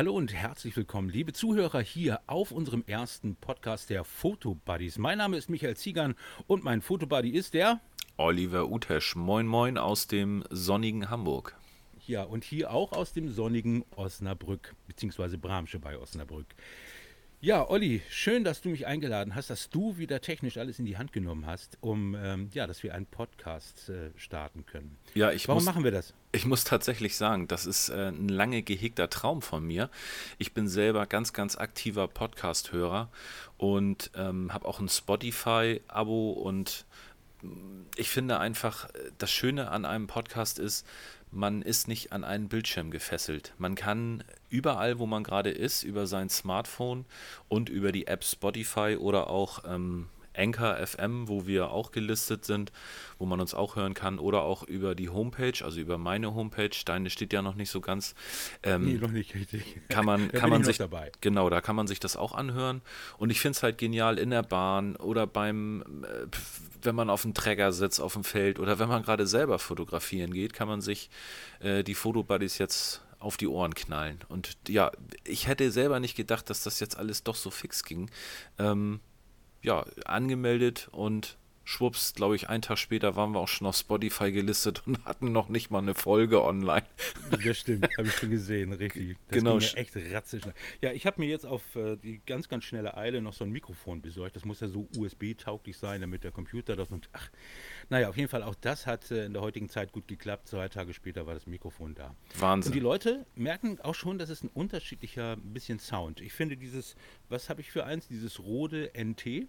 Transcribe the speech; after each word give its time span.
Hallo 0.00 0.14
und 0.14 0.32
herzlich 0.32 0.74
willkommen, 0.78 1.10
liebe 1.10 1.34
Zuhörer, 1.34 1.82
hier 1.82 2.22
auf 2.26 2.52
unserem 2.52 2.82
ersten 2.86 3.36
Podcast 3.36 3.90
der 3.90 4.02
Fotobuddies. 4.02 4.96
Mein 4.96 5.18
Name 5.18 5.36
ist 5.36 5.50
Michael 5.50 5.76
Ziegern 5.76 6.14
und 6.46 6.64
mein 6.64 6.80
Fotobuddy 6.80 7.28
ist 7.28 7.52
der 7.52 7.82
Oliver 8.16 8.70
Utesch. 8.70 9.14
Moin, 9.14 9.46
moin 9.46 9.76
aus 9.76 10.06
dem 10.06 10.42
sonnigen 10.48 11.10
Hamburg. 11.10 11.54
Ja, 12.06 12.22
und 12.22 12.44
hier 12.44 12.70
auch 12.70 12.92
aus 12.92 13.12
dem 13.12 13.28
sonnigen 13.28 13.84
Osnabrück, 13.94 14.74
beziehungsweise 14.86 15.36
Bramsche 15.36 15.78
bei 15.78 15.98
Osnabrück. 15.98 16.46
Ja, 17.42 17.68
Olli, 17.68 18.00
schön, 18.08 18.42
dass 18.42 18.62
du 18.62 18.70
mich 18.70 18.86
eingeladen 18.86 19.34
hast, 19.34 19.50
dass 19.50 19.68
du 19.68 19.98
wieder 19.98 20.22
technisch 20.22 20.56
alles 20.56 20.78
in 20.78 20.86
die 20.86 20.96
Hand 20.96 21.12
genommen 21.12 21.44
hast, 21.44 21.76
um 21.82 22.14
ähm, 22.14 22.48
ja, 22.54 22.66
dass 22.66 22.82
wir 22.82 22.94
einen 22.94 23.04
Podcast 23.04 23.90
äh, 23.90 24.12
starten 24.16 24.64
können. 24.64 24.96
Ja, 25.12 25.30
ich 25.30 25.46
Warum 25.46 25.58
muss, 25.62 25.66
machen 25.66 25.84
wir 25.84 25.90
das? 25.90 26.14
Ich 26.32 26.46
muss 26.46 26.62
tatsächlich 26.62 27.16
sagen, 27.16 27.48
das 27.48 27.66
ist 27.66 27.88
äh, 27.88 28.08
ein 28.08 28.28
lange 28.28 28.62
gehegter 28.62 29.10
Traum 29.10 29.42
von 29.42 29.64
mir. 29.64 29.90
Ich 30.38 30.54
bin 30.54 30.68
selber 30.68 31.06
ganz, 31.06 31.32
ganz 31.32 31.58
aktiver 31.58 32.06
Podcast-Hörer 32.06 33.08
und 33.58 34.12
ähm, 34.14 34.52
habe 34.54 34.68
auch 34.68 34.78
ein 34.78 34.88
Spotify-Abo 34.88 36.30
und 36.30 36.86
mm, 37.42 37.82
ich 37.96 38.10
finde 38.10 38.38
einfach, 38.38 38.88
äh, 38.90 39.10
das 39.18 39.32
Schöne 39.32 39.72
an 39.72 39.84
einem 39.84 40.06
Podcast 40.06 40.60
ist, 40.60 40.86
man 41.32 41.62
ist 41.62 41.88
nicht 41.88 42.12
an 42.12 42.22
einen 42.22 42.48
Bildschirm 42.48 42.92
gefesselt. 42.92 43.52
Man 43.58 43.74
kann 43.74 44.22
überall, 44.48 45.00
wo 45.00 45.06
man 45.06 45.24
gerade 45.24 45.50
ist, 45.50 45.82
über 45.82 46.06
sein 46.06 46.28
Smartphone 46.28 47.06
und 47.48 47.68
über 47.68 47.90
die 47.90 48.06
App 48.06 48.22
Spotify 48.22 48.96
oder 48.96 49.30
auch 49.30 49.64
ähm, 49.66 50.08
Anchor 50.40 50.76
FM, 50.86 51.28
wo 51.28 51.46
wir 51.46 51.70
auch 51.70 51.92
gelistet 51.92 52.44
sind, 52.44 52.72
wo 53.18 53.26
man 53.26 53.40
uns 53.40 53.54
auch 53.54 53.76
hören 53.76 53.94
kann, 53.94 54.18
oder 54.18 54.42
auch 54.42 54.62
über 54.62 54.94
die 54.94 55.08
Homepage, 55.08 55.64
also 55.64 55.80
über 55.80 55.98
meine 55.98 56.34
Homepage. 56.34 56.70
Deine 56.84 57.10
steht 57.10 57.32
ja 57.32 57.42
noch 57.42 57.54
nicht 57.54 57.70
so 57.70 57.80
ganz. 57.80 58.14
Ähm, 58.62 58.84
nee, 58.84 58.98
noch 58.98 59.10
nicht 59.10 59.34
richtig. 59.34 59.80
Kann 59.88 60.04
man, 60.04 60.28
kann 60.32 60.50
man 60.50 60.64
sich 60.64 60.78
dabei. 60.78 61.12
Genau, 61.20 61.50
da 61.50 61.60
kann 61.60 61.76
man 61.76 61.86
sich 61.86 62.00
das 62.00 62.16
auch 62.16 62.34
anhören. 62.34 62.82
Und 63.18 63.30
ich 63.30 63.40
finde 63.40 63.56
es 63.56 63.62
halt 63.62 63.78
genial 63.78 64.18
in 64.18 64.30
der 64.30 64.42
Bahn 64.42 64.96
oder 64.96 65.26
beim, 65.26 66.04
äh, 66.04 66.26
wenn 66.82 66.94
man 66.94 67.10
auf 67.10 67.22
dem 67.22 67.34
Träger 67.34 67.72
sitzt, 67.72 68.00
auf 68.00 68.14
dem 68.14 68.24
Feld 68.24 68.58
oder 68.58 68.78
wenn 68.78 68.88
man 68.88 69.02
gerade 69.02 69.26
selber 69.26 69.58
fotografieren 69.58 70.32
geht, 70.32 70.54
kann 70.54 70.68
man 70.68 70.80
sich 70.80 71.10
äh, 71.60 71.84
die 71.84 71.94
Fotobuddies 71.94 72.58
jetzt 72.58 73.02
auf 73.18 73.36
die 73.36 73.46
Ohren 73.46 73.74
knallen. 73.74 74.18
Und 74.28 74.56
ja, 74.66 74.90
ich 75.24 75.46
hätte 75.46 75.70
selber 75.70 76.00
nicht 76.00 76.16
gedacht, 76.16 76.48
dass 76.48 76.62
das 76.62 76.80
jetzt 76.80 76.96
alles 76.96 77.22
doch 77.22 77.36
so 77.36 77.50
fix 77.50 77.84
ging. 77.84 78.10
Ähm, 78.58 79.00
ja, 79.62 79.84
angemeldet 80.04 80.88
und 80.92 81.36
schwupps, 81.64 82.14
glaube 82.14 82.36
ich, 82.36 82.48
einen 82.48 82.62
Tag 82.62 82.78
später 82.78 83.16
waren 83.16 83.32
wir 83.32 83.40
auch 83.40 83.48
schon 83.48 83.66
auf 83.66 83.76
Spotify 83.76 84.32
gelistet 84.32 84.82
und 84.86 85.04
hatten 85.04 85.32
noch 85.32 85.48
nicht 85.48 85.70
mal 85.70 85.78
eine 85.78 85.94
Folge 85.94 86.42
online. 86.42 86.84
Das 87.30 87.56
stimmt, 87.56 87.88
habe 87.96 88.08
ich 88.08 88.14
schon 88.14 88.30
gesehen, 88.30 88.72
richtig. 88.72 89.16
Das 89.28 89.38
genau. 89.38 89.58
Ging 89.58 89.76
echt 89.76 89.96
ratzig. 90.12 90.42
Ja, 90.80 90.92
ich 90.92 91.06
habe 91.06 91.20
mir 91.20 91.28
jetzt 91.28 91.46
auf 91.46 91.76
äh, 91.76 91.96
die 91.96 92.20
ganz, 92.26 92.48
ganz 92.48 92.64
schnelle 92.64 92.96
Eile 92.96 93.20
noch 93.20 93.32
so 93.32 93.44
ein 93.44 93.50
Mikrofon 93.50 94.02
besorgt. 94.02 94.36
Das 94.36 94.44
muss 94.44 94.60
ja 94.60 94.68
so 94.68 94.88
USB-tauglich 94.96 95.76
sein, 95.76 96.00
damit 96.00 96.24
der 96.24 96.32
Computer 96.32 96.76
das 96.76 96.90
und 96.90 97.08
ach, 97.12 97.30
naja, 97.88 98.08
auf 98.08 98.16
jeden 98.16 98.28
Fall 98.28 98.42
auch 98.42 98.54
das 98.54 98.86
hat 98.86 99.10
äh, 99.10 99.24
in 99.24 99.32
der 99.32 99.42
heutigen 99.42 99.68
Zeit 99.68 99.92
gut 99.92 100.08
geklappt. 100.08 100.48
Zwei 100.48 100.68
Tage 100.68 100.94
später 100.94 101.26
war 101.26 101.34
das 101.34 101.46
Mikrofon 101.46 101.94
da. 101.94 102.14
Wahnsinn. 102.38 102.70
Und 102.70 102.74
die 102.74 102.80
Leute 102.80 103.26
merken 103.36 103.78
auch 103.80 103.94
schon, 103.94 104.18
dass 104.18 104.30
es 104.30 104.42
ein 104.42 104.50
unterschiedlicher 104.52 105.36
bisschen 105.36 105.78
Sound. 105.78 106.20
Ich 106.20 106.32
finde 106.32 106.56
dieses, 106.56 106.96
was 107.28 107.48
habe 107.48 107.60
ich 107.60 107.70
für 107.70 107.84
eins? 107.84 108.08
Dieses 108.08 108.40
Rode 108.40 108.90
NT 108.94 109.48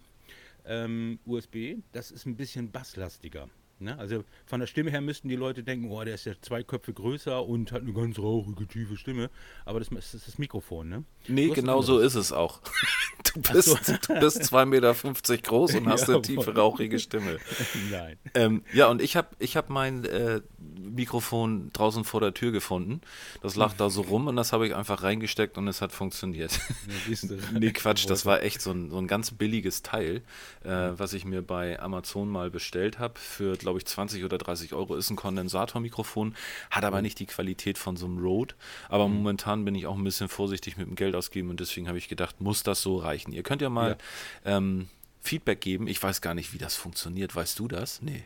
ähm, 0.64 1.18
USB, 1.24 1.76
das 1.92 2.10
ist 2.10 2.26
ein 2.26 2.36
bisschen 2.36 2.70
basslastiger. 2.70 3.48
Ne? 3.82 3.98
Also 3.98 4.24
von 4.46 4.60
der 4.60 4.66
Stimme 4.66 4.90
her 4.90 5.00
müssten 5.00 5.28
die 5.28 5.36
Leute 5.36 5.62
denken, 5.62 5.90
oh, 5.90 6.02
der 6.04 6.14
ist 6.14 6.24
ja 6.24 6.32
zwei 6.40 6.62
Köpfe 6.62 6.92
größer 6.92 7.44
und 7.44 7.72
hat 7.72 7.82
eine 7.82 7.92
ganz 7.92 8.18
rauchige, 8.18 8.66
tiefe 8.66 8.96
Stimme. 8.96 9.30
Aber 9.64 9.78
das, 9.78 9.88
das 9.90 10.14
ist 10.14 10.28
das 10.28 10.38
Mikrofon, 10.38 10.88
ne? 10.88 11.04
Nee, 11.28 11.48
genau 11.48 11.82
so 11.82 11.98
ist 11.98 12.14
es 12.14 12.32
auch. 12.32 12.60
Du 13.34 13.40
bist, 13.40 13.68
so. 13.68 13.94
du 14.08 14.20
bist 14.20 14.42
2,50 14.42 14.66
Meter 14.66 14.94
groß 15.38 15.74
und 15.76 15.88
hast 15.88 16.08
ja, 16.08 16.14
eine 16.14 16.22
tiefe, 16.22 16.54
rauchige 16.54 16.98
Stimme. 16.98 17.38
Nein. 17.90 18.18
Ähm, 18.34 18.64
ja, 18.72 18.88
und 18.88 19.00
ich 19.00 19.16
habe 19.16 19.28
ich 19.38 19.56
hab 19.56 19.70
mein 19.70 20.04
äh, 20.04 20.42
Mikrofon 20.58 21.70
draußen 21.72 22.04
vor 22.04 22.20
der 22.20 22.34
Tür 22.34 22.52
gefunden. 22.52 23.00
Das 23.40 23.56
lag 23.56 23.72
da 23.74 23.88
so 23.88 24.02
rum 24.02 24.26
und 24.26 24.36
das 24.36 24.52
habe 24.52 24.66
ich 24.66 24.74
einfach 24.74 25.02
reingesteckt 25.02 25.56
und 25.56 25.66
es 25.68 25.80
hat 25.80 25.92
funktioniert. 25.92 26.60
nee, 27.58 27.70
Quatsch, 27.70 28.08
das 28.08 28.26
war 28.26 28.42
echt 28.42 28.60
so 28.60 28.72
ein, 28.72 28.90
so 28.90 28.98
ein 28.98 29.06
ganz 29.06 29.30
billiges 29.30 29.82
Teil, 29.82 30.22
äh, 30.64 30.68
was 30.68 31.14
ich 31.14 31.24
mir 31.24 31.42
bei 31.42 31.80
Amazon 31.80 32.28
mal 32.28 32.50
bestellt 32.50 32.98
habe 32.98 33.18
für, 33.18 33.56
glaube 33.56 33.71
ich, 33.78 33.86
20 33.86 34.24
oder 34.24 34.38
30 34.38 34.72
Euro. 34.74 34.96
Ist 34.96 35.10
ein 35.10 35.16
Kondensatormikrofon, 35.16 36.34
hat 36.70 36.84
aber 36.84 37.02
nicht 37.02 37.18
die 37.18 37.26
Qualität 37.26 37.78
von 37.78 37.96
so 37.96 38.06
einem 38.06 38.18
Rode. 38.18 38.54
Aber 38.88 39.08
mhm. 39.08 39.16
momentan 39.16 39.64
bin 39.64 39.74
ich 39.74 39.86
auch 39.86 39.96
ein 39.96 40.04
bisschen 40.04 40.28
vorsichtig 40.28 40.76
mit 40.76 40.86
dem 40.86 40.94
Geld 40.94 41.14
ausgeben 41.14 41.50
und 41.50 41.60
deswegen 41.60 41.88
habe 41.88 41.98
ich 41.98 42.08
gedacht, 42.08 42.40
muss 42.40 42.62
das 42.62 42.82
so 42.82 42.96
reichen. 42.96 43.32
Ihr 43.32 43.42
könnt 43.42 43.62
ja 43.62 43.70
mal 43.70 43.96
ja. 44.44 44.56
Ähm, 44.56 44.88
Feedback 45.20 45.60
geben. 45.60 45.86
Ich 45.86 46.02
weiß 46.02 46.20
gar 46.20 46.34
nicht, 46.34 46.52
wie 46.52 46.58
das 46.58 46.74
funktioniert. 46.74 47.34
Weißt 47.34 47.58
du 47.58 47.68
das? 47.68 48.02
Nee. 48.02 48.24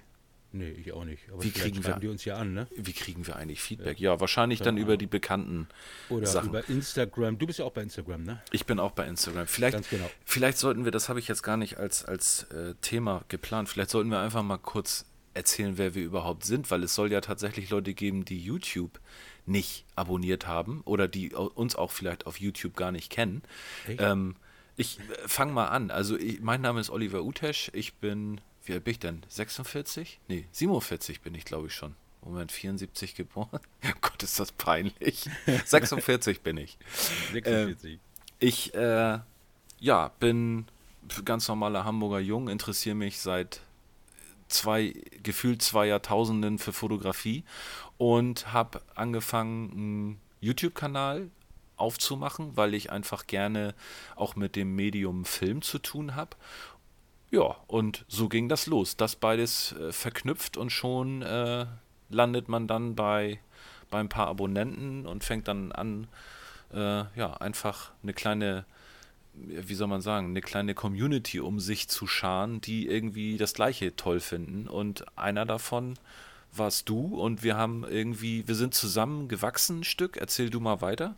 Nee, 0.52 0.70
ich 0.70 0.92
auch 0.92 1.04
nicht. 1.04 1.22
Aber 1.30 1.42
wie 1.42 1.50
kriegen 1.50 1.84
wir 1.84 1.96
die 1.96 2.08
uns 2.08 2.24
ja 2.24 2.36
an, 2.36 2.54
ne? 2.54 2.66
Wie 2.74 2.92
kriegen 2.92 3.26
wir 3.26 3.36
eigentlich 3.36 3.60
Feedback? 3.60 4.00
Ja, 4.00 4.12
ja 4.12 4.20
wahrscheinlich 4.20 4.60
dann, 4.60 4.76
dann 4.76 4.82
über 4.82 4.96
die 4.96 5.06
bekannten 5.06 5.68
Oder 6.08 6.26
Sachen. 6.26 6.48
über 6.48 6.66
Instagram. 6.68 7.36
Du 7.38 7.46
bist 7.46 7.58
ja 7.58 7.64
auch 7.66 7.72
bei 7.72 7.82
Instagram, 7.82 8.22
ne? 8.22 8.40
Ich 8.52 8.64
bin 8.64 8.78
auch 8.78 8.92
bei 8.92 9.06
Instagram. 9.06 9.46
Vielleicht, 9.46 9.90
genau. 9.90 10.08
vielleicht 10.24 10.56
sollten 10.58 10.84
wir, 10.84 10.92
das 10.92 11.08
habe 11.08 11.18
ich 11.18 11.28
jetzt 11.28 11.42
gar 11.42 11.56
nicht 11.56 11.76
als, 11.76 12.04
als 12.04 12.44
äh, 12.44 12.74
Thema 12.80 13.24
geplant, 13.28 13.68
vielleicht 13.68 13.90
sollten 13.90 14.10
wir 14.10 14.20
einfach 14.20 14.42
mal 14.42 14.58
kurz 14.58 15.04
erzählen, 15.36 15.78
wer 15.78 15.94
wir 15.94 16.02
überhaupt 16.02 16.44
sind, 16.44 16.70
weil 16.70 16.82
es 16.82 16.94
soll 16.94 17.12
ja 17.12 17.20
tatsächlich 17.20 17.70
Leute 17.70 17.94
geben, 17.94 18.24
die 18.24 18.40
YouTube 18.40 18.98
nicht 19.44 19.84
abonniert 19.94 20.46
haben 20.46 20.80
oder 20.84 21.06
die 21.06 21.34
uns 21.34 21.76
auch 21.76 21.92
vielleicht 21.92 22.26
auf 22.26 22.40
YouTube 22.40 22.74
gar 22.74 22.90
nicht 22.90 23.10
kennen. 23.10 23.42
Ähm, 23.86 24.36
ich 24.76 24.98
äh, 24.98 25.28
fange 25.28 25.52
mal 25.52 25.68
an. 25.68 25.90
Also 25.90 26.16
ich, 26.18 26.40
mein 26.40 26.60
Name 26.60 26.80
ist 26.80 26.90
Oliver 26.90 27.22
Utesch. 27.22 27.70
Ich 27.72 27.94
bin, 27.94 28.40
wie 28.64 28.72
alt 28.72 28.84
bin 28.84 28.92
ich 28.92 28.98
denn? 28.98 29.22
46? 29.28 30.18
Nee, 30.28 30.46
47 30.52 31.20
bin 31.20 31.34
ich 31.34 31.44
glaube 31.44 31.68
ich 31.68 31.74
schon. 31.74 31.94
Moment, 32.22 32.50
74 32.50 33.14
geboren? 33.14 33.60
Oh 33.84 33.98
Gott, 34.00 34.22
ist 34.22 34.40
das 34.40 34.50
peinlich. 34.50 35.30
46 35.64 36.40
bin 36.40 36.56
ich. 36.56 36.76
46. 37.32 37.92
Äh, 37.92 37.98
ich, 38.38 38.74
äh, 38.74 39.20
ja, 39.78 40.08
bin 40.18 40.66
ganz 41.24 41.46
normaler 41.46 41.84
Hamburger 41.84 42.18
Jung, 42.18 42.48
interessiere 42.48 42.96
mich 42.96 43.20
seit 43.20 43.60
zwei, 44.48 44.94
gefühlt 45.22 45.62
zwei 45.62 45.86
Jahrtausenden 45.86 46.58
für 46.58 46.72
Fotografie 46.72 47.44
und 47.98 48.52
habe 48.52 48.82
angefangen, 48.94 49.70
einen 49.72 50.20
YouTube-Kanal 50.40 51.30
aufzumachen, 51.76 52.56
weil 52.56 52.74
ich 52.74 52.90
einfach 52.90 53.26
gerne 53.26 53.74
auch 54.14 54.36
mit 54.36 54.56
dem 54.56 54.74
Medium 54.74 55.24
Film 55.24 55.62
zu 55.62 55.78
tun 55.78 56.14
habe. 56.14 56.36
Ja, 57.30 57.56
und 57.66 58.04
so 58.08 58.28
ging 58.28 58.48
das 58.48 58.66
los. 58.66 58.96
Das 58.96 59.16
beides 59.16 59.72
äh, 59.72 59.92
verknüpft 59.92 60.56
und 60.56 60.70
schon 60.70 61.22
äh, 61.22 61.66
landet 62.08 62.48
man 62.48 62.66
dann 62.66 62.94
bei, 62.94 63.40
bei 63.90 63.98
ein 63.98 64.08
paar 64.08 64.28
Abonnenten 64.28 65.06
und 65.06 65.24
fängt 65.24 65.48
dann 65.48 65.72
an, 65.72 66.06
äh, 66.72 67.04
ja, 67.18 67.34
einfach 67.34 67.92
eine 68.02 68.14
kleine 68.14 68.64
wie 69.36 69.74
soll 69.74 69.88
man 69.88 70.00
sagen, 70.00 70.28
eine 70.28 70.40
kleine 70.40 70.74
Community 70.74 71.40
um 71.40 71.60
sich 71.60 71.88
zu 71.88 72.06
scharen, 72.06 72.60
die 72.60 72.88
irgendwie 72.88 73.36
das 73.36 73.54
Gleiche 73.54 73.94
toll 73.96 74.20
finden. 74.20 74.68
Und 74.68 75.04
einer 75.16 75.44
davon 75.44 75.94
warst 76.52 76.88
du 76.88 77.20
und 77.20 77.42
wir 77.42 77.56
haben 77.56 77.84
irgendwie, 77.84 78.46
wir 78.48 78.54
sind 78.54 78.74
zusammen 78.74 79.28
gewachsen 79.28 79.80
ein 79.80 79.84
Stück. 79.84 80.16
Erzähl 80.16 80.50
du 80.50 80.60
mal 80.60 80.80
weiter. 80.80 81.16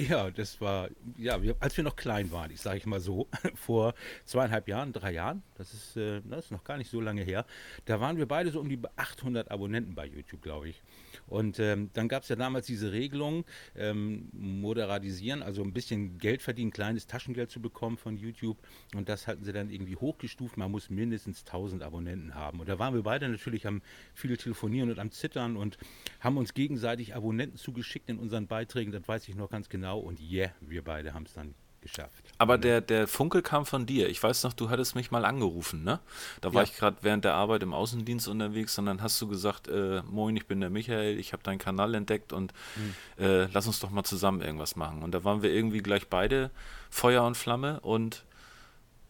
Ja, 0.00 0.30
das 0.30 0.60
war, 0.60 0.90
ja, 1.16 1.42
wir, 1.42 1.56
als 1.58 1.76
wir 1.76 1.82
noch 1.82 1.96
klein 1.96 2.30
waren, 2.30 2.52
ich 2.52 2.60
sage 2.60 2.78
ich 2.78 2.86
mal 2.86 3.00
so, 3.00 3.26
vor 3.56 3.94
zweieinhalb 4.26 4.68
Jahren, 4.68 4.92
drei 4.92 5.12
Jahren, 5.12 5.42
das 5.56 5.74
ist, 5.74 5.96
äh, 5.96 6.20
das 6.24 6.46
ist 6.46 6.50
noch 6.52 6.62
gar 6.62 6.78
nicht 6.78 6.88
so 6.88 7.00
lange 7.00 7.22
her, 7.22 7.44
da 7.84 8.00
waren 8.00 8.16
wir 8.16 8.26
beide 8.26 8.52
so 8.52 8.60
um 8.60 8.68
die 8.68 8.78
800 8.94 9.50
Abonnenten 9.50 9.96
bei 9.96 10.06
YouTube, 10.06 10.40
glaube 10.40 10.68
ich. 10.68 10.80
Und 11.28 11.58
ähm, 11.60 11.90
dann 11.92 12.08
gab 12.08 12.22
es 12.22 12.28
ja 12.28 12.36
damals 12.36 12.66
diese 12.66 12.92
Regelung, 12.92 13.44
ähm, 13.76 14.28
moderatisieren, 14.32 15.42
also 15.42 15.62
ein 15.62 15.72
bisschen 15.72 16.18
Geld 16.18 16.42
verdienen, 16.42 16.70
kleines 16.70 17.06
Taschengeld 17.06 17.50
zu 17.50 17.60
bekommen 17.60 17.96
von 17.96 18.16
YouTube. 18.16 18.58
Und 18.94 19.08
das 19.08 19.26
hatten 19.26 19.44
sie 19.44 19.52
dann 19.52 19.70
irgendwie 19.70 19.96
hochgestuft. 19.96 20.56
Man 20.56 20.70
muss 20.70 20.90
mindestens 20.90 21.44
1000 21.44 21.82
Abonnenten 21.82 22.34
haben. 22.34 22.60
Und 22.60 22.68
da 22.68 22.78
waren 22.78 22.94
wir 22.94 23.02
beide 23.02 23.28
natürlich 23.28 23.66
am 23.66 23.82
viel 24.14 24.36
telefonieren 24.36 24.90
und 24.90 24.98
am 24.98 25.10
Zittern 25.10 25.56
und 25.56 25.78
haben 26.20 26.36
uns 26.36 26.54
gegenseitig 26.54 27.14
Abonnenten 27.14 27.58
zugeschickt 27.58 28.08
in 28.08 28.18
unseren 28.18 28.46
Beiträgen. 28.46 28.92
Das 28.92 29.06
weiß 29.06 29.28
ich 29.28 29.34
noch 29.34 29.50
ganz 29.50 29.68
genau. 29.68 29.98
Und 29.98 30.20
yeah, 30.20 30.52
wir 30.60 30.82
beide 30.82 31.14
haben 31.14 31.24
es 31.24 31.34
dann 31.34 31.54
geschafft. 31.80 32.24
Aber 32.38 32.56
der, 32.56 32.80
der 32.80 33.08
Funkel 33.08 33.42
kam 33.42 33.66
von 33.66 33.84
dir. 33.84 34.08
Ich 34.08 34.22
weiß 34.22 34.44
noch, 34.44 34.52
du 34.52 34.70
hattest 34.70 34.94
mich 34.94 35.10
mal 35.10 35.24
angerufen, 35.24 35.82
ne? 35.82 35.98
Da 36.40 36.54
war 36.54 36.62
ja. 36.62 36.68
ich 36.68 36.76
gerade 36.76 36.96
während 37.02 37.24
der 37.24 37.34
Arbeit 37.34 37.64
im 37.64 37.74
Außendienst 37.74 38.28
unterwegs 38.28 38.78
und 38.78 38.86
dann 38.86 39.02
hast 39.02 39.20
du 39.20 39.26
gesagt, 39.26 39.66
äh, 39.66 40.02
moin, 40.08 40.36
ich 40.36 40.46
bin 40.46 40.60
der 40.60 40.70
Michael, 40.70 41.18
ich 41.18 41.32
habe 41.32 41.42
deinen 41.42 41.58
Kanal 41.58 41.94
entdeckt 41.94 42.32
und 42.32 42.52
mhm. 42.76 43.24
äh, 43.24 43.46
lass 43.46 43.66
uns 43.66 43.80
doch 43.80 43.90
mal 43.90 44.04
zusammen 44.04 44.40
irgendwas 44.40 44.76
machen. 44.76 45.02
Und 45.02 45.12
da 45.12 45.24
waren 45.24 45.42
wir 45.42 45.52
irgendwie 45.52 45.78
gleich 45.78 46.06
beide 46.08 46.50
Feuer 46.90 47.24
und 47.24 47.36
Flamme 47.36 47.80
und 47.80 48.24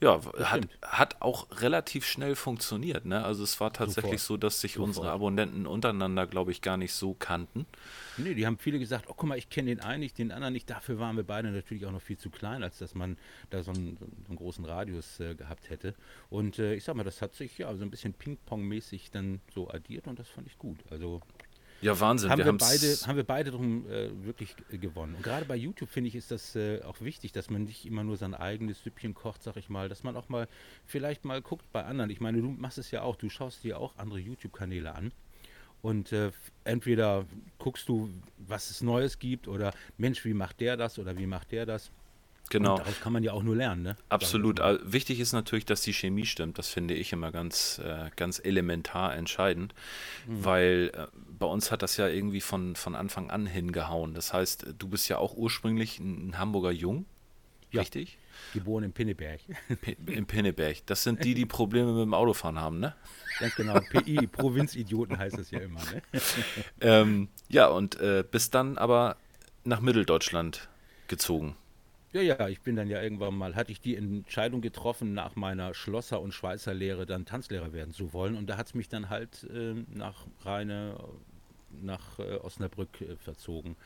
Ja, 0.01 0.21
hat, 0.45 0.69
hat 0.81 1.23
auch 1.23 1.49
relativ 1.61 2.07
schnell 2.07 2.37
funktioniert. 2.37 3.05
Ne? 3.05 3.25
Also 3.25 3.43
es 3.43 3.59
war 3.59 3.73
tatsächlich 3.73 4.23
Sofort. 4.23 4.41
so, 4.41 4.47
dass 4.47 4.61
sich 4.61 4.75
Sofort. 4.75 4.89
unsere 4.89 5.11
Abonnenten 5.11 5.67
untereinander, 5.67 6.29
glaube 6.29 6.53
ich, 6.53 6.63
gar 6.63 6.77
nicht 6.77 6.93
so 6.93 7.15
kannten. 7.15 7.67
Nee, 8.17 8.35
die 8.35 8.47
haben 8.47 8.59
viele 8.59 8.79
gesagt, 8.79 9.07
oh 9.09 9.15
guck 9.17 9.29
mal, 9.29 9.39
ich 9.39 9.51
kenne 9.51 9.71
den 9.71 9.81
einen 9.81 10.01
nicht, 10.01 10.17
den 10.19 10.31
anderen 10.31 10.53
nicht. 10.53 10.71
Dafür 10.71 11.01
waren 11.01 11.17
wir 11.17 11.25
beide 11.25 11.51
natürlich 11.51 11.85
auch 11.85 11.91
noch 11.91 12.03
viel 12.03 12.17
zu 12.19 12.31
klein, 12.31 12.63
als 12.63 12.79
dass 12.79 12.95
man 12.95 13.17
da 13.51 13.65
so 13.65 13.73
einen, 13.73 13.97
so 13.99 14.07
einen 14.29 14.37
großen 14.37 14.65
Radius 14.65 15.19
äh, 15.19 15.35
gehabt 15.35 15.69
hätte. 15.69 15.95
Und 16.31 16.61
äh, 16.61 16.75
ich 16.75 16.85
sag 16.85 16.95
mal, 16.95 17.05
das 17.05 17.21
hat 17.21 17.35
sich 17.35 17.59
ja 17.59 17.75
so 17.75 17.83
ein 17.83 17.91
bisschen 17.91 18.15
Ping-Pong-mäßig 18.15 19.11
dann 19.11 19.41
so 19.53 19.69
addiert 19.69 20.07
und 20.07 20.19
das 20.19 20.29
fand 20.29 20.47
ich 20.47 20.59
gut. 20.59 20.79
Also 20.91 21.23
ja, 21.81 21.99
Wahnsinn. 22.01 22.31
Haben 22.31 22.39
wir, 22.39 22.47
wir 22.47 22.59
beide, 22.59 22.97
haben 23.07 23.17
wir 23.17 23.25
beide 23.25 23.51
drum 23.51 23.87
äh, 23.89 24.11
wirklich 24.25 24.55
gewonnen. 24.71 25.15
Und 25.15 25.23
gerade 25.23 25.45
bei 25.45 25.57
YouTube 25.57 25.91
finde 25.91 26.09
ich, 26.09 26.15
ist 26.15 26.31
das 26.31 26.57
äh, 26.57 26.83
auch 26.83 27.01
wichtig, 27.01 27.33
dass 27.33 27.51
man 27.51 27.65
nicht 27.65 27.87
immer 27.87 28.05
nur 28.05 28.17
sein 28.17 28.35
eigenes 28.35 28.83
Süppchen 28.83 29.15
kocht, 29.15 29.43
sag 29.43 29.57
ich 29.57 29.69
mal, 29.69 29.89
dass 29.89 30.03
man 30.03 30.17
auch 30.17 30.29
mal 30.29 30.49
vielleicht 30.87 31.25
mal 31.25 31.41
guckt 31.41 31.71
bei 31.73 31.85
anderen. 31.85 32.11
Ich 32.11 32.21
meine, 32.21 32.41
du 32.41 32.49
machst 32.49 32.79
es 32.79 32.91
ja 32.91 33.03
auch, 33.03 33.17
du 33.17 33.29
schaust 33.29 33.63
dir 33.65 33.79
auch 33.79 33.97
andere 33.97 34.19
YouTube-Kanäle 34.19 34.95
an. 34.95 35.13
Und 35.81 36.13
äh, 36.13 36.33
entweder 36.65 37.25
guckst 37.59 37.89
du, 37.89 38.11
was 38.39 38.71
es 38.71 38.83
Neues 38.83 39.19
gibt, 39.19 39.47
oder 39.47 39.73
Mensch, 39.97 40.25
wie 40.25 40.35
macht 40.35 40.61
der 40.61 40.77
das 40.77 40.99
oder 40.99 41.17
wie 41.19 41.27
macht 41.27 41.53
der 41.53 41.67
das? 41.67 41.91
Genau. 42.51 42.73
Und 42.73 42.81
daraus 42.81 43.01
kann 43.01 43.13
man 43.13 43.23
ja 43.23 43.33
auch 43.33 43.43
nur 43.43 43.57
lernen, 43.57 43.83
ne? 43.83 43.97
Absolut. 44.09 44.61
Wichtig 44.83 45.21
ist 45.21 45.33
natürlich, 45.33 45.67
dass 45.67 45.83
die 45.83 45.93
Chemie 45.93 46.27
stimmt. 46.27 46.59
Das 46.59 46.69
finde 46.69 46.95
ich 46.95 47.13
immer 47.13 47.31
ganz, 47.31 47.81
äh, 47.85 48.11
ganz 48.17 48.41
elementar 48.43 49.15
entscheidend, 49.15 49.75
mhm. 50.27 50.45
weil 50.45 50.91
äh, 50.95 51.07
bei 51.39 51.47
uns 51.47 51.71
hat 51.71 51.83
das 51.83 51.97
ja 51.97 52.09
irgendwie 52.09 52.41
von, 52.41 52.77
von 52.77 52.95
Anfang 52.95 53.31
an 53.31 53.47
hingehauen. 53.47 54.15
Das 54.15 54.33
heißt, 54.33 54.75
du 54.79 54.89
bist 54.89 55.09
ja 55.09 55.19
auch 55.19 55.35
ursprünglich 55.35 55.99
ein, 55.99 56.39
Hamburger 56.39 56.71
Jung, 56.71 57.07
ja. 57.71 57.81
richtig? 57.81 58.19
Geboren 58.55 58.85
in 58.85 58.93
Pinneberg. 58.93 59.41
In 60.07 60.27
Pinneberg. 60.27 60.87
Das 60.87 61.03
sind 61.03 61.25
die, 61.25 61.35
die 61.35 61.45
Probleme 61.45 61.93
mit 61.93 62.03
dem 62.03 62.15
Autofahren 62.15 62.61
haben, 62.61 62.79
ne? 62.79 62.95
Ganz 63.41 63.57
genau. 63.57 63.81
PI, 63.81 64.29
Provinzidioten 64.29 65.19
heißt 65.19 65.37
es 65.39 65.51
ja 65.51 65.59
immer, 65.59 65.81
ne? 65.81 66.03
ähm, 66.81 67.29
ja, 67.49 67.67
und 67.67 68.01
äh, 68.01 68.25
bist 68.29 68.55
dann 68.55 68.79
aber 68.79 69.17
nach 69.65 69.81
Mitteldeutschland 69.81 70.69
gezogen. 71.09 71.57
Ja, 72.13 72.23
ja, 72.23 72.49
ich 72.49 72.63
bin 72.63 72.75
dann 72.75 72.89
ja 72.89 73.03
irgendwann 73.03 73.37
mal, 73.37 73.55
hatte 73.55 73.71
ich 73.71 73.81
die 73.81 73.95
Entscheidung 73.95 74.63
getroffen, 74.63 75.13
nach 75.13 75.37
meiner 75.37 75.75
Schlosser- 75.75 76.21
und 76.21 76.33
Schweizerlehre 76.33 77.05
dann 77.05 77.27
Tanzlehrer 77.27 77.73
werden 77.73 77.93
zu 77.93 78.13
wollen. 78.15 78.35
Und 78.37 78.49
da 78.49 78.57
hat 78.57 78.69
es 78.69 78.75
mich 78.75 78.89
dann 78.89 79.11
halt 79.11 79.45
äh, 79.53 79.75
nach 79.95 80.27
Rheine, 80.43 80.99
nach 81.83 82.19
äh, 82.19 82.37
Osnabrück 82.37 83.03
äh, 83.03 83.17
verzogen. 83.17 83.77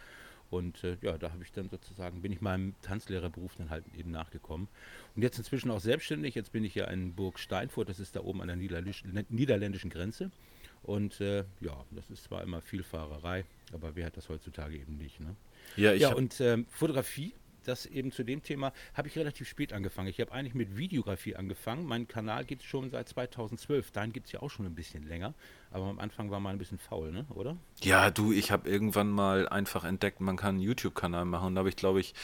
Und 0.51 0.85
äh, 0.85 0.99
ja, 1.01 1.17
da 1.19 1.33
habe 1.33 1.43
ich 1.43 1.51
dann 1.51 1.69
sozusagen, 1.69 2.21
bin 2.23 2.31
ich 2.31 2.41
meinem 2.41 2.75
Tanzlehrerberuf 2.83 3.57
dann 3.57 3.71
halt 3.71 3.85
eben 3.99 4.11
nachgekommen. 4.11 4.69
Und 5.17 5.23
jetzt 5.23 5.39
inzwischen 5.39 5.71
auch 5.71 5.81
selbstständig. 5.81 6.35
Jetzt 6.35 6.53
bin 6.53 6.63
ich 6.63 6.75
ja 6.75 6.85
in 6.89 7.15
Burg 7.15 7.39
Steinfurt, 7.39 7.89
das 7.89 7.99
ist 7.99 8.15
da 8.15 8.21
oben 8.21 8.41
an 8.43 8.49
der 8.49 8.57
niederländischen 9.31 9.91
Grenze. 9.91 10.31
Und 10.83 11.21
äh, 11.21 11.45
ja, 11.61 11.85
das 11.91 12.11
ist 12.11 12.25
zwar 12.25 12.43
immer 12.43 12.61
viel 12.61 12.83
Fahrerei, 12.83 13.45
aber 13.73 13.97
wer 13.97 14.07
hat 14.07 14.17
das 14.17 14.29
heutzutage 14.29 14.77
eben 14.77 14.97
nicht. 14.99 15.21
Ne? 15.21 15.35
Ja, 15.77 15.93
ich 15.93 16.03
ja 16.03 16.13
und 16.13 16.41
ähm, 16.41 16.67
Fotografie 16.69 17.33
das 17.63 17.87
eben 17.87 18.13
zu 18.13 18.25
dem 18.25 18.43
Thema 18.43 18.73
habe 18.95 19.09
ich 19.09 19.17
relativ 19.17 19.49
spät 19.49 19.73
angefangen. 19.73 20.09
Ich 20.09 20.21
habe 20.21 20.33
eigentlich 20.33 20.55
mit 20.55 20.77
Videografie 20.77 21.37
angefangen. 21.37 21.87
Mein 21.87 22.09
Kanal 22.09 22.45
gibt 22.45 22.63
es 22.63 22.69
schon 22.69 22.91
seit 22.91 23.09
2012. 23.09 23.91
Deinen 23.91 24.13
gibt 24.13 24.27
es 24.27 24.33
ja 24.33 24.43
auch 24.43 24.51
schon 24.51 24.67
ein 24.67 24.75
bisschen 24.75 25.07
länger. 25.07 25.35
Aber 25.71 25.87
am 25.87 25.99
Anfang 25.99 26.31
war 26.31 26.41
man 26.41 26.57
ein 26.57 26.59
bisschen 26.59 26.79
faul, 26.79 27.13
ne? 27.13 27.25
oder? 27.31 27.57
Ja, 27.83 28.11
du, 28.11 28.33
ich 28.33 28.51
habe 28.51 28.69
irgendwann 28.69 29.11
mal 29.11 29.49
einfach 29.49 29.85
entdeckt, 29.85 30.21
man 30.21 30.37
kann 30.37 30.57
einen 30.57 30.61
YouTube-Kanal 30.61 31.25
machen. 31.25 31.49
Und 31.49 31.55
da 31.55 31.61
habe 31.61 31.69
ich, 31.69 31.77
glaube 31.77 32.01
ich, 32.01 32.15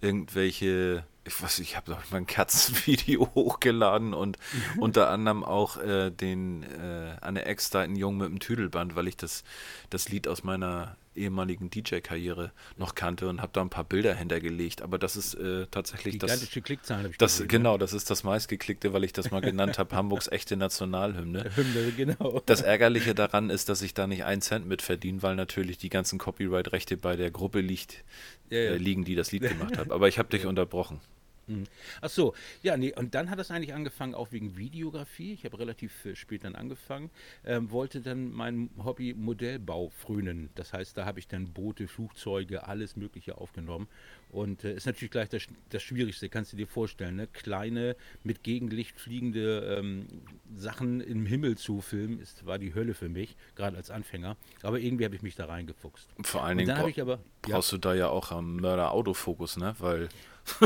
irgendwelche 0.00 1.04
ich 1.28 1.42
weiß, 1.42 1.58
ich 1.60 1.76
habe 1.76 1.90
mal 1.90 2.02
ein 2.12 2.26
Katzenvideo 2.26 3.28
hochgeladen 3.34 4.14
und 4.14 4.38
unter 4.78 5.10
anderem 5.10 5.44
auch 5.44 5.76
äh, 5.76 6.10
den 6.10 6.62
äh, 6.62 7.16
Anne 7.20 7.44
Extra 7.44 7.84
in 7.84 7.96
Jung 7.96 8.16
mit 8.16 8.28
dem 8.28 8.40
Tüdelband, 8.40 8.96
weil 8.96 9.08
ich 9.08 9.16
das, 9.16 9.44
das 9.90 10.08
Lied 10.08 10.26
aus 10.26 10.42
meiner 10.42 10.96
ehemaligen 11.18 11.70
DJ-Karriere 11.70 12.52
noch 12.76 12.94
kannte 12.94 13.28
und 13.28 13.42
habe 13.42 13.52
da 13.52 13.60
ein 13.60 13.70
paar 13.70 13.84
Bilder 13.84 14.14
hintergelegt. 14.14 14.82
Aber 14.82 14.98
das 14.98 15.16
ist 15.16 15.34
äh, 15.34 15.66
tatsächlich 15.70 16.18
Gigantische 16.18 16.60
das. 16.60 16.64
Klickzahlen 16.64 17.04
habe 17.04 17.12
ich 17.12 17.18
das, 17.18 17.32
gesehen, 17.32 17.48
Genau, 17.48 17.78
das 17.78 17.92
ist 17.92 18.10
das 18.10 18.24
meistgeklickte, 18.24 18.92
weil 18.92 19.04
ich 19.04 19.12
das 19.12 19.30
mal 19.30 19.40
genannt 19.40 19.78
habe, 19.78 19.94
Hamburgs 19.96 20.28
echte 20.28 20.56
Nationalhymne. 20.56 21.50
Hymne, 21.54 21.92
genau. 21.96 22.42
Das 22.46 22.62
Ärgerliche 22.62 23.14
daran 23.14 23.50
ist, 23.50 23.68
dass 23.68 23.82
ich 23.82 23.94
da 23.94 24.06
nicht 24.06 24.24
einen 24.24 24.40
Cent 24.40 24.66
mit 24.66 24.82
verdiene, 24.82 25.22
weil 25.22 25.36
natürlich 25.36 25.78
die 25.78 25.90
ganzen 25.90 26.18
Copyright-Rechte 26.18 26.96
bei 26.96 27.16
der 27.16 27.30
Gruppe 27.30 27.60
liegt, 27.60 28.04
ja, 28.50 28.58
ja. 28.58 28.70
Äh, 28.70 28.76
liegen, 28.76 29.04
die 29.04 29.14
das 29.14 29.32
Lied 29.32 29.42
gemacht 29.48 29.76
hat. 29.76 29.90
Aber 29.90 30.08
ich 30.08 30.18
habe 30.18 30.28
dich 30.28 30.46
unterbrochen. 30.46 31.00
Mhm. 31.48 31.64
Ach 32.00 32.10
so, 32.10 32.34
ja, 32.62 32.76
nee, 32.76 32.92
und 32.94 33.14
dann 33.14 33.30
hat 33.30 33.38
es 33.38 33.50
eigentlich 33.50 33.74
angefangen, 33.74 34.14
auch 34.14 34.32
wegen 34.32 34.56
Videografie. 34.56 35.32
Ich 35.32 35.44
habe 35.44 35.58
relativ 35.58 36.04
äh, 36.04 36.14
spät 36.14 36.44
dann 36.44 36.54
angefangen, 36.54 37.10
ähm, 37.44 37.70
wollte 37.70 38.00
dann 38.00 38.30
mein 38.32 38.70
Hobby 38.84 39.14
Modellbau 39.14 39.88
frönen. 39.88 40.50
Das 40.54 40.72
heißt, 40.72 40.96
da 40.96 41.04
habe 41.04 41.18
ich 41.18 41.28
dann 41.28 41.52
Boote, 41.52 41.88
Flugzeuge, 41.88 42.66
alles 42.66 42.96
Mögliche 42.96 43.38
aufgenommen. 43.38 43.88
Und 44.30 44.64
äh, 44.64 44.74
ist 44.74 44.86
natürlich 44.86 45.10
gleich 45.10 45.30
das, 45.30 45.46
das 45.70 45.82
Schwierigste, 45.82 46.28
kannst 46.28 46.52
du 46.52 46.56
dir 46.56 46.66
vorstellen, 46.66 47.16
ne? 47.16 47.26
kleine, 47.26 47.96
mit 48.22 48.42
Gegenlicht 48.42 49.00
fliegende 49.00 49.78
ähm, 49.78 50.06
Sachen 50.54 51.00
im 51.00 51.24
Himmel 51.24 51.56
zu 51.56 51.80
filmen, 51.80 52.20
ist, 52.20 52.44
war 52.44 52.58
die 52.58 52.74
Hölle 52.74 52.94
für 52.94 53.08
mich, 53.08 53.36
gerade 53.54 53.76
als 53.76 53.90
Anfänger. 53.90 54.36
Aber 54.62 54.78
irgendwie 54.78 55.04
habe 55.04 55.16
ich 55.16 55.22
mich 55.22 55.34
da 55.34 55.46
reingefuchst. 55.46 56.08
Vor 56.22 56.44
allen 56.44 56.58
Dingen 56.58 56.76
bra 56.76 57.02
aber, 57.02 57.20
brauchst 57.40 57.72
ja, 57.72 57.78
du 57.78 57.80
da 57.80 57.94
ja 57.94 58.08
auch 58.08 58.30
am 58.30 58.56
Mörder-Autofokus, 58.56 59.56
ne? 59.56 59.74
Weil 59.78 60.08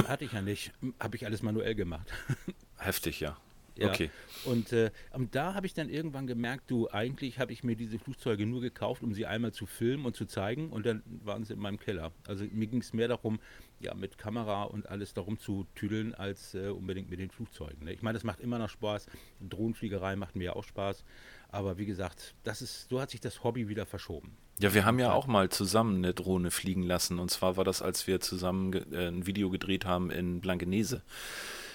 hatte 0.09 0.25
ich 0.25 0.33
ja 0.33 0.43
nicht. 0.43 0.73
Habe 1.01 1.17
ich 1.17 1.27
alles 1.27 1.43
manuell 1.43 1.75
gemacht. 1.75 2.13
Heftig, 2.79 3.21
ja. 3.21 3.37
Ja. 3.77 3.89
Okay. 3.89 4.11
Und, 4.45 4.73
äh, 4.73 4.91
und 5.13 5.35
da 5.35 5.55
habe 5.55 5.67
ich 5.67 5.75
dann 5.75 5.89
irgendwann 5.89 6.27
gemerkt, 6.27 6.71
du, 6.71 6.89
eigentlich 6.91 7.39
habe 7.39 7.53
ich 7.53 7.65
mir 7.65 7.75
diese 7.75 7.99
Flugzeuge 7.99 8.45
nur 8.45 8.61
gekauft, 8.61 9.03
um 9.03 9.15
sie 9.15 9.25
einmal 9.27 9.53
zu 9.53 9.67
filmen 9.67 10.05
und 10.05 10.15
zu 10.15 10.27
zeigen 10.27 10.71
und 10.71 10.85
dann 10.85 11.03
waren 11.25 11.45
sie 11.45 11.55
in 11.55 11.59
meinem 11.59 11.79
Keller. 11.79 12.13
Also 12.27 12.45
mir 12.53 12.67
ging 12.67 12.81
es 12.81 12.93
mehr 12.93 13.09
darum, 13.09 13.41
ja, 13.81 13.95
mit 13.95 14.19
Kamera 14.19 14.65
und 14.65 14.89
alles 14.89 15.15
darum 15.15 15.39
zu 15.39 15.67
tüdeln, 15.75 16.15
als 16.15 16.55
äh, 16.55 16.69
unbedingt 16.69 17.09
mit 17.11 17.19
den 17.19 17.31
Flugzeugen. 17.31 17.85
Ne? 17.85 17.93
Ich 17.93 18.03
meine, 18.03 18.15
das 18.15 18.25
macht 18.25 18.41
immer 18.41 18.59
noch 18.59 18.69
Spaß. 18.69 19.07
Drohnenfliegerei 19.41 20.17
macht 20.17 20.37
mir 20.37 20.45
ja 20.45 20.53
auch 20.53 20.65
Spaß. 20.65 21.05
Aber 21.53 21.79
wie 21.79 21.87
gesagt, 21.87 22.35
das 22.45 22.63
ist, 22.63 22.89
so 22.89 23.01
hat 23.01 23.11
sich 23.11 23.21
das 23.21 23.45
Hobby 23.45 23.69
wieder 23.69 23.87
verschoben. 23.87 24.37
Ja, 24.59 24.75
wir 24.75 24.85
haben 24.85 24.99
ja 24.99 25.13
auch 25.13 25.27
mal 25.27 25.49
zusammen 25.51 25.97
eine 25.97 26.15
Drohne 26.15 26.51
fliegen 26.51 26.83
lassen. 26.83 27.19
Und 27.19 27.31
zwar 27.31 27.57
war 27.57 27.65
das, 27.65 27.83
als 27.83 28.07
wir 28.07 28.21
zusammen 28.21 28.73
äh, 28.93 29.09
ein 29.09 29.27
Video 29.27 29.51
gedreht 29.51 29.85
haben 29.85 30.11
in 30.11 30.41
Blankenese. 30.41 31.03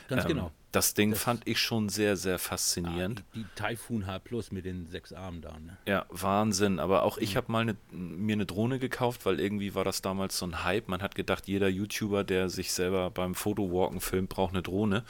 Ganz 0.08 0.24
ähm, 0.24 0.30
genau. 0.30 0.52
Das 0.72 0.94
Ding 0.94 1.12
das 1.12 1.22
fand 1.22 1.48
ich 1.48 1.60
schon 1.60 1.90
sehr, 1.90 2.18
sehr 2.18 2.40
faszinierend. 2.40 3.22
Ah, 3.22 3.32
die, 3.34 3.44
die, 3.44 3.46
Typhoon 3.56 4.06
H 4.06 4.20
Plus 4.20 4.52
mit 4.52 4.66
den 4.66 4.88
sechs 4.88 5.14
Armen 5.14 5.42
da. 5.42 5.58
Ne? 5.60 5.78
Ja, 5.86 6.06
Wahnsinn. 6.10 6.80
Aber 6.80 7.04
auch 7.04 7.18
ich 7.18 7.34
mhm. 7.34 7.38
habe 7.38 7.52
mal 7.52 7.62
eine, 7.62 7.76
mir 7.92 8.34
eine 8.34 8.46
Drohne 8.46 8.80
gekauft, 8.80 9.26
weil 9.26 9.40
irgendwie 9.40 9.76
war 9.76 9.84
das 9.84 10.02
damals 10.02 10.38
so 10.38 10.46
ein 10.46 10.64
Hype. 10.64 10.88
Man 10.88 11.02
hat 11.02 11.16
gedacht, 11.16 11.48
jeder 11.48 11.68
YouTuber, 11.68 12.24
der 12.24 12.50
sich 12.50 12.72
selber 12.74 13.10
beim 13.10 13.34
Fotowalken 13.34 14.02
filmt, 14.02 14.30
braucht 14.30 14.54
eine 14.54 14.62
Drohne. 14.62 15.04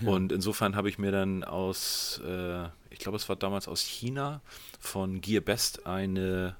Mhm. 0.00 0.08
Und 0.08 0.32
insofern 0.32 0.76
habe 0.76 0.88
ich 0.88 0.98
mir 0.98 1.12
dann 1.12 1.44
aus, 1.44 2.20
äh, 2.24 2.68
ich 2.90 2.98
glaube, 2.98 3.16
es 3.16 3.28
war 3.28 3.36
damals 3.36 3.68
aus 3.68 3.82
China 3.82 4.40
von 4.78 5.20
Gearbest 5.20 5.86
eine 5.86 6.56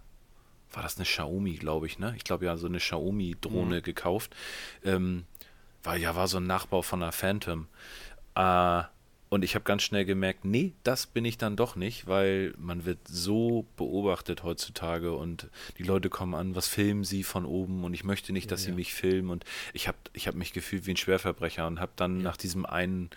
war 0.72 0.82
das 0.82 0.96
eine 0.96 1.04
Xiaomi, 1.04 1.54
glaube 1.54 1.86
ich, 1.86 1.98
ne? 1.98 2.14
Ich 2.16 2.24
glaube 2.24 2.44
ja, 2.44 2.56
so 2.56 2.66
eine 2.66 2.78
Xiaomi-Drohne 2.78 3.78
mhm. 3.78 3.82
gekauft. 3.82 4.34
Ähm, 4.84 5.24
war 5.82 5.96
ja, 5.96 6.14
war 6.14 6.28
so 6.28 6.36
ein 6.36 6.46
Nachbau 6.46 6.82
von 6.82 7.02
einer 7.02 7.12
Phantom. 7.12 7.66
Äh, 8.34 8.82
und 9.30 9.44
ich 9.44 9.54
habe 9.54 9.62
ganz 9.62 9.82
schnell 9.82 10.04
gemerkt, 10.04 10.44
nee, 10.44 10.72
das 10.82 11.06
bin 11.06 11.24
ich 11.24 11.38
dann 11.38 11.54
doch 11.54 11.76
nicht, 11.76 12.08
weil 12.08 12.52
man 12.58 12.84
wird 12.84 12.98
so 13.06 13.64
beobachtet 13.76 14.42
heutzutage 14.42 15.14
und 15.14 15.48
die 15.78 15.84
Leute 15.84 16.10
kommen 16.10 16.34
an, 16.34 16.56
was 16.56 16.66
filmen 16.66 17.04
sie 17.04 17.22
von 17.22 17.46
oben 17.46 17.84
und 17.84 17.94
ich 17.94 18.02
möchte 18.02 18.32
nicht, 18.32 18.50
dass 18.50 18.64
ja, 18.64 18.70
sie 18.70 18.72
mich 18.72 18.92
filmen 18.92 19.30
und 19.30 19.44
ich 19.72 19.86
habe 19.86 19.98
ich 20.14 20.26
hab 20.26 20.34
mich 20.34 20.52
gefühlt 20.52 20.84
wie 20.86 20.94
ein 20.94 20.96
Schwerverbrecher 20.96 21.64
und 21.68 21.78
habe 21.78 21.92
dann 21.94 22.18
ja. 22.18 22.22
nach 22.24 22.36
diesem 22.36 22.66
einen 22.66 23.10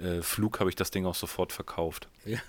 äh, 0.00 0.22
Flug 0.22 0.60
habe 0.60 0.70
ich 0.70 0.76
das 0.76 0.90
Ding 0.90 1.06
auch 1.06 1.14
sofort 1.14 1.52
verkauft. 1.52 2.08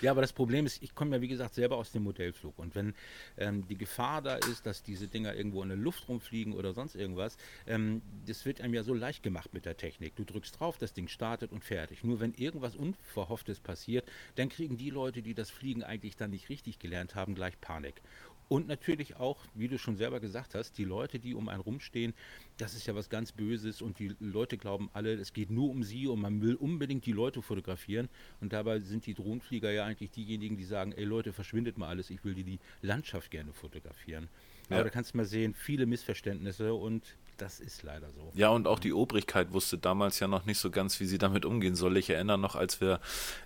Ja. 0.00 0.10
aber 0.10 0.20
das 0.20 0.32
Problem 0.32 0.66
ist, 0.66 0.82
ich 0.82 0.94
komme 0.94 1.16
ja 1.16 1.22
wie 1.22 1.28
gesagt 1.28 1.54
selber 1.54 1.76
aus 1.76 1.92
dem 1.92 2.02
Modellflug 2.02 2.58
und 2.58 2.74
wenn 2.74 2.94
ähm, 3.38 3.66
die 3.68 3.76
Gefahr 3.76 4.20
da 4.20 4.34
ist, 4.36 4.66
dass 4.66 4.82
diese 4.82 5.08
Dinger 5.08 5.34
irgendwo 5.34 5.62
in 5.62 5.68
der 5.68 5.78
Luft 5.78 6.08
rumfliegen 6.08 6.54
oder 6.54 6.72
sonst 6.72 6.96
irgendwas, 6.96 7.36
ähm, 7.66 8.02
das 8.26 8.44
wird 8.44 8.60
einem 8.60 8.74
ja 8.74 8.82
so 8.82 8.94
leicht 8.94 9.22
gemacht 9.22 9.54
mit 9.54 9.64
der 9.64 9.76
Technik. 9.76 10.16
Du 10.16 10.24
drückst 10.24 10.58
drauf, 10.58 10.78
das 10.78 10.92
Ding 10.92 11.08
startet 11.08 11.52
und 11.52 11.64
fertig. 11.64 12.04
Nur 12.04 12.20
wenn 12.20 12.34
irgendwas 12.34 12.76
Unverhofftes 12.76 13.60
passiert, 13.60 14.08
dann 14.36 14.48
kriegen 14.48 14.76
die 14.76 14.90
Leute, 14.90 15.22
die 15.22 15.34
das 15.34 15.50
Fliegen 15.50 15.82
eigentlich 15.82 16.16
dann 16.16 16.30
nicht 16.30 16.48
richtig 16.48 16.78
gelernt 16.78 17.14
haben, 17.14 17.34
gleich 17.34 17.60
Panik. 17.60 18.02
Und 18.50 18.66
natürlich 18.66 19.14
auch, 19.14 19.38
wie 19.54 19.68
du 19.68 19.78
schon 19.78 19.96
selber 19.96 20.18
gesagt 20.18 20.56
hast, 20.56 20.76
die 20.76 20.82
Leute, 20.82 21.20
die 21.20 21.34
um 21.34 21.48
einen 21.48 21.60
rumstehen, 21.60 22.14
das 22.58 22.74
ist 22.74 22.84
ja 22.84 22.96
was 22.96 23.08
ganz 23.08 23.30
Böses 23.30 23.80
und 23.80 24.00
die 24.00 24.16
Leute 24.18 24.58
glauben 24.58 24.90
alle, 24.92 25.12
es 25.14 25.32
geht 25.32 25.52
nur 25.52 25.70
um 25.70 25.84
sie 25.84 26.08
und 26.08 26.20
man 26.20 26.42
will 26.42 26.56
unbedingt 26.56 27.06
die 27.06 27.12
Leute 27.12 27.42
fotografieren. 27.42 28.08
Und 28.40 28.52
dabei 28.52 28.80
sind 28.80 29.06
die 29.06 29.14
Drohnenflieger 29.14 29.70
ja 29.70 29.84
eigentlich 29.84 30.10
diejenigen, 30.10 30.56
die 30.56 30.64
sagen, 30.64 30.90
ey 30.90 31.04
Leute, 31.04 31.32
verschwindet 31.32 31.78
mal 31.78 31.86
alles, 31.86 32.10
ich 32.10 32.24
will 32.24 32.34
die, 32.34 32.42
die 32.42 32.58
Landschaft 32.82 33.30
gerne 33.30 33.52
fotografieren. 33.52 34.26
Ja. 34.68 34.78
Aber 34.78 34.84
da 34.84 34.90
kannst 34.90 35.14
du 35.14 35.18
mal 35.18 35.26
sehen, 35.26 35.54
viele 35.54 35.86
Missverständnisse 35.86 36.74
und 36.74 37.16
das 37.40 37.60
ist 37.60 37.82
leider 37.82 38.10
so. 38.10 38.30
Ja, 38.34 38.50
und 38.50 38.66
auch 38.66 38.78
die 38.78 38.92
Obrigkeit 38.92 39.52
wusste 39.52 39.78
damals 39.78 40.20
ja 40.20 40.28
noch 40.28 40.44
nicht 40.44 40.58
so 40.58 40.70
ganz, 40.70 41.00
wie 41.00 41.06
sie 41.06 41.18
damit 41.18 41.44
umgehen 41.44 41.74
soll. 41.74 41.96
Ich 41.96 42.10
erinnere 42.10 42.38
noch, 42.38 42.54
als 42.54 42.80
wir 42.80 43.00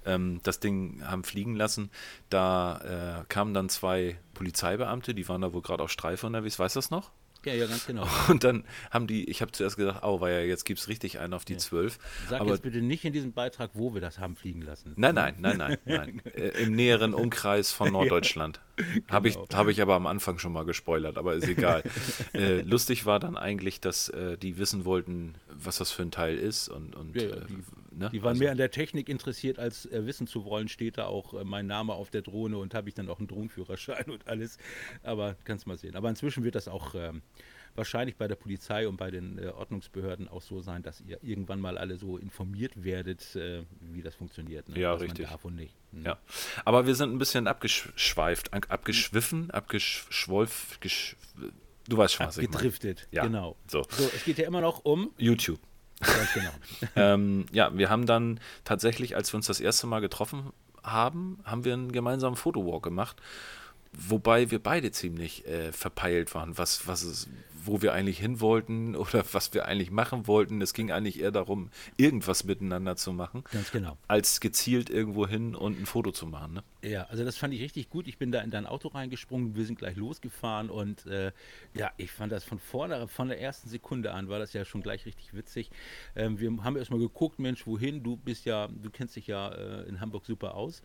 ähm, 0.05 0.41
das 0.43 0.61
Ding 0.61 1.03
haben 1.07 1.25
fliegen 1.25 1.55
lassen, 1.55 1.91
da 2.31 3.21
äh, 3.21 3.25
kamen 3.29 3.55
dann 3.55 3.69
zwei 3.69 4.19
Polizeibeamte, 4.35 5.15
die 5.15 5.29
waren 5.29 5.43
da 5.43 5.53
wohl 5.53 5.63
gerade 5.63 5.83
auf 5.83 5.91
Streife 5.91 6.27
unterwegs. 6.27 6.59
Weißt 6.59 6.77
du 6.77 6.79
das 6.79 6.91
noch? 6.91 7.11
Ja, 7.45 7.55
ja, 7.55 7.67
ganz 7.67 7.87
genau. 7.87 8.07
Und 8.29 8.45
dann 8.45 8.65
haben 8.91 9.07
die, 9.07 9.29
ich 9.29 9.43
habe 9.43 9.53
zuerst 9.53 9.77
gedacht, 9.77 10.03
oh, 10.03 10.21
weil 10.21 10.35
ja, 10.35 10.41
jetzt 10.41 10.65
gibt 10.65 10.81
es 10.81 10.89
richtig 10.89 11.19
einen 11.19 11.35
auf 11.35 11.45
die 11.45 11.57
zwölf. 11.57 11.99
Ja. 12.25 12.31
Sag 12.31 12.41
aber, 12.41 12.51
jetzt 12.51 12.63
bitte 12.63 12.81
nicht 12.81 13.05
in 13.05 13.13
diesem 13.13 13.33
Beitrag, 13.33 13.71
wo 13.75 13.95
wir 13.95 14.01
das 14.01 14.19
haben 14.19 14.37
fliegen 14.37 14.63
lassen. 14.63 14.93
Nein, 14.97 15.15
nein, 15.15 15.37
nein, 15.39 15.59
nein, 15.59 15.79
nein. 15.85 16.23
äh, 16.35 16.63
Im 16.63 16.75
näheren 16.75 17.15
Umkreis 17.15 17.73
von 17.73 17.93
Norddeutschland. 17.93 18.61
ja, 18.79 18.85
genau. 18.85 19.05
Habe 19.09 19.29
ich, 19.29 19.37
hab 19.37 19.69
ich 19.69 19.83
aber 19.83 19.95
am 19.95 20.07
Anfang 20.07 20.39
schon 20.39 20.53
mal 20.53 20.65
gespoilert, 20.65 21.19
aber 21.19 21.35
ist 21.35 21.49
egal. 21.49 21.83
äh, 22.35 22.61
lustig 22.63 23.07
war 23.07 23.21
dann 23.21 23.37
eigentlich, 23.37 23.81
dass 23.81 24.09
äh, 24.09 24.37
die 24.39 24.59
wissen 24.59 24.85
wollten, 24.85 25.35
was 25.49 25.79
das 25.79 25.91
für 25.91 26.03
ein 26.03 26.11
Teil 26.11 26.37
ist. 26.37 26.69
Und, 26.69 26.97
und 26.97 27.15
ja, 27.15 27.29
die, 27.29 27.65
ne? 27.97 28.11
die, 28.11 28.23
waren 28.23 28.31
also, 28.31 28.43
mehr 28.43 28.51
an 28.51 28.59
der 28.59 28.71
Technik 28.71 29.09
interessiert, 29.09 29.59
als 29.59 29.87
äh, 29.87 30.07
wissen 30.07 30.27
zu 30.27 30.45
wollen, 30.45 30.69
steht 30.69 30.99
da 30.99 31.07
auch 31.07 31.35
äh, 31.35 31.45
mein 31.45 31.67
Name 31.67 31.95
auf 31.95 32.11
der 32.11 32.23
Drohne 32.23 32.59
und 32.59 32.75
habe 32.75 32.89
ich 32.89 32.95
dann 32.95 33.09
auch 33.09 33.19
einen 33.19 33.29
Drohnenführerschein 33.29 34.05
und 34.11 34.27
alles. 34.29 34.59
Aber 35.03 35.37
kannst 35.45 35.67
mal 35.67 35.79
sehen. 35.79 35.97
Aber 35.97 36.09
inzwischen 36.09 36.45
wird 36.45 36.55
das 36.55 36.69
auch 36.69 36.95
ähm, 36.95 37.23
wahrscheinlich 37.75 38.17
bei 38.17 38.29
der 38.29 38.37
Polizei 38.37 38.89
und 38.89 38.97
bei 38.97 39.11
den 39.11 39.39
äh, 39.39 39.49
Ordnungsbehörden 39.49 40.29
auch 40.29 40.43
so 40.43 40.61
sein, 40.61 40.83
dass 40.83 41.01
ihr 41.01 41.23
irgendwann 41.23 41.61
mal 41.61 41.79
alle 41.79 41.97
so 41.97 42.17
informiert 42.17 42.85
werdet, 42.85 43.35
äh, 43.37 43.63
wie 43.81 44.03
das 44.03 44.15
funktioniert. 44.15 44.69
Ne? 44.69 44.79
Ja, 44.79 44.95
Was 44.95 45.03
richtig. 45.03 45.25
Man 45.25 45.33
darf 45.33 45.45
und 45.45 45.57
nicht. 45.57 45.75
Mhm. 45.93 46.07
Ja. 46.07 46.19
Aber 46.65 46.87
wir 46.87 46.95
sind 46.95 47.13
ein 47.13 47.19
bisschen 47.19 47.47
abgeschweift, 47.47 48.53
abgeschwiffen, 48.53 49.51
abgeschwolf, 49.51 50.79
gesch 50.81 51.17
du 51.89 51.97
weißt 51.97 52.15
schon, 52.15 52.27
was 52.27 52.39
ich 52.39 52.49
meine. 52.49 52.57
Gedriftet, 52.57 53.09
ja. 53.11 53.25
genau. 53.25 53.57
So. 53.67 53.85
so, 53.91 54.11
es 54.15 54.25
geht 54.25 54.39
ja 54.39 54.47
immer 54.47 54.61
noch 54.61 54.85
um 54.85 55.13
YouTube. 55.19 55.61
Ganz 56.01 56.33
genau. 56.33 56.51
ähm, 56.97 57.47
ja, 57.53 57.77
wir 57.77 57.91
haben 57.91 58.07
dann 58.07 58.41
tatsächlich, 58.65 59.17
als 59.17 59.33
wir 59.33 59.37
uns 59.37 59.47
das 59.47 59.61
erste 59.61 59.87
Mal 59.87 60.01
getroffen 60.01 60.53
haben, 60.83 61.39
haben 61.45 61.65
wir 61.65 61.73
einen 61.73 61.93
gemeinsamen 61.93 62.37
Fotowalk 62.37 62.83
gemacht 62.83 63.21
wobei 63.97 64.51
wir 64.51 64.59
beide 64.59 64.91
ziemlich 64.91 65.47
äh, 65.47 65.73
verpeilt 65.73 66.35
waren, 66.35 66.57
was, 66.59 66.87
was 66.87 67.03
es, 67.03 67.29
wo 67.65 67.83
wir 67.83 67.93
eigentlich 67.93 68.19
hin 68.19 68.41
wollten 68.41 68.97
oder 68.97 69.25
was 69.33 69.55
wir 69.55 69.67
eigentlich 69.67 69.91
machen 69.91 70.27
wollten. 70.27 70.61
Es 70.61 70.75
ging 70.75 70.91
eigentlich 70.91 71.21
eher 71.21 71.31
darum, 71.31 71.71
irgendwas 71.97 72.45
miteinander 72.45 72.97
zu 72.97 73.13
machen. 73.13 73.45
Ganz 73.53 73.71
genau. 73.71 73.97
Als 74.09 74.41
gezielt 74.41 74.91
irgendwo 74.91 75.27
hin 75.27 75.55
und 75.55 75.81
ein 75.81 75.87
Foto 75.87 76.13
zu 76.13 76.27
machen. 76.27 76.55
Ne? 76.55 76.63
Ja, 76.85 77.05
also 77.05 77.25
das 77.25 77.39
fand 77.39 77.55
ich 77.55 77.63
richtig 77.63 77.89
gut. 77.89 78.07
Ich 78.07 78.19
bin 78.19 78.31
da 78.31 78.43
in 78.43 78.51
dein 78.51 78.67
Auto 78.67 78.89
reingesprungen, 78.89 79.57
wir 79.57 79.65
sind 79.65 79.79
gleich 79.79 79.97
losgefahren 79.97 80.69
und 80.69 81.07
äh, 81.07 81.33
ja, 81.73 81.91
ich 81.97 82.11
fand 82.11 82.31
das 82.31 82.45
von 82.45 82.59
vorne, 82.59 83.09
von 83.09 83.29
der 83.29 83.41
ersten 83.41 83.71
Sekunde 83.71 84.13
an 84.13 84.29
war 84.29 84.39
das 84.39 84.53
ja 84.53 84.67
schon 84.67 84.83
gleich 84.83 85.07
richtig 85.07 85.33
witzig. 85.33 85.71
Ähm, 86.15 86.39
wir 86.39 86.51
haben 86.63 86.77
erstmal 86.77 87.01
geguckt, 87.01 87.39
Mensch, 87.39 87.67
wohin? 87.67 88.03
Du 88.03 88.19
bist 88.19 88.45
ja, 88.45 88.69
du 88.69 88.91
kennst 88.91 89.17
dich 89.17 89.27
ja 89.29 89.49
äh, 89.53 89.89
in 89.89 90.01
Hamburg 90.01 90.27
super 90.27 90.57
aus. 90.57 90.83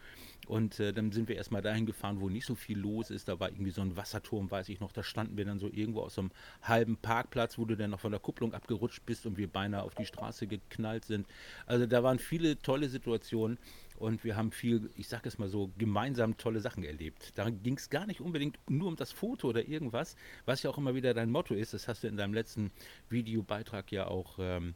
Und 0.48 0.80
äh, 0.80 0.94
dann 0.94 1.12
sind 1.12 1.28
wir 1.28 1.36
erstmal 1.36 1.62
dahin 1.62 1.86
gefahren, 1.86 2.22
wo 2.22 2.30
nicht 2.30 2.46
so 2.46 2.56
viel 2.56 2.80
los 2.80 3.12
ist. 3.12 3.28
Da 3.28 3.40
war 3.42 3.50
irgendwie 3.50 3.72
so 3.72 3.82
ein 3.82 3.98
Wasserturm, 3.98 4.50
weiß 4.50 4.70
ich 4.70 4.80
noch. 4.80 4.94
Da 4.94 5.04
standen 5.04 5.36
wir 5.36 5.44
dann 5.44 5.60
so 5.60 5.68
irgendwo 5.68 6.02
aus 6.02 6.16
so 6.16 6.22
einem 6.22 6.32
halben 6.62 6.96
Parkplatz, 6.96 7.58
wo 7.58 7.66
du 7.66 7.76
dann 7.76 7.92
noch 7.92 8.00
von 8.00 8.12
der 8.12 8.22
Kupplung 8.22 8.54
abgerutscht 8.54 9.06
bist 9.06 9.26
und 9.26 9.38
wir 9.38 9.48
beinahe 9.48 9.84
auf 9.84 9.96
die 9.96 10.06
Straße 10.06 10.48
geknallt 10.48 11.04
sind. 11.04 11.28
Also 11.66 11.86
da 11.86 12.04
waren 12.04 12.20
viele 12.20 12.58
tolle 12.58 12.88
Situationen 12.88 13.60
und 14.00 14.24
wir 14.24 14.36
haben 14.36 14.52
viel, 14.52 14.90
ich 14.96 15.08
sage 15.08 15.28
es 15.28 15.38
mal 15.38 15.50
so, 15.50 15.72
gemeinsam 15.78 16.38
tolle 16.38 16.62
Sachen 16.62 16.84
erlebt. 16.84 17.34
Da 17.36 17.50
ging 17.50 17.78
es 17.78 17.90
gar 17.90 18.06
nicht 18.06 18.22
unbedingt 18.22 18.58
nur 18.70 18.88
um 18.88 18.96
das 18.96 19.12
Foto 19.12 19.50
oder 19.50 19.68
irgendwas, 19.68 20.16
was 20.46 20.64
ja 20.64 20.70
auch 20.70 20.78
immer 20.78 20.96
wieder 20.96 21.14
dein 21.14 21.30
Motto 21.30 21.54
ist. 21.54 21.74
Das 21.74 21.88
hast 21.88 22.04
du 22.04 22.08
in 22.08 22.18
deinem 22.18 22.34
letzten 22.34 22.72
Videobeitrag 23.10 23.92
ja 23.92 24.08
auch 24.08 24.38
ähm, 24.40 24.76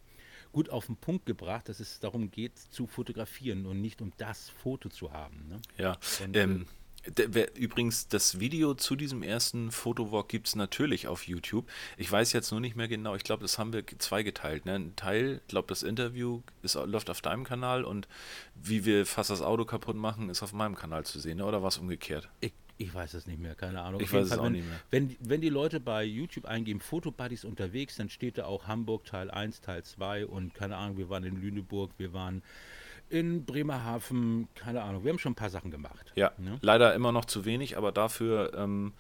gut 0.51 0.69
auf 0.69 0.85
den 0.85 0.97
Punkt 0.97 1.25
gebracht, 1.25 1.69
dass 1.69 1.79
es 1.79 1.99
darum 1.99 2.31
geht, 2.31 2.57
zu 2.57 2.87
fotografieren 2.87 3.65
und 3.65 3.81
nicht 3.81 4.01
um 4.01 4.11
das 4.17 4.49
Foto 4.49 4.89
zu 4.89 5.11
haben. 5.11 5.47
Ne? 5.49 5.61
Ja, 5.77 5.97
und, 6.23 6.35
ähm, 6.35 6.65
Übrigens, 7.55 8.07
das 8.07 8.39
Video 8.39 8.73
zu 8.75 8.95
diesem 8.95 9.23
ersten 9.23 9.71
Fotowalk 9.71 10.29
gibt 10.29 10.47
es 10.47 10.55
natürlich 10.55 11.07
auf 11.07 11.27
YouTube. 11.27 11.69
Ich 11.97 12.09
weiß 12.09 12.31
jetzt 12.33 12.51
nur 12.51 12.61
nicht 12.61 12.75
mehr 12.75 12.87
genau, 12.87 13.15
ich 13.15 13.23
glaube, 13.23 13.41
das 13.41 13.59
haben 13.59 13.73
wir 13.73 13.85
zweigeteilt. 13.85 14.65
Ne? 14.65 14.75
Ein 14.75 14.95
Teil, 14.95 15.41
ich 15.41 15.47
glaube, 15.47 15.67
das 15.67 15.83
Interview 15.83 16.41
ist, 16.61 16.75
läuft 16.75 17.09
auf 17.09 17.21
deinem 17.21 17.43
Kanal 17.43 17.83
und 17.83 18.07
wie 18.55 18.85
wir 18.85 19.05
fast 19.05 19.29
das 19.29 19.41
Auto 19.41 19.65
kaputt 19.65 19.97
machen, 19.97 20.29
ist 20.29 20.43
auf 20.43 20.53
meinem 20.53 20.75
Kanal 20.75 21.05
zu 21.05 21.19
sehen, 21.19 21.37
ne? 21.37 21.45
oder 21.45 21.61
war 21.61 21.69
es 21.69 21.77
umgekehrt? 21.77 22.29
Ich 22.39 22.53
ich 22.77 22.93
weiß 22.93 23.13
es 23.13 23.27
nicht 23.27 23.39
mehr, 23.39 23.55
keine 23.55 23.81
Ahnung. 23.81 24.01
Ich 24.01 24.11
weiß 24.11 24.27
es 24.27 24.37
auch 24.37 24.45
wenn, 24.45 24.53
nicht 24.53 24.67
mehr. 24.67 24.79
Wenn, 24.89 25.15
wenn 25.19 25.41
die 25.41 25.49
Leute 25.49 25.79
bei 25.79 26.03
YouTube 26.03 26.45
eingeben, 26.45 26.79
Fotobuddies 26.79 27.45
unterwegs, 27.45 27.97
dann 27.97 28.09
steht 28.09 28.39
da 28.39 28.45
auch 28.45 28.67
Hamburg 28.67 29.05
Teil 29.05 29.29
1, 29.29 29.61
Teil 29.61 29.83
2 29.83 30.25
und 30.25 30.53
keine 30.53 30.75
Ahnung, 30.77 30.97
wir 30.97 31.09
waren 31.09 31.23
in 31.23 31.39
Lüneburg, 31.39 31.91
wir 31.97 32.13
waren 32.13 32.41
in 33.09 33.45
Bremerhaven, 33.45 34.47
keine 34.55 34.81
Ahnung, 34.81 35.03
wir 35.03 35.11
haben 35.11 35.19
schon 35.19 35.33
ein 35.33 35.35
paar 35.35 35.49
Sachen 35.49 35.71
gemacht. 35.71 36.11
Ja, 36.15 36.31
ne? 36.37 36.57
leider 36.61 36.93
immer 36.93 37.11
noch 37.11 37.25
zu 37.25 37.45
wenig, 37.45 37.77
aber 37.77 37.91
dafür 37.91 38.53
ähm, 38.55 38.93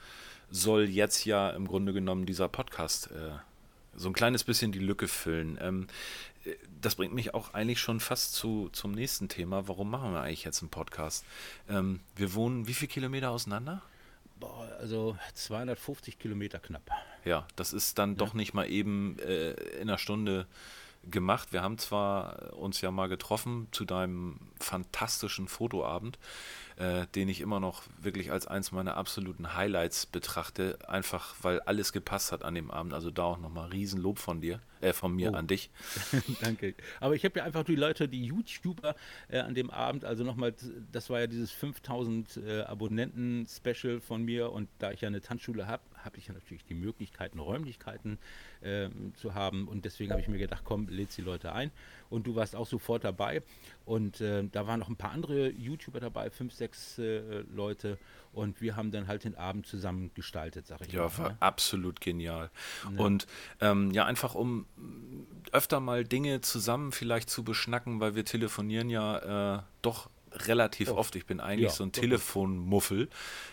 soll 0.49 0.89
jetzt 0.89 1.25
ja 1.25 1.49
im 1.49 1.67
Grunde 1.67 1.93
genommen 1.93 2.25
dieser 2.25 2.47
Podcast 2.47 3.09
äh, 3.11 3.31
so 3.95 4.09
ein 4.09 4.13
kleines 4.13 4.43
bisschen 4.43 4.71
die 4.71 4.79
Lücke 4.79 5.07
füllen. 5.07 5.57
Ähm, 5.61 5.87
das 6.81 6.95
bringt 6.95 7.13
mich 7.13 7.33
auch 7.33 7.53
eigentlich 7.53 7.79
schon 7.79 7.99
fast 7.99 8.33
zu, 8.33 8.69
zum 8.73 8.91
nächsten 8.91 9.29
Thema. 9.29 9.67
Warum 9.67 9.89
machen 9.89 10.11
wir 10.11 10.21
eigentlich 10.21 10.43
jetzt 10.43 10.61
einen 10.61 10.69
Podcast? 10.69 11.25
Ähm, 11.69 12.01
wir 12.15 12.33
wohnen 12.33 12.67
wie 12.67 12.73
viele 12.73 12.89
Kilometer 12.89 13.31
auseinander? 13.31 13.81
Boah, 14.39 14.67
also 14.79 15.17
250 15.35 16.19
Kilometer 16.19 16.59
knapp. 16.59 16.89
Ja, 17.23 17.47
das 17.55 17.71
ist 17.71 17.97
dann 17.97 18.11
ja. 18.11 18.15
doch 18.17 18.33
nicht 18.33 18.53
mal 18.53 18.69
eben 18.69 19.17
äh, 19.19 19.51
in 19.51 19.89
einer 19.89 19.97
Stunde 19.97 20.47
gemacht. 21.09 21.53
Wir 21.53 21.61
haben 21.61 21.77
zwar 21.77 22.53
uns 22.53 22.81
ja 22.81 22.91
mal 22.91 23.09
getroffen 23.09 23.67
zu 23.71 23.85
deinem 23.85 24.39
fantastischen 24.59 25.47
Fotoabend, 25.47 26.17
äh, 26.77 27.05
den 27.15 27.29
ich 27.29 27.41
immer 27.41 27.59
noch 27.59 27.83
wirklich 28.01 28.31
als 28.31 28.47
eins 28.47 28.71
meiner 28.71 28.97
absoluten 28.97 29.55
Highlights 29.55 30.05
betrachte, 30.05 30.77
einfach 30.87 31.35
weil 31.41 31.59
alles 31.61 31.93
gepasst 31.93 32.31
hat 32.31 32.43
an 32.43 32.55
dem 32.55 32.71
Abend. 32.71 32.93
Also 32.93 33.11
da 33.11 33.23
auch 33.23 33.39
nochmal 33.39 33.69
Riesenlob 33.69 34.19
von 34.19 34.41
dir, 34.41 34.59
äh, 34.81 34.93
von 34.93 35.15
mir 35.15 35.31
oh. 35.31 35.35
an 35.35 35.47
dich. 35.47 35.69
Danke. 36.41 36.75
Aber 36.99 37.15
ich 37.15 37.25
habe 37.25 37.39
ja 37.39 37.45
einfach 37.45 37.63
die 37.63 37.75
Leute, 37.75 38.07
die 38.07 38.25
YouTuber 38.25 38.95
äh, 39.29 39.39
an 39.39 39.53
dem 39.53 39.69
Abend, 39.69 40.05
also 40.05 40.23
nochmal, 40.23 40.53
das 40.91 41.09
war 41.09 41.19
ja 41.19 41.27
dieses 41.27 41.51
5000 41.51 42.37
äh, 42.37 42.61
Abonnenten-Special 42.61 44.01
von 44.01 44.23
mir 44.23 44.51
und 44.51 44.69
da 44.79 44.91
ich 44.91 45.01
ja 45.01 45.07
eine 45.07 45.21
Tanzschule 45.21 45.67
habe, 45.67 45.83
habe 46.03 46.17
ich 46.17 46.27
ja 46.27 46.33
natürlich 46.33 46.65
die 46.65 46.73
Möglichkeiten, 46.73 47.39
Räumlichkeiten 47.39 48.17
äh, 48.61 48.89
zu 49.15 49.33
haben. 49.33 49.67
Und 49.67 49.85
deswegen 49.85 50.11
habe 50.11 50.21
ich 50.21 50.27
mir 50.27 50.37
gedacht, 50.37 50.63
komm, 50.65 50.87
lädst 50.87 51.17
die 51.17 51.21
Leute 51.21 51.53
ein. 51.53 51.71
Und 52.13 52.27
du 52.27 52.35
warst 52.35 52.55
auch 52.55 52.67
sofort 52.67 53.03
dabei. 53.03 53.41
Und 53.85 54.21
äh, 54.21 54.43
da 54.49 54.67
waren 54.67 54.79
noch 54.79 54.87
ein 54.87 54.95
paar 54.95 55.11
andere 55.11 55.49
YouTuber 55.49 55.99
dabei, 55.99 56.29
fünf, 56.29 56.53
sechs 56.53 56.99
äh, 56.99 57.43
Leute. 57.53 57.97
Und 58.31 58.61
wir 58.61 58.75
haben 58.75 58.91
dann 58.91 59.07
halt 59.07 59.23
den 59.23 59.35
Abend 59.35 59.65
zusammen 59.65 60.11
gestaltet, 60.13 60.67
sag 60.67 60.81
ich 60.81 60.93
ja, 60.93 61.01
mal. 61.01 61.09
Ja, 61.09 61.17
war 61.17 61.29
ne? 61.29 61.37
absolut 61.39 62.01
genial. 62.01 62.51
Ja. 62.83 63.03
Und 63.03 63.25
ähm, 63.61 63.91
ja, 63.91 64.05
einfach 64.05 64.35
um 64.35 64.67
öfter 65.51 65.79
mal 65.79 66.03
Dinge 66.03 66.41
zusammen 66.41 66.91
vielleicht 66.91 67.31
zu 67.31 67.43
beschnacken, 67.43 67.99
weil 67.99 68.15
wir 68.15 68.25
telefonieren 68.25 68.89
ja 68.89 69.57
äh, 69.57 69.61
doch 69.81 70.09
relativ 70.47 70.91
oh. 70.91 70.95
oft. 70.95 71.15
Ich 71.15 71.25
bin 71.25 71.39
eigentlich 71.39 71.69
ja, 71.69 71.75
so 71.75 71.83
ein 71.83 71.91
Telefonmuffel. 71.91 73.09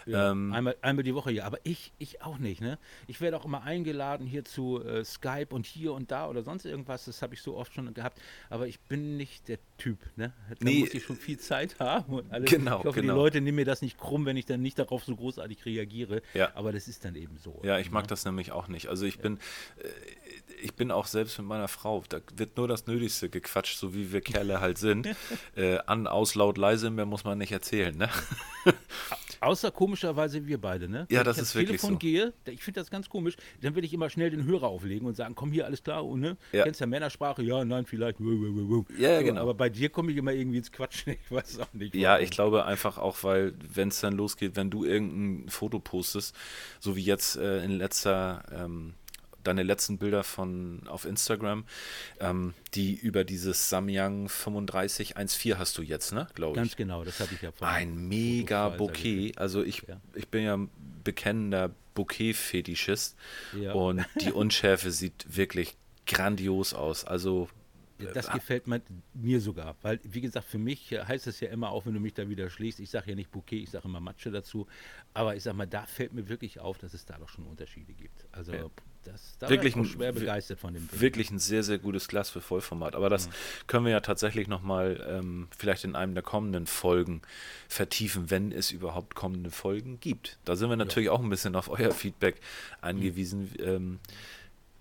Ja, 0.06 0.30
ähm, 0.30 0.52
einmal, 0.52 0.76
einmal 0.82 1.02
die 1.02 1.14
Woche, 1.14 1.32
ja. 1.32 1.44
Aber 1.44 1.58
ich, 1.64 1.92
ich 1.98 2.22
auch 2.22 2.38
nicht. 2.38 2.60
Ne? 2.60 2.78
Ich 3.06 3.20
werde 3.20 3.36
auch 3.36 3.44
immer 3.44 3.62
eingeladen 3.62 4.26
hier 4.26 4.44
zu 4.44 4.82
äh, 4.82 5.04
Skype 5.04 5.48
und 5.50 5.66
hier 5.66 5.92
und 5.92 6.10
da 6.10 6.28
oder 6.28 6.42
sonst 6.42 6.64
irgendwas. 6.64 7.04
Das 7.04 7.22
habe 7.22 7.34
ich 7.34 7.42
so 7.42 7.56
oft 7.56 7.74
schon 7.74 7.92
gehabt. 7.94 8.20
Aber 8.48 8.66
ich 8.66 8.80
bin 8.80 9.16
nicht 9.16 9.48
der 9.48 9.58
Typ. 9.78 9.98
Ne? 10.16 10.32
Da 10.48 10.56
nee, 10.60 10.80
muss 10.80 10.94
ich 10.94 11.04
schon 11.04 11.16
viel 11.16 11.38
Zeit 11.38 11.78
haben 11.78 12.14
und 12.14 12.32
alles. 12.32 12.50
Genau, 12.50 12.80
ich 12.80 12.84
hoffe, 12.86 13.00
genau. 13.00 13.14
die 13.14 13.18
Leute 13.18 13.40
nehmen 13.40 13.56
mir 13.56 13.64
das 13.64 13.82
nicht 13.82 13.98
krumm, 13.98 14.26
wenn 14.26 14.36
ich 14.36 14.46
dann 14.46 14.62
nicht 14.62 14.78
darauf 14.78 15.04
so 15.04 15.14
großartig 15.14 15.64
reagiere. 15.66 16.22
Ja. 16.34 16.54
Aber 16.54 16.72
das 16.72 16.88
ist 16.88 17.04
dann 17.04 17.14
eben 17.14 17.36
so. 17.38 17.60
Ja, 17.62 17.78
ich 17.78 17.90
mag 17.90 18.04
ne? 18.04 18.08
das 18.08 18.24
nämlich 18.24 18.52
auch 18.52 18.68
nicht. 18.68 18.88
Also 18.88 19.06
ich 19.06 19.18
bin, 19.18 19.38
äh, 19.78 19.88
ich 20.62 20.74
bin 20.74 20.90
auch 20.90 21.06
selbst 21.06 21.38
mit 21.38 21.46
meiner 21.46 21.68
Frau, 21.68 22.02
da 22.08 22.20
wird 22.36 22.56
nur 22.56 22.68
das 22.68 22.86
Nötigste 22.86 23.28
gequatscht, 23.28 23.78
so 23.78 23.94
wie 23.94 24.12
wir 24.12 24.20
Kerle 24.20 24.60
halt 24.60 24.78
sind. 24.78 25.08
äh, 25.56 25.78
an, 25.86 26.06
aus, 26.06 26.34
laut, 26.34 26.58
leise, 26.58 26.90
mehr 26.90 27.06
muss 27.06 27.24
man 27.24 27.38
nicht 27.38 27.52
erzählen, 27.52 27.96
ne? 27.96 28.08
Außer 29.40 29.70
komischerweise 29.70 30.46
wir 30.46 30.60
beide, 30.60 30.86
ne? 30.86 31.06
Ja, 31.08 31.20
Wenn 31.20 31.24
das 31.24 31.38
ich 31.38 31.42
ist 31.44 31.54
wirklich 31.54 31.80
Telefon 31.80 31.92
so. 31.92 31.98
gehe, 31.98 32.34
ich 32.44 32.62
finde 32.62 32.80
das 32.80 32.90
ganz 32.90 33.08
komisch, 33.08 33.36
dann 33.62 33.74
will 33.74 33.84
ich 33.84 33.94
immer 33.94 34.10
schnell 34.10 34.30
den 34.30 34.44
Hörer 34.44 34.66
auflegen 34.66 35.06
und 35.08 35.16
sagen, 35.16 35.34
komm 35.34 35.50
hier, 35.50 35.64
alles 35.64 35.82
klar, 35.82 36.06
und, 36.06 36.20
ne? 36.20 36.36
Ja. 36.52 36.64
Kennst 36.64 36.80
ja 36.80 36.86
Männersprache? 36.86 37.42
Ja, 37.42 37.64
nein, 37.64 37.86
vielleicht. 37.86 38.20
Ja, 38.20 39.14
aber, 39.14 39.22
genau. 39.22 39.40
Aber 39.40 39.54
bei 39.54 39.70
dir 39.70 39.88
komme 39.88 40.12
ich 40.12 40.18
immer 40.18 40.32
irgendwie 40.32 40.58
ins 40.58 40.70
Quatschen, 40.70 41.14
ich 41.24 41.30
weiß 41.30 41.60
auch 41.60 41.72
nicht. 41.72 41.94
Warum. 41.94 42.02
Ja, 42.02 42.18
ich 42.18 42.30
glaube 42.30 42.66
einfach 42.66 42.98
auch, 42.98 43.22
weil, 43.22 43.54
wenn 43.72 43.88
es 43.88 44.00
dann 44.00 44.12
losgeht, 44.14 44.56
wenn 44.56 44.70
du 44.70 44.84
irgendein 44.84 45.48
Foto 45.48 45.78
postest, 45.78 46.36
so 46.78 46.94
wie 46.96 47.02
jetzt 47.02 47.36
äh, 47.36 47.64
in 47.64 47.72
letzter 47.72 48.44
ähm, 48.52 48.94
deine 49.44 49.62
letzten 49.62 49.98
Bilder 49.98 50.24
von 50.24 50.86
auf 50.86 51.04
Instagram, 51.04 51.64
ähm, 52.20 52.54
die 52.74 52.94
über 52.94 53.24
dieses 53.24 53.68
Samyang 53.68 54.28
3514 54.28 55.58
hast 55.58 55.78
du 55.78 55.82
jetzt, 55.82 56.12
ne? 56.12 56.28
Glaube 56.34 56.52
ich. 56.52 56.56
Ganz 56.56 56.76
genau, 56.76 57.04
das 57.04 57.20
habe 57.20 57.34
ich 57.34 57.42
ja 57.42 57.52
von 57.52 57.66
Ein 57.66 58.08
mega 58.08 58.68
Bouquet. 58.68 59.32
Also 59.36 59.62
ich, 59.62 59.82
ja. 59.88 60.00
ich 60.14 60.28
bin 60.28 60.44
ja 60.44 60.58
bekennender 61.04 61.70
Bouquet-Fetischist 61.94 63.16
ja. 63.58 63.72
und 63.72 64.04
die 64.20 64.32
Unschärfe 64.32 64.90
sieht 64.90 65.36
wirklich 65.36 65.76
grandios 66.06 66.74
aus. 66.74 67.04
Also 67.04 67.48
das 68.14 68.28
äh, 68.28 68.32
gefällt 68.32 68.64
mir 69.14 69.40
sogar, 69.40 69.76
weil, 69.82 70.00
wie 70.04 70.20
gesagt, 70.20 70.46
für 70.46 70.58
mich 70.58 70.90
heißt 70.92 71.26
es 71.26 71.40
ja 71.40 71.48
immer 71.50 71.70
auch, 71.70 71.86
wenn 71.86 71.94
du 71.94 72.00
mich 72.00 72.14
da 72.14 72.28
wieder 72.28 72.48
schlägst, 72.50 72.80
ich 72.80 72.90
sage 72.90 73.10
ja 73.10 73.16
nicht 73.16 73.30
Bouquet, 73.30 73.62
ich 73.62 73.70
sage 73.70 73.86
immer 73.86 74.00
Matsche 74.00 74.30
dazu, 74.30 74.66
aber 75.14 75.36
ich 75.36 75.42
sage 75.42 75.56
mal, 75.56 75.66
da 75.66 75.86
fällt 75.86 76.12
mir 76.12 76.28
wirklich 76.28 76.60
auf, 76.60 76.78
dass 76.78 76.94
es 76.94 77.04
da 77.04 77.18
doch 77.18 77.28
schon 77.28 77.46
Unterschiede 77.46 77.92
gibt. 77.92 78.26
Also 78.32 78.52
ja. 78.52 78.70
Das, 79.04 79.36
da 79.38 79.48
wirklich 79.48 79.76
war 79.76 79.84
ich 79.84 79.92
schwer 79.92 80.12
begeistert 80.12 80.60
von 80.60 80.74
dem 80.74 80.86
Ding. 80.88 81.00
Wirklich 81.00 81.30
ein 81.30 81.38
sehr, 81.38 81.62
sehr 81.62 81.78
gutes 81.78 82.08
Glas 82.08 82.30
für 82.30 82.40
Vollformat, 82.40 82.94
aber 82.94 83.08
das 83.08 83.26
ja. 83.26 83.32
können 83.66 83.84
wir 83.84 83.92
ja 83.92 84.00
tatsächlich 84.00 84.46
nochmal 84.48 85.04
ähm, 85.08 85.48
vielleicht 85.56 85.84
in 85.84 85.96
einem 85.96 86.14
der 86.14 86.22
kommenden 86.22 86.66
Folgen 86.66 87.22
vertiefen, 87.68 88.30
wenn 88.30 88.52
es 88.52 88.70
überhaupt 88.70 89.14
kommende 89.14 89.50
Folgen 89.50 90.00
gibt. 90.00 90.38
Da 90.44 90.56
sind 90.56 90.68
wir 90.68 90.76
natürlich 90.76 91.06
ja. 91.06 91.12
auch 91.12 91.20
ein 91.20 91.30
bisschen 91.30 91.56
auf 91.56 91.70
euer 91.70 91.92
Feedback 91.92 92.40
angewiesen. 92.80 93.52
Mhm. 93.58 93.64
Ähm, 93.64 93.98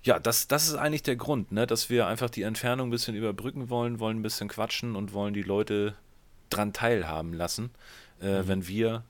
ja, 0.04 0.20
das, 0.20 0.48
das 0.48 0.68
ist 0.68 0.76
eigentlich 0.76 1.04
der 1.04 1.16
Grund, 1.16 1.52
ne? 1.52 1.68
dass 1.68 1.90
wir 1.90 2.08
einfach 2.08 2.30
die 2.30 2.44
Entfernung 2.44 2.88
ein 2.88 2.92
bisschen 2.92 3.16
überbrücken 3.16 3.70
wollen, 3.70 4.00
wollen 4.00 4.20
ein 4.20 4.24
bisschen 4.24 4.48
quatschen 4.48 4.96
und 4.96 5.14
wollen 5.14 5.34
die 5.34 5.44
Leute 5.44 5.96
dran 6.50 6.74
teilhaben 6.74 7.34
lassen, 7.34 7.72
äh, 8.22 8.42
mhm. 8.42 8.48
wenn 8.48 8.68
wir, 8.68 9.04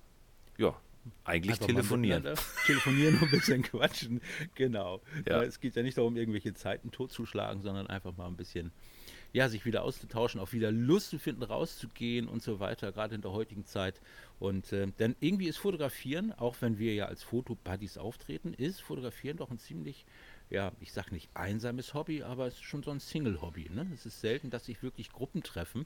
eigentlich 1.24 1.54
einfach 1.54 1.68
telefonieren. 1.68 2.24
Telefonieren 2.66 3.16
und 3.16 3.24
ein 3.24 3.32
bisschen 3.32 3.62
quatschen, 3.64 4.22
genau. 4.56 5.02
Ja. 5.28 5.42
Es 5.44 5.60
geht 5.60 5.76
ja 5.76 5.84
nicht 5.84 5.98
darum, 5.98 6.16
irgendwelche 6.16 6.54
Zeiten 6.54 6.92
totzuschlagen, 6.92 7.62
sondern 7.62 7.88
einfach 7.88 8.16
mal 8.16 8.28
ein 8.28 8.36
bisschen, 8.36 8.72
ja, 9.34 9.50
sich 9.50 9.66
wieder 9.66 9.84
auszutauschen, 9.84 10.40
auch 10.40 10.54
wieder 10.54 10.72
Lust 10.72 11.10
zu 11.10 11.20
finden, 11.20 11.44
rauszugehen 11.44 12.28
und 12.28 12.42
so 12.42 12.60
weiter, 12.60 12.92
gerade 12.92 13.16
in 13.16 13.22
der 13.22 13.32
heutigen 13.32 13.66
Zeit. 13.66 14.02
Und 14.40 14.72
äh, 14.74 14.88
denn 15.00 15.16
irgendwie 15.20 15.48
ist 15.48 15.58
Fotografieren, 15.58 16.32
auch 16.34 16.56
wenn 16.62 16.80
wir 16.80 16.94
ja 16.94 17.06
als 17.06 17.24
Fotobuddies 17.24 17.98
auftreten, 17.98 18.54
ist 18.54 18.82
Fotografieren 18.82 19.38
doch 19.38 19.52
ein 19.52 19.60
ziemlich 19.60 20.06
ja, 20.50 20.72
ich 20.80 20.92
sag 20.92 21.12
nicht 21.12 21.30
einsames 21.36 21.94
Hobby, 21.94 22.24
aber 22.24 22.48
es 22.48 22.56
ist 22.56 22.64
schon 22.64 22.82
so 22.82 22.92
ein 22.92 23.00
Single-Hobby. 23.00 23.70
Ne? 23.70 23.88
Es 23.94 24.06
ist 24.06 24.20
selten, 24.20 24.50
dass 24.50 24.66
sich 24.66 24.82
wirklich 24.82 25.12
Gruppen 25.12 25.44
treffen. 25.44 25.86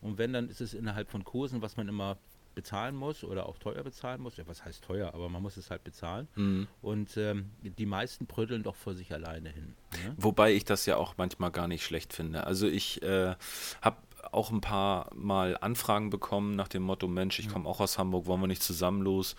Und 0.00 0.18
wenn, 0.18 0.32
dann 0.32 0.48
ist 0.48 0.60
es 0.60 0.74
innerhalb 0.74 1.08
von 1.08 1.24
Kursen, 1.24 1.62
was 1.62 1.76
man 1.76 1.88
immer 1.88 2.18
bezahlen 2.54 2.94
muss 2.94 3.24
oder 3.24 3.46
auch 3.46 3.58
teuer 3.58 3.82
bezahlen 3.82 4.20
muss. 4.20 4.36
Ja, 4.36 4.46
was 4.46 4.64
heißt 4.64 4.84
teuer, 4.84 5.14
aber 5.14 5.28
man 5.28 5.42
muss 5.42 5.56
es 5.56 5.70
halt 5.70 5.84
bezahlen. 5.84 6.28
Mhm. 6.34 6.68
Und 6.80 7.16
ähm, 7.16 7.50
die 7.62 7.86
meisten 7.86 8.26
prüdeln 8.26 8.62
doch 8.62 8.76
vor 8.76 8.94
sich 8.94 9.12
alleine 9.12 9.50
hin. 9.50 9.74
Ne? 9.92 10.14
Wobei 10.16 10.52
ich 10.52 10.64
das 10.64 10.86
ja 10.86 10.96
auch 10.96 11.14
manchmal 11.16 11.50
gar 11.50 11.68
nicht 11.68 11.84
schlecht 11.84 12.12
finde. 12.12 12.46
Also 12.46 12.66
ich 12.66 13.02
äh, 13.02 13.34
habe 13.80 13.96
auch 14.30 14.50
ein 14.50 14.60
paar 14.60 15.10
Mal 15.14 15.56
Anfragen 15.60 16.10
bekommen 16.10 16.54
nach 16.54 16.68
dem 16.68 16.82
Motto, 16.82 17.08
Mensch, 17.08 17.38
ich 17.38 17.48
komme 17.48 17.68
auch 17.68 17.80
aus 17.80 17.98
Hamburg, 17.98 18.26
wollen 18.26 18.40
wir 18.40 18.46
nicht 18.46 18.62
zusammen 18.62 19.02
los? 19.02 19.36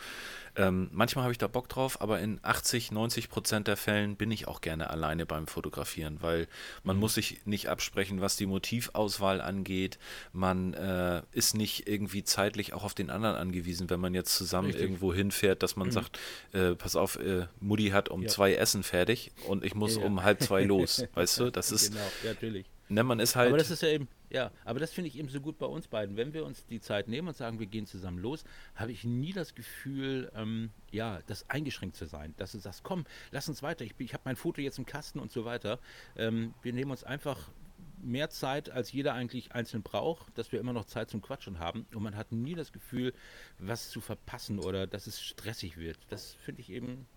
Ähm, 0.56 0.90
manchmal 0.92 1.24
habe 1.24 1.32
ich 1.32 1.40
da 1.40 1.48
Bock 1.48 1.68
drauf, 1.68 2.00
aber 2.02 2.20
in 2.20 2.40
80, 2.44 2.92
90 2.92 3.30
Prozent 3.30 3.68
der 3.68 3.75
Fällen 3.75 4.16
bin 4.16 4.30
ich 4.30 4.48
auch 4.48 4.62
gerne 4.62 4.90
alleine 4.92 5.25
beim 5.25 5.48
Fotografieren, 5.48 6.18
weil 6.22 6.48
man 6.84 6.98
mhm. 6.98 7.00
muss 7.02 7.16
sich 7.16 7.42
nicht 7.46 7.70
absprechen, 7.70 8.22
was 8.22 8.36
die 8.36 8.46
Motivauswahl 8.46 9.42
angeht. 9.42 9.98
Man 10.32 10.74
äh, 10.74 11.24
ist 11.32 11.56
nicht 11.56 11.88
irgendwie 11.88 12.24
zeitlich 12.24 12.74
auch 12.74 12.84
auf 12.84 12.94
den 12.94 13.10
anderen 13.10 13.36
angewiesen, 13.36 13.90
wenn 13.90 14.00
man 14.00 14.13
jetzt 14.13 14.36
zusammen 14.36 14.68
Richtig. 14.68 14.84
irgendwo 14.84 15.13
hinfährt, 15.13 15.63
dass 15.63 15.75
man 15.75 15.88
mhm. 15.88 15.92
sagt, 15.94 16.20
äh, 16.52 16.75
pass 16.75 16.96
auf, 16.96 17.16
äh, 17.16 17.48
Mutti 17.60 17.90
hat 17.90 18.10
um 18.10 18.22
ja. 18.22 18.30
zwei 18.30 18.54
Essen 18.54 18.84
fertig 18.84 19.32
und 19.48 19.66
ich 19.66 19.74
muss 19.74 19.96
ja. 19.96 20.04
um 20.04 20.22
halb 20.22 20.44
zwei 20.44 20.63
los, 20.63 21.04
weißt 21.16 21.40
du? 21.40 21.52
Das 21.52 21.72
ist, 21.72 21.94
genau, 21.94 22.06
ja, 22.24 22.30
natürlich. 22.30 22.66
Ne, 22.90 23.04
man 23.04 23.20
ist 23.20 23.36
halt. 23.36 23.50
Aber 23.50 23.58
das 23.58 23.72
ist 23.72 23.82
ja 23.82 23.90
eben, 23.90 24.08
ja, 24.30 24.52
aber 24.66 24.80
das 24.80 24.92
finde 24.92 25.08
ich 25.10 25.18
eben 25.18 25.30
so 25.30 25.40
gut 25.40 25.58
bei 25.58 25.66
uns 25.66 25.88
beiden. 25.88 26.18
Wenn 26.18 26.34
wir 26.34 26.46
uns 26.46 26.66
die 26.66 26.82
Zeit 26.82 27.08
nehmen 27.08 27.30
und 27.30 27.38
sagen, 27.38 27.60
wir 27.60 27.68
gehen 27.68 27.86
zusammen 27.86 28.20
los, 28.20 28.44
habe 28.75 28.92
ich 28.92 29.04
nie 29.04 29.32
das 29.32 29.56
Gefühl, 29.56 30.32
ähm, 30.36 30.70
ja, 30.92 31.20
das 31.28 31.50
eingeschränkt 31.50 31.96
zu 31.96 32.06
sein. 32.06 32.34
Dass 32.38 32.52
du 32.52 32.60
sagst, 32.60 32.84
komm, 32.84 33.06
lass 33.32 33.48
uns 33.48 33.63
weiter. 33.63 33.86
Ich, 33.86 33.94
ich 33.98 34.13
habe 34.13 34.24
mein 34.25 34.36
Foto 34.36 34.62
jetzt 34.62 34.78
im 34.78 34.86
Kasten 34.86 35.20
und 35.20 35.32
so 35.32 35.46
weiter. 35.46 35.80
Ähm, 36.18 36.54
wir 36.62 36.74
nehmen 36.74 36.92
uns 36.92 37.04
einfach 37.04 37.50
mehr 38.02 38.30
Zeit, 38.30 38.70
als 38.70 38.92
jeder 38.92 39.13
eigentlich 39.13 39.54
einzeln 39.54 39.82
braucht, 39.82 40.38
dass 40.38 40.52
wir 40.52 40.60
immer 40.60 40.74
noch 40.74 40.86
Zeit 40.86 41.10
zum 41.10 41.22
Quatschen 41.22 41.60
haben. 41.60 41.86
Und 41.94 42.04
man 42.04 42.16
hat 42.18 42.32
nie 42.32 42.56
das 42.56 42.72
Gefühl, 42.74 43.13
was 43.60 43.90
zu 43.90 44.02
verpassen 44.02 44.60
oder 44.60 44.88
dass 44.88 45.08
es 45.08 45.22
stressig 45.22 45.78
wird. 45.78 45.98
Das 46.10 46.34
finde 46.34 46.62
ich 46.62 46.70
eben 46.70 47.08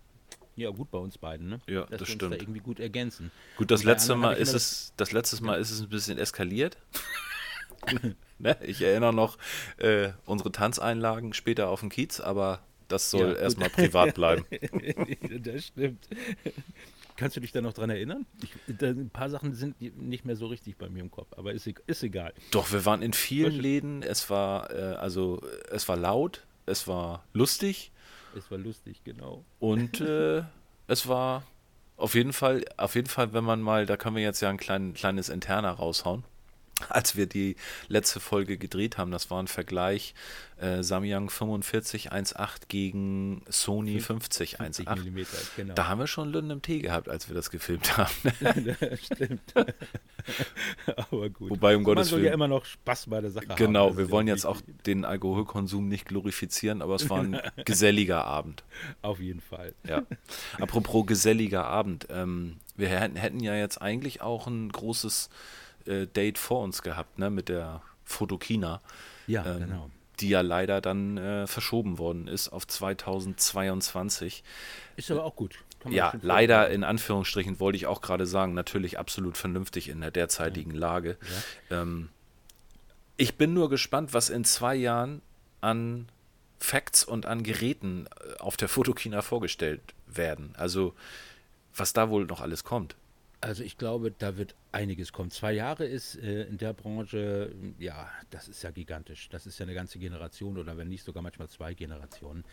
ja, 0.57 0.71
gut 0.71 0.89
bei 0.89 0.97
uns 0.97 1.17
beiden, 1.17 1.49
ne? 1.49 1.61
Ja, 1.67 1.81
Dass 1.81 1.89
das 1.91 1.99
wir 1.99 2.05
stimmt. 2.07 2.23
Uns 2.23 2.31
da 2.37 2.41
irgendwie 2.41 2.59
gut 2.59 2.79
ergänzen. 2.79 3.31
Gut, 3.57 3.69
das 3.69 3.83
letzte 3.83 4.15
Mal 4.15 4.33
ist 4.33 4.53
es, 4.53 4.91
das 4.97 5.11
letzte 5.11 5.41
Mal 5.43 5.59
ist 5.59 5.69
es 5.69 5.81
ein 5.81 5.89
bisschen 5.89 6.17
eskaliert. 6.17 6.77
ne? 8.39 8.57
Ich 8.63 8.81
erinnere 8.81 9.13
noch 9.13 9.37
äh, 9.77 10.09
unsere 10.25 10.51
Tanzeinlagen 10.51 11.33
später 11.33 11.69
auf 11.69 11.81
dem 11.81 11.89
Kiez, 11.89 12.19
aber 12.19 12.61
das 12.87 13.11
soll 13.11 13.33
ja, 13.33 13.35
erstmal 13.35 13.69
privat 13.69 14.15
bleiben. 14.15 14.45
das 15.43 15.67
stimmt. 15.67 16.07
Kannst 17.17 17.35
du 17.35 17.39
dich 17.39 17.51
da 17.51 17.61
noch 17.61 17.73
dran 17.73 17.91
erinnern? 17.91 18.25
Ich, 18.41 18.49
da, 18.67 18.87
ein 18.87 19.11
paar 19.11 19.29
Sachen 19.29 19.53
sind 19.53 19.79
nicht 19.79 20.25
mehr 20.25 20.35
so 20.35 20.47
richtig 20.47 20.77
bei 20.77 20.89
mir 20.89 21.01
im 21.01 21.11
Kopf, 21.11 21.27
aber 21.37 21.53
ist, 21.53 21.67
ist 21.67 22.03
egal. 22.03 22.33
Doch, 22.49 22.71
wir 22.71 22.83
waren 22.83 23.03
in 23.03 23.13
vielen 23.13 23.53
Läden. 23.53 24.01
Es 24.01 24.29
war 24.31 24.71
äh, 24.71 24.95
also 24.95 25.39
es 25.69 25.87
war 25.87 25.97
laut, 25.97 26.47
es 26.65 26.87
war 26.87 27.23
lustig 27.33 27.91
es 28.37 28.49
war 28.51 28.57
lustig, 28.57 29.03
genau. 29.03 29.43
Und 29.59 30.01
äh, 30.01 30.43
es 30.87 31.07
war 31.07 31.43
auf 31.97 32.13
jeden 32.13 32.33
Fall, 32.33 32.63
auf 32.77 32.95
jeden 32.95 33.07
Fall, 33.07 33.33
wenn 33.33 33.43
man 33.43 33.61
mal, 33.61 33.85
da 33.85 33.97
können 33.97 34.15
wir 34.15 34.23
jetzt 34.23 34.41
ja 34.41 34.49
ein 34.49 34.57
klein, 34.57 34.93
kleines 34.93 35.29
Interner 35.29 35.71
raushauen 35.71 36.23
als 36.89 37.15
wir 37.15 37.25
die 37.25 37.55
letzte 37.87 38.19
Folge 38.19 38.57
gedreht 38.57 38.97
haben, 38.97 39.11
das 39.11 39.31
war 39.31 39.41
ein 39.41 39.47
Vergleich 39.47 40.13
äh, 40.59 40.83
Samyang 40.83 41.29
45 41.29 42.11
1.8 42.11 42.63
gegen 42.67 43.43
Sony 43.49 43.99
50 43.99 44.59
1.8. 44.59 45.55
Genau. 45.55 45.73
Da 45.73 45.87
haben 45.87 45.99
wir 45.99 46.07
schon 46.07 46.29
Lünden 46.29 46.51
im 46.51 46.61
Tee 46.61 46.79
gehabt, 46.79 47.09
als 47.09 47.27
wir 47.27 47.35
das 47.35 47.49
gefilmt 47.51 47.97
haben. 47.97 48.11
Stimmt. 49.03 49.53
Aber 50.95 51.29
gut. 51.29 51.51
Wobei, 51.51 51.75
um 51.75 51.83
Gottes 51.83 52.11
Willen. 52.11 52.25
ja 52.25 52.33
immer 52.33 52.47
noch 52.47 52.65
Spaß 52.65 53.07
bei 53.07 53.21
der 53.21 53.31
Sache 53.31 53.47
Genau, 53.55 53.89
haben, 53.89 53.97
wir 53.97 54.11
wollen 54.11 54.27
jetzt 54.27 54.45
auch 54.45 54.61
den 54.85 55.05
Alkoholkonsum 55.05 55.87
nicht 55.87 56.07
glorifizieren, 56.07 56.81
aber 56.81 56.95
es 56.95 57.09
war 57.09 57.19
ein 57.19 57.39
geselliger 57.65 58.25
Abend. 58.25 58.63
Auf 59.01 59.19
jeden 59.19 59.41
Fall. 59.41 59.73
Ja. 59.87 60.03
Apropos 60.59 61.05
geselliger 61.05 61.65
Abend. 61.65 62.07
Ähm, 62.09 62.57
wir 62.75 62.89
hätten 62.89 63.39
ja 63.39 63.55
jetzt 63.55 63.81
eigentlich 63.81 64.21
auch 64.21 64.47
ein 64.47 64.69
großes 64.69 65.29
äh, 65.87 66.07
Date 66.07 66.37
vor 66.37 66.63
uns 66.63 66.81
gehabt, 66.81 67.19
ne, 67.19 67.29
mit 67.29 67.49
der 67.49 67.81
Fotokina. 68.03 68.81
Ja, 69.27 69.45
ähm, 69.45 69.59
genau. 69.59 69.89
Die 70.19 70.29
ja 70.29 70.41
leider 70.41 70.81
dann 70.81 71.17
äh, 71.17 71.47
verschoben 71.47 71.99
worden 71.99 72.27
ist 72.27 72.49
auf 72.49 72.65
2022. 72.65 74.43
Ist 74.95 75.11
aber 75.11 75.23
auch 75.23 75.35
gut. 75.35 75.59
Ja, 75.89 76.13
leider 76.21 76.69
in 76.69 76.83
Anführungsstrichen 76.83 77.59
wollte 77.59 77.77
ich 77.77 77.85
auch 77.85 78.01
gerade 78.01 78.25
sagen, 78.25 78.53
natürlich 78.53 78.97
absolut 78.97 79.37
vernünftig 79.37 79.89
in 79.89 80.01
der 80.01 80.11
derzeitigen 80.11 80.71
ja. 80.71 80.79
Lage. 80.79 81.17
Ja. 81.69 81.81
Ähm, 81.81 82.09
ich 83.15 83.35
bin 83.35 83.53
nur 83.53 83.69
gespannt, 83.69 84.13
was 84.13 84.29
in 84.29 84.43
zwei 84.43 84.75
Jahren 84.75 85.21
an 85.61 86.07
Facts 86.59 87.03
und 87.03 87.25
an 87.25 87.43
Geräten 87.43 88.07
äh, 88.07 88.39
auf 88.39 88.57
der 88.57 88.69
Fotokina 88.69 89.21
vorgestellt 89.21 89.81
werden. 90.07 90.53
Also 90.57 90.95
was 91.75 91.93
da 91.93 92.09
wohl 92.09 92.25
noch 92.25 92.41
alles 92.41 92.63
kommt. 92.63 92.95
Also 93.39 93.63
ich 93.63 93.77
glaube, 93.77 94.11
da 94.11 94.35
wird 94.37 94.55
einiges 94.71 95.13
kommen. 95.13 95.29
Zwei 95.29 95.53
Jahre 95.53 95.85
ist 95.85 96.15
äh, 96.15 96.43
in 96.45 96.57
der 96.57 96.73
Branche, 96.73 97.53
ja, 97.77 98.09
das 98.31 98.47
ist 98.47 98.63
ja 98.63 98.71
gigantisch. 98.71 99.29
Das 99.29 99.45
ist 99.45 99.59
ja 99.59 99.65
eine 99.65 99.75
ganze 99.75 99.99
Generation 99.99 100.57
oder 100.57 100.75
wenn 100.77 100.89
nicht 100.89 101.03
sogar 101.03 101.21
manchmal 101.21 101.47
zwei 101.47 101.75
Generationen. 101.75 102.43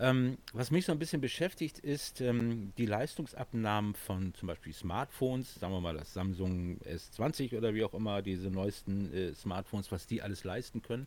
Ähm, 0.00 0.38
was 0.52 0.70
mich 0.70 0.86
so 0.86 0.92
ein 0.92 0.98
bisschen 0.98 1.20
beschäftigt, 1.20 1.78
ist 1.78 2.20
ähm, 2.20 2.72
die 2.78 2.86
Leistungsabnahmen 2.86 3.94
von 3.94 4.32
zum 4.34 4.48
Beispiel 4.48 4.72
Smartphones, 4.72 5.56
sagen 5.56 5.72
wir 5.72 5.80
mal 5.80 5.96
das 5.96 6.14
Samsung 6.14 6.78
S20 6.80 7.56
oder 7.56 7.74
wie 7.74 7.84
auch 7.84 7.92
immer, 7.92 8.22
diese 8.22 8.50
neuesten 8.50 9.12
äh, 9.12 9.34
Smartphones, 9.34 9.92
was 9.92 10.06
die 10.06 10.22
alles 10.22 10.44
leisten 10.44 10.80
können, 10.80 11.06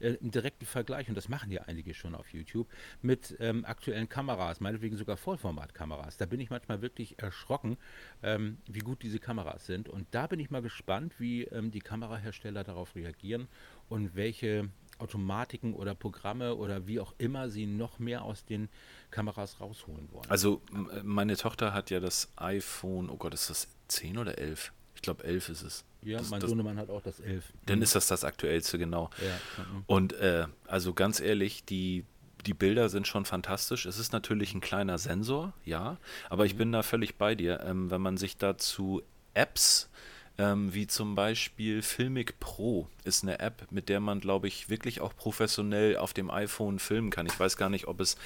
äh, 0.00 0.10
im 0.20 0.30
direkten 0.30 0.66
Vergleich, 0.66 1.08
und 1.08 1.14
das 1.14 1.28
machen 1.28 1.50
ja 1.50 1.62
einige 1.62 1.94
schon 1.94 2.14
auf 2.14 2.32
YouTube, 2.32 2.68
mit 3.00 3.36
ähm, 3.40 3.64
aktuellen 3.64 4.08
Kameras, 4.08 4.60
meinetwegen 4.60 4.96
sogar 4.96 5.16
Vollformatkameras. 5.16 6.18
Da 6.18 6.26
bin 6.26 6.38
ich 6.38 6.50
manchmal 6.50 6.82
wirklich 6.82 7.18
erschrocken, 7.18 7.78
ähm, 8.22 8.58
wie 8.66 8.80
gut 8.80 9.02
diese 9.02 9.18
Kameras 9.18 9.66
sind. 9.66 9.88
Und 9.88 10.06
da 10.10 10.26
bin 10.26 10.40
ich 10.40 10.50
mal 10.50 10.62
gespannt, 10.62 11.14
wie 11.18 11.44
ähm, 11.44 11.70
die 11.70 11.80
Kamerahersteller 11.80 12.64
darauf 12.64 12.94
reagieren 12.94 13.48
und 13.88 14.14
welche 14.14 14.68
Automatiken 14.98 15.74
oder 15.74 15.94
Programme 15.94 16.54
oder 16.56 16.86
wie 16.86 17.00
auch 17.00 17.14
immer 17.18 17.50
sie 17.50 17.66
noch 17.66 17.98
mehr 17.98 18.22
aus 18.22 18.44
den 18.44 18.68
Kameras 19.10 19.60
rausholen 19.60 20.08
wollen. 20.12 20.28
Also 20.28 20.62
meine 21.02 21.36
Tochter 21.36 21.72
hat 21.72 21.90
ja 21.90 22.00
das 22.00 22.32
iPhone, 22.36 23.10
oh 23.10 23.16
Gott, 23.16 23.34
ist 23.34 23.50
das 23.50 23.68
10 23.88 24.18
oder 24.18 24.38
11? 24.38 24.72
Ich 24.94 25.02
glaube 25.02 25.24
11 25.24 25.48
ist 25.50 25.62
es. 25.62 25.84
Ja, 26.02 26.18
das, 26.18 26.30
mein 26.30 26.40
das, 26.40 26.50
Sohnemann 26.50 26.78
hat 26.78 26.88
auch 26.88 27.02
das 27.02 27.20
11. 27.20 27.44
Dann 27.66 27.78
mhm. 27.78 27.82
ist 27.82 27.94
das 27.94 28.06
das 28.06 28.24
aktuellste, 28.24 28.78
genau. 28.78 29.10
Ja. 29.18 29.64
Mhm. 29.64 29.84
Und 29.86 30.12
äh, 30.14 30.46
also 30.66 30.94
ganz 30.94 31.20
ehrlich, 31.20 31.64
die 31.64 32.04
die 32.46 32.54
Bilder 32.54 32.88
sind 32.88 33.08
schon 33.08 33.24
fantastisch. 33.24 33.86
Es 33.86 33.98
ist 33.98 34.12
natürlich 34.12 34.54
ein 34.54 34.60
kleiner 34.60 34.98
Sensor, 34.98 35.52
ja, 35.64 35.98
aber 36.30 36.46
ich 36.46 36.56
bin 36.56 36.70
da 36.70 36.82
völlig 36.82 37.16
bei 37.16 37.34
dir. 37.34 37.60
Ähm, 37.60 37.90
wenn 37.90 38.00
man 38.00 38.16
sich 38.16 38.36
dazu 38.36 39.02
Apps 39.34 39.90
ähm, 40.38 40.74
wie 40.74 40.86
zum 40.86 41.14
Beispiel 41.14 41.82
Filmic 41.82 42.38
Pro 42.40 42.88
ist 43.04 43.22
eine 43.22 43.38
App, 43.40 43.66
mit 43.70 43.88
der 43.88 44.00
man, 44.00 44.20
glaube 44.20 44.48
ich, 44.48 44.68
wirklich 44.68 45.00
auch 45.00 45.16
professionell 45.16 45.96
auf 45.96 46.12
dem 46.12 46.30
iPhone 46.30 46.78
filmen 46.78 47.10
kann. 47.10 47.26
Ich 47.26 47.38
weiß 47.38 47.56
gar 47.56 47.70
nicht, 47.70 47.86
ob 47.86 48.00
es 48.00 48.16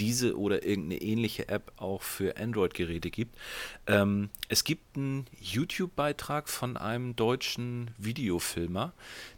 diese 0.00 0.38
oder 0.38 0.64
irgendeine 0.64 1.00
ähnliche 1.02 1.48
App 1.48 1.72
auch 1.76 2.02
für 2.02 2.36
Android-Geräte 2.36 3.10
gibt. 3.10 3.36
Ähm, 3.86 4.30
es 4.48 4.64
gibt 4.64 4.96
einen 4.96 5.26
YouTube-Beitrag 5.40 6.48
von 6.48 6.76
einem 6.76 7.16
deutschen 7.16 7.90
Videofilmer, 7.98 8.92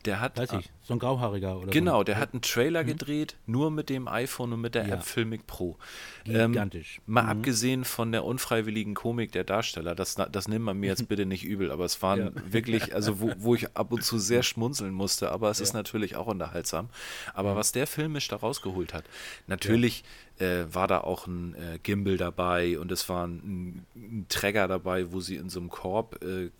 der 0.04 0.20
hat. 0.20 0.38
Weiß 0.38 0.52
ich, 0.52 0.70
so 0.82 0.94
ein 0.94 0.98
grauhaariger 0.98 1.58
oder 1.58 1.70
Genau, 1.70 1.98
so. 1.98 2.04
der 2.04 2.18
hat 2.18 2.32
einen 2.32 2.42
Trailer 2.42 2.82
mhm. 2.82 2.88
gedreht, 2.88 3.36
nur 3.46 3.70
mit 3.70 3.88
dem 3.88 4.08
iPhone 4.08 4.52
und 4.52 4.60
mit 4.60 4.74
der 4.74 4.88
ja. 4.88 4.94
App 4.94 5.04
Filmic 5.04 5.46
Pro. 5.46 5.76
Gigantisch. 6.24 6.98
Ähm, 6.98 7.02
mal 7.14 7.22
mhm. 7.22 7.28
abgesehen 7.28 7.84
von 7.84 8.12
der 8.12 8.24
unfreiwilligen 8.24 8.94
Komik 8.94 9.32
der 9.32 9.44
Darsteller, 9.44 9.94
das, 9.94 10.16
das 10.16 10.48
nimmt 10.48 10.64
man 10.64 10.78
mir 10.78 10.88
jetzt 10.88 11.06
bitte 11.08 11.26
nicht 11.26 11.44
übel, 11.44 11.70
aber 11.70 11.84
es 11.84 12.02
waren 12.02 12.18
ja. 12.18 12.52
wirklich, 12.52 12.94
also 12.94 13.20
wo, 13.20 13.32
wo 13.38 13.54
ich 13.54 13.76
ab 13.76 13.92
und 13.92 14.02
zu 14.02 14.18
sehr 14.18 14.42
schmunzeln 14.50 14.92
musste, 14.92 15.30
aber 15.30 15.50
es 15.50 15.58
ja. 15.58 15.64
ist 15.64 15.74
natürlich 15.74 16.16
auch 16.16 16.26
unterhaltsam. 16.26 16.88
Aber 17.34 17.56
was 17.56 17.72
der 17.72 17.86
filmisch 17.86 18.28
da 18.28 18.36
rausgeholt 18.36 18.92
hat, 18.92 19.04
natürlich 19.46 20.04
äh, 20.40 20.64
war 20.72 20.88
da 20.88 21.00
auch 21.00 21.26
ein 21.26 21.54
äh, 21.54 21.78
Gimbal 21.82 22.16
dabei 22.16 22.78
und 22.78 22.90
es 22.90 23.08
war 23.08 23.26
ein, 23.26 23.84
ein 23.94 24.26
Träger 24.28 24.68
dabei, 24.68 25.12
wo 25.12 25.20
sie 25.20 25.36
in 25.36 25.50
so 25.50 25.60
einem 25.60 25.70
Korb 25.70 26.22
äh, 26.24 26.50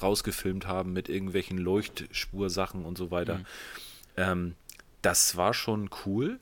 rausgefilmt 0.00 0.66
haben 0.66 0.92
mit 0.92 1.08
irgendwelchen 1.08 1.58
Leuchtspursachen 1.58 2.84
und 2.84 2.96
so 2.96 3.10
weiter. 3.10 3.38
Mhm. 3.38 3.44
Ähm, 4.16 4.54
das 5.02 5.36
war 5.36 5.54
schon 5.54 5.90
cool. 6.06 6.38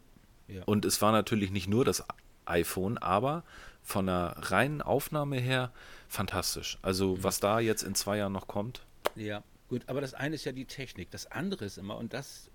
Ja. 0.48 0.62
Und 0.64 0.84
es 0.84 1.02
war 1.02 1.12
natürlich 1.12 1.50
nicht 1.50 1.68
nur 1.68 1.84
das 1.84 2.04
iPhone, 2.44 2.98
aber 2.98 3.42
von 3.82 4.06
der 4.06 4.36
reinen 4.38 4.80
Aufnahme 4.80 5.38
her 5.38 5.72
fantastisch. 6.08 6.78
Also, 6.82 7.16
mhm. 7.16 7.24
was 7.24 7.40
da 7.40 7.58
jetzt 7.58 7.82
in 7.82 7.94
zwei 7.94 8.18
Jahren 8.18 8.32
noch 8.32 8.46
kommt. 8.46 8.84
Ja, 9.16 9.42
gut, 9.68 9.82
aber 9.86 10.00
das 10.00 10.14
eine 10.14 10.34
ist 10.34 10.44
ja 10.44 10.52
die 10.52 10.66
Technik. 10.66 11.10
Das 11.10 11.30
andere 11.32 11.64
ist 11.64 11.78
immer, 11.78 11.96
und 11.96 12.12
das 12.12 12.50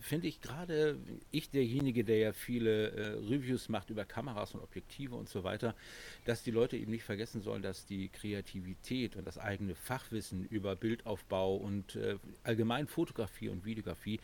finde 0.00 0.28
ich 0.28 0.40
gerade 0.40 0.98
ich 1.30 1.50
derjenige, 1.50 2.04
der 2.04 2.18
ja 2.18 2.32
viele 2.32 2.90
äh, 2.90 3.06
Reviews 3.30 3.68
macht 3.68 3.90
über 3.90 4.04
Kameras 4.04 4.54
und 4.54 4.60
Objektive 4.62 5.14
und 5.14 5.28
so 5.28 5.44
weiter, 5.44 5.74
dass 6.24 6.42
die 6.42 6.50
Leute 6.50 6.76
eben 6.76 6.90
nicht 6.90 7.04
vergessen 7.04 7.42
sollen, 7.42 7.62
dass 7.62 7.86
die 7.86 8.08
Kreativität 8.08 9.16
und 9.16 9.26
das 9.26 9.38
eigene 9.38 9.74
Fachwissen 9.74 10.44
über 10.46 10.76
Bildaufbau 10.76 11.56
und 11.56 11.96
äh, 11.96 12.16
allgemein 12.42 12.86
Fotografie 12.86 13.48
und 13.48 13.64
Videografie 13.64 14.20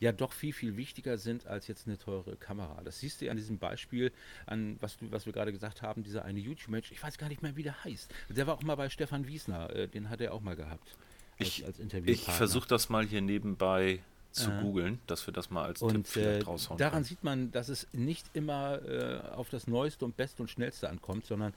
ja 0.00 0.12
doch 0.12 0.32
viel, 0.32 0.52
viel 0.52 0.76
wichtiger 0.76 1.18
sind 1.18 1.46
als 1.46 1.68
jetzt 1.68 1.86
eine 1.86 1.98
teure 1.98 2.36
Kamera. 2.36 2.80
Das 2.84 3.00
siehst 3.00 3.20
du 3.20 3.30
an 3.30 3.36
diesem 3.36 3.58
Beispiel, 3.58 4.12
an 4.46 4.76
was, 4.80 4.96
du, 4.98 5.10
was 5.10 5.26
wir 5.26 5.32
gerade 5.32 5.52
gesagt 5.52 5.82
haben, 5.82 6.02
dieser 6.02 6.24
eine 6.24 6.40
YouTube-Mensch, 6.40 6.92
ich 6.92 7.02
weiß 7.02 7.18
gar 7.18 7.28
nicht 7.28 7.42
mehr, 7.42 7.56
wie 7.56 7.62
der 7.62 7.84
heißt. 7.84 8.12
Der 8.30 8.46
war 8.46 8.54
auch 8.54 8.62
mal 8.62 8.76
bei 8.76 8.88
Stefan 8.88 9.26
Wiesner, 9.26 9.70
äh, 9.74 9.88
den 9.88 10.10
hat 10.10 10.20
er 10.20 10.34
auch 10.34 10.40
mal 10.40 10.56
gehabt. 10.56 10.96
Als, 11.38 11.48
ich, 11.48 11.64
als 11.64 11.80
ich 12.04 12.24
versuche 12.24 12.68
das 12.68 12.90
mal 12.90 13.06
hier 13.06 13.22
nebenbei 13.22 14.00
zu 14.32 14.50
äh, 14.50 14.62
googeln, 14.62 15.00
dass 15.06 15.26
wir 15.26 15.32
das 15.32 15.50
mal 15.50 15.64
als 15.64 15.82
und, 15.82 15.94
Tipp 15.94 16.06
vielleicht 16.06 16.42
äh, 16.42 16.44
raushauen. 16.44 16.78
Daran 16.78 16.92
können. 16.94 17.04
sieht 17.04 17.24
man, 17.24 17.50
dass 17.50 17.68
es 17.68 17.86
nicht 17.92 18.26
immer 18.32 18.80
äh, 18.82 19.20
auf 19.32 19.50
das 19.50 19.66
Neueste 19.66 20.04
und 20.04 20.16
Beste 20.16 20.42
und 20.42 20.48
Schnellste 20.48 20.88
ankommt, 20.88 21.26
sondern 21.26 21.52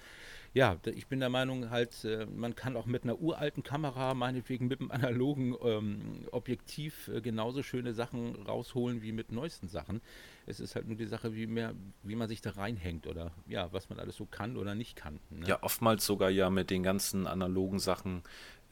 ja, 0.56 0.78
ich 0.86 1.08
bin 1.08 1.20
der 1.20 1.30
Meinung, 1.30 1.72
halt, 1.72 2.06
äh, 2.06 2.28
man 2.28 2.56
kann 2.56 2.78
auch 2.78 2.86
mit 2.86 3.04
einer 3.04 3.20
uralten 3.20 3.64
Kamera, 3.64 4.14
meinetwegen 4.14 4.68
mit 4.68 4.82
einem 4.82 4.92
analogen 4.92 5.56
ähm, 5.64 6.26
Objektiv, 6.32 7.08
äh, 7.08 7.22
genauso 7.22 7.64
schöne 7.64 7.94
Sachen 7.94 8.36
rausholen 8.46 9.02
wie 9.02 9.12
mit 9.12 9.32
neuesten 9.32 9.68
Sachen. 9.68 10.02
Es 10.46 10.60
ist 10.60 10.76
halt 10.76 10.88
nur 10.88 10.96
die 10.96 11.08
Sache, 11.08 11.34
wie, 11.34 11.48
mehr, 11.48 11.74
wie 12.04 12.16
man 12.16 12.28
sich 12.28 12.42
da 12.42 12.52
reinhängt 12.52 13.08
oder 13.08 13.32
ja, 13.48 13.74
was 13.74 13.90
man 13.90 14.00
alles 14.00 14.16
so 14.16 14.26
kann 14.26 14.56
oder 14.58 14.76
nicht 14.76 14.96
kann. 14.96 15.20
Ne? 15.32 15.48
Ja, 15.48 15.64
oftmals 15.64 16.06
sogar 16.06 16.30
ja 16.30 16.52
mit 16.52 16.70
den 16.70 16.84
ganzen 16.84 17.26
analogen 17.26 17.80
Sachen. 17.80 18.22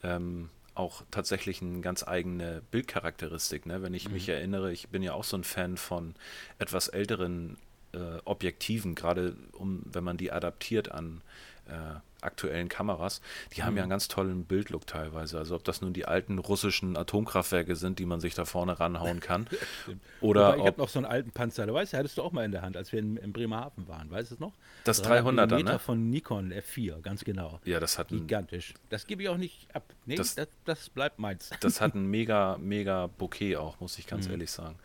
Ähm, 0.04 0.50
auch 0.74 1.02
tatsächlich 1.10 1.60
eine 1.62 1.80
ganz 1.80 2.06
eigene 2.06 2.62
Bildcharakteristik. 2.70 3.66
Ne? 3.66 3.82
Wenn 3.82 3.94
ich 3.94 4.08
mhm. 4.08 4.14
mich 4.14 4.28
erinnere, 4.28 4.72
ich 4.72 4.88
bin 4.88 5.02
ja 5.02 5.12
auch 5.14 5.24
so 5.24 5.36
ein 5.36 5.44
Fan 5.44 5.76
von 5.76 6.14
etwas 6.58 6.88
älteren 6.88 7.58
äh, 7.92 8.18
Objektiven, 8.24 8.94
gerade 8.94 9.36
um, 9.52 9.82
wenn 9.84 10.04
man 10.04 10.16
die 10.16 10.32
adaptiert 10.32 10.90
an 10.90 11.20
äh, 11.66 12.00
aktuellen 12.22 12.68
Kameras, 12.68 13.20
die 13.54 13.60
mhm. 13.60 13.64
haben 13.64 13.76
ja 13.76 13.82
mhm. 13.82 13.84
einen 13.84 13.90
ganz 13.90 14.08
tollen 14.08 14.44
Bildlook 14.44 14.86
teilweise. 14.86 15.38
Also 15.38 15.54
ob 15.56 15.64
das 15.64 15.80
nun 15.80 15.92
die 15.92 16.06
alten 16.06 16.38
russischen 16.38 16.96
Atomkraftwerke 16.96 17.76
sind, 17.76 17.98
die 17.98 18.06
man 18.06 18.20
sich 18.20 18.34
da 18.34 18.44
vorne 18.44 18.78
ranhauen 18.78 19.20
kann. 19.20 19.46
oder 20.20 20.48
Wobei, 20.48 20.58
ich 20.58 20.66
habe 20.66 20.80
noch 20.80 20.88
so 20.88 20.98
einen 20.98 21.06
alten 21.06 21.30
Panzer, 21.30 21.66
du 21.66 21.74
weißt, 21.74 21.94
hattest 21.94 22.18
du 22.18 22.22
auch 22.22 22.32
mal 22.32 22.44
in 22.44 22.52
der 22.52 22.62
Hand, 22.62 22.76
als 22.76 22.92
wir 22.92 23.00
in, 23.00 23.16
in 23.16 23.32
Bremerhaven 23.32 23.88
waren, 23.88 24.10
weißt 24.10 24.30
du 24.30 24.34
es 24.34 24.40
noch? 24.40 24.52
Das 24.84 25.04
300er, 25.04 25.62
ne? 25.62 25.78
von 25.78 26.10
Nikon 26.10 26.52
F4, 26.52 27.00
ganz 27.00 27.24
genau. 27.24 27.60
Ja, 27.64 27.80
das 27.80 27.98
hat 27.98 28.08
Gigantisch. 28.08 28.74
Das 28.88 29.06
gebe 29.06 29.22
ich 29.22 29.28
auch 29.28 29.36
nicht 29.36 29.68
ab. 29.74 29.84
Nee, 30.06 30.16
das, 30.16 30.34
das, 30.34 30.48
das, 30.64 30.88
bleibt 30.88 31.18
meins. 31.18 31.50
Das 31.60 31.80
hat 31.80 31.94
ein 31.94 32.06
mega, 32.10 32.58
mega 32.58 33.06
Bouquet 33.06 33.56
auch, 33.56 33.80
muss 33.80 33.98
ich 33.98 34.06
ganz 34.06 34.26
mhm. 34.26 34.32
ehrlich 34.32 34.50
sagen. 34.50 34.78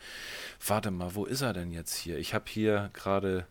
Warte 0.66 0.92
mal, 0.92 1.16
wo 1.16 1.26
ist 1.26 1.42
er 1.42 1.54
denn 1.54 1.72
jetzt 1.72 1.96
hier? 1.96 2.18
Ich 2.18 2.34
habe 2.34 2.46
hier 2.48 2.90
gerade 2.94 3.48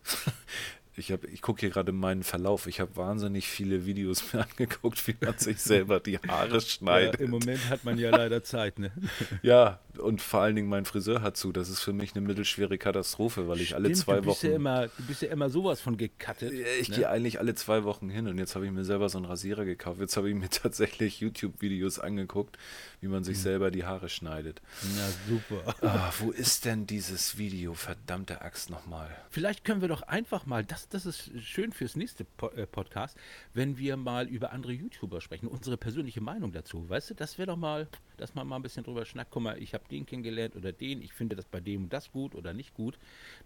ich, 0.97 1.11
ich 1.11 1.41
gucke 1.43 1.59
hier 1.59 1.69
gerade 1.69 1.91
meinen 1.91 2.23
Verlauf. 2.23 2.65
Ich 2.65 2.79
habe 2.79 2.95
wahnsinnig 2.95 3.47
viele 3.47 3.85
Videos 3.85 4.33
mir 4.33 4.41
angeguckt, 4.49 5.07
wie 5.07 5.15
man 5.21 5.37
sich 5.37 5.59
selber 5.59 5.99
die 5.99 6.17
Haare 6.17 6.59
schneidet. 6.59 7.19
Ja, 7.19 7.25
Im 7.25 7.31
Moment 7.31 7.69
hat 7.69 7.83
man 7.83 7.99
ja 7.99 8.09
leider 8.09 8.43
Zeit, 8.43 8.79
ne? 8.79 8.91
Ja, 9.43 9.79
und 9.99 10.21
vor 10.21 10.41
allen 10.41 10.55
Dingen 10.55 10.69
mein 10.69 10.85
Friseur 10.85 11.21
hat 11.21 11.37
zu. 11.37 11.51
Das 11.51 11.69
ist 11.69 11.81
für 11.81 11.93
mich 11.93 12.15
eine 12.15 12.25
mittelschwere 12.25 12.77
Katastrophe, 12.77 13.47
weil 13.47 13.61
ich 13.61 13.69
Stimmt, 13.69 13.85
alle 13.85 13.93
zwei 13.93 14.15
du 14.15 14.21
bist 14.23 14.43
Wochen. 14.43 14.47
Ja 14.47 14.55
immer, 14.55 14.87
du 14.87 15.03
bist 15.07 15.21
ja 15.21 15.29
immer 15.29 15.49
sowas 15.49 15.81
von 15.81 15.97
gecuttet. 15.97 16.51
Ich 16.79 16.89
ne? 16.89 16.95
gehe 16.95 17.09
eigentlich 17.09 17.39
alle 17.39 17.53
zwei 17.53 17.83
Wochen 17.83 18.09
hin 18.09 18.27
und 18.27 18.37
jetzt 18.39 18.55
habe 18.55 18.65
ich 18.65 18.71
mir 18.71 18.83
selber 18.83 19.09
so 19.09 19.19
einen 19.19 19.25
Rasierer 19.25 19.65
gekauft. 19.65 19.99
Jetzt 19.99 20.17
habe 20.17 20.29
ich 20.29 20.35
mir 20.35 20.49
tatsächlich 20.49 21.19
YouTube-Videos 21.19 21.99
angeguckt, 21.99 22.57
wie 23.01 23.07
man 23.07 23.23
sich 23.23 23.37
mhm. 23.37 23.41
selber 23.41 23.71
die 23.71 23.85
Haare 23.85 24.09
schneidet. 24.09 24.61
Na 24.95 25.07
super. 25.27 25.75
Ah, 25.81 26.11
wo 26.19 26.31
ist 26.31 26.65
denn 26.65 26.87
dieses 26.87 27.37
Video? 27.37 27.73
Verdammte 27.73 28.41
Axt 28.41 28.69
nochmal. 28.69 29.15
Vielleicht 29.29 29.63
können 29.63 29.81
wir 29.81 29.87
doch 29.87 30.01
einfach 30.01 30.45
mal, 30.45 30.63
das, 30.63 30.86
das 30.89 31.05
ist 31.05 31.31
schön 31.41 31.71
fürs 31.71 31.95
nächste 31.95 32.23
po 32.23 32.47
äh, 32.49 32.65
Podcast, 32.65 33.17
wenn 33.53 33.77
wir 33.77 33.97
mal 33.97 34.27
über 34.27 34.51
andere 34.51 34.73
YouTuber 34.73 35.21
sprechen, 35.21 35.47
unsere 35.47 35.77
persönliche 35.77 36.21
Meinung 36.21 36.51
dazu. 36.51 36.87
Weißt 36.89 37.09
du, 37.09 37.13
das 37.13 37.37
wäre 37.37 37.47
doch 37.47 37.57
mal, 37.57 37.87
dass 38.17 38.35
man 38.35 38.47
mal 38.47 38.57
ein 38.57 38.61
bisschen 38.61 38.83
drüber 38.83 39.05
schnackt. 39.05 39.31
Guck 39.31 39.43
mal, 39.43 39.61
ich 39.61 39.73
habe 39.73 39.83
den 39.89 40.05
kennengelernt 40.05 40.55
oder 40.55 40.71
den, 40.71 41.01
ich 41.01 41.13
finde 41.13 41.35
das 41.35 41.45
bei 41.45 41.59
dem 41.59 41.83
und 41.83 41.93
das 41.93 42.11
gut 42.11 42.35
oder 42.35 42.53
nicht 42.53 42.73
gut. 42.73 42.97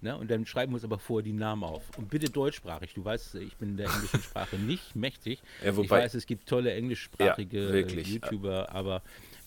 Ne? 0.01 0.15
Und 0.17 0.29
dann 0.29 0.45
schreiben 0.45 0.71
wir 0.71 0.75
uns 0.75 0.83
aber 0.83 0.99
vorher 0.99 1.23
die 1.23 1.33
Namen 1.33 1.63
auf. 1.63 1.83
Und 1.97 2.09
bitte 2.09 2.29
deutschsprachig. 2.29 2.93
Du 2.93 3.03
weißt, 3.03 3.35
ich 3.35 3.55
bin 3.57 3.77
der 3.77 3.87
englischen 3.87 4.21
Sprache 4.21 4.55
nicht 4.57 4.95
mächtig. 4.95 5.41
Ja, 5.63 5.77
ich 5.77 5.89
weiß, 5.89 6.13
es 6.13 6.25
gibt 6.25 6.47
tolle 6.47 6.73
englischsprachige 6.73 7.79
ja, 7.79 7.87
YouTuber, 7.87 8.71
aber 8.71 9.01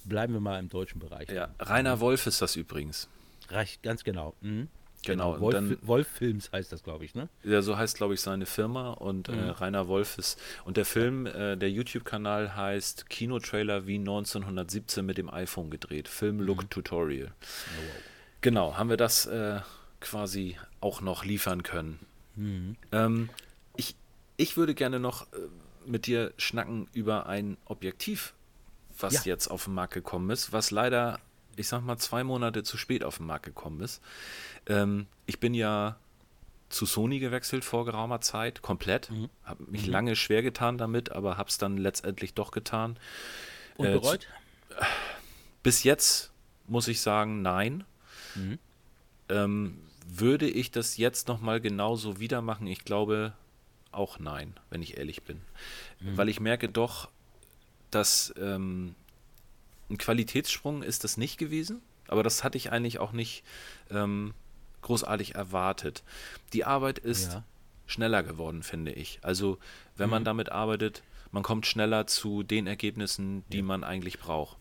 bleiben 0.04 0.32
wir 0.32 0.40
mal 0.40 0.58
im 0.58 0.68
deutschen 0.68 0.98
Bereich. 0.98 1.28
Ja, 1.30 1.54
Rainer 1.60 2.00
Wolf 2.00 2.26
ist 2.26 2.42
das 2.42 2.56
übrigens. 2.56 3.08
Reicht 3.48 3.82
ganz 3.82 4.04
genau. 4.04 4.34
Mhm. 4.40 4.68
Genau. 5.04 5.32
genau. 5.34 5.40
Wolf, 5.40 5.54
dann, 5.54 5.78
Wolf 5.82 6.08
Films 6.08 6.50
heißt 6.52 6.72
das, 6.72 6.82
glaube 6.82 7.04
ich, 7.04 7.14
ne? 7.14 7.28
Ja, 7.42 7.62
so 7.62 7.76
heißt, 7.76 7.96
glaube 7.96 8.14
ich, 8.14 8.20
seine 8.20 8.46
Firma 8.46 8.92
und 8.92 9.28
äh, 9.28 9.32
mhm. 9.32 9.38
äh, 9.38 9.50
Rainer 9.50 9.88
Wolf 9.88 10.18
ist. 10.18 10.40
Und 10.64 10.76
der 10.76 10.84
Film, 10.84 11.26
äh, 11.26 11.56
der 11.56 11.70
YouTube-Kanal 11.70 12.56
heißt 12.56 13.08
Kinotrailer 13.08 13.86
wie 13.86 13.98
1917 13.98 15.04
mit 15.04 15.18
dem 15.18 15.30
iPhone 15.30 15.70
gedreht. 15.70 16.08
Film 16.08 16.40
Look 16.40 16.62
mhm. 16.62 16.70
Tutorial. 16.70 17.26
Oh, 17.28 17.82
wow. 17.82 18.02
Genau, 18.40 18.76
haben 18.76 18.90
wir 18.90 18.98
das 18.98 19.26
äh, 19.26 19.60
quasi 20.00 20.58
auch 20.80 21.00
noch 21.00 21.24
liefern 21.24 21.62
können. 21.62 21.98
Mhm. 22.36 22.76
Ähm, 22.92 23.30
ich, 23.76 23.96
ich 24.36 24.56
würde 24.56 24.74
gerne 24.74 25.00
noch 25.00 25.22
äh, 25.32 25.36
mit 25.86 26.06
dir 26.06 26.32
schnacken 26.36 26.88
über 26.92 27.26
ein 27.26 27.56
Objektiv, 27.64 28.34
was 28.98 29.24
ja. 29.24 29.32
jetzt 29.32 29.48
auf 29.48 29.64
den 29.64 29.74
Markt 29.74 29.94
gekommen 29.94 30.30
ist, 30.30 30.52
was 30.52 30.70
leider, 30.70 31.20
ich 31.56 31.68
sag 31.68 31.82
mal, 31.82 31.98
zwei 31.98 32.24
Monate 32.24 32.62
zu 32.62 32.76
spät 32.76 33.04
auf 33.04 33.18
den 33.18 33.26
Markt 33.26 33.44
gekommen 33.44 33.80
ist. 33.80 34.02
Ähm, 34.66 35.06
ich 35.26 35.40
bin 35.40 35.54
ja 35.54 35.96
zu 36.68 36.86
Sony 36.86 37.18
gewechselt 37.20 37.64
vor 37.64 37.84
geraumer 37.84 38.20
Zeit, 38.20 38.62
komplett. 38.62 39.10
Mhm. 39.10 39.30
Habe 39.44 39.64
mich 39.70 39.86
mhm. 39.86 39.92
lange 39.92 40.16
schwer 40.16 40.42
getan 40.42 40.78
damit, 40.78 41.12
aber 41.12 41.36
habe 41.36 41.48
es 41.48 41.58
dann 41.58 41.76
letztendlich 41.76 42.34
doch 42.34 42.50
getan. 42.50 42.98
Und 43.76 43.86
äh, 43.86 43.92
bereut? 43.92 44.26
Bis 45.62 45.84
jetzt 45.84 46.32
muss 46.66 46.88
ich 46.88 47.00
sagen, 47.00 47.42
nein. 47.42 47.84
Mhm. 48.34 48.58
Ähm, 49.28 49.78
würde 50.06 50.48
ich 50.48 50.70
das 50.70 50.96
jetzt 50.96 51.28
nochmal 51.28 51.60
genauso 51.60 52.20
wieder 52.20 52.42
machen? 52.42 52.66
Ich 52.66 52.84
glaube 52.84 53.32
auch 53.90 54.18
nein, 54.18 54.54
wenn 54.70 54.82
ich 54.82 54.96
ehrlich 54.98 55.22
bin. 55.22 55.40
Mhm. 56.00 56.16
Weil 56.16 56.28
ich 56.28 56.40
merke 56.40 56.68
doch, 56.68 57.08
dass 57.90 58.34
ähm, 58.38 58.94
ein 59.90 59.98
Qualitätssprung 59.98 60.82
ist 60.82 61.04
das 61.04 61.16
nicht 61.16 61.38
gewesen, 61.38 61.82
aber 62.08 62.22
das 62.22 62.44
hatte 62.44 62.58
ich 62.58 62.72
eigentlich 62.72 62.98
auch 62.98 63.12
nicht 63.12 63.44
ähm, 63.90 64.34
großartig 64.82 65.34
erwartet. 65.34 66.02
Die 66.52 66.64
Arbeit 66.64 66.98
ist 66.98 67.32
ja. 67.32 67.44
schneller 67.86 68.22
geworden, 68.22 68.62
finde 68.62 68.92
ich. 68.92 69.18
Also 69.22 69.58
wenn 69.96 70.06
mhm. 70.06 70.12
man 70.12 70.24
damit 70.24 70.52
arbeitet, 70.52 71.02
man 71.30 71.42
kommt 71.42 71.66
schneller 71.66 72.06
zu 72.06 72.42
den 72.42 72.66
Ergebnissen, 72.66 73.44
die 73.48 73.58
ja. 73.58 73.62
man 73.62 73.84
eigentlich 73.84 74.18
braucht. 74.18 74.56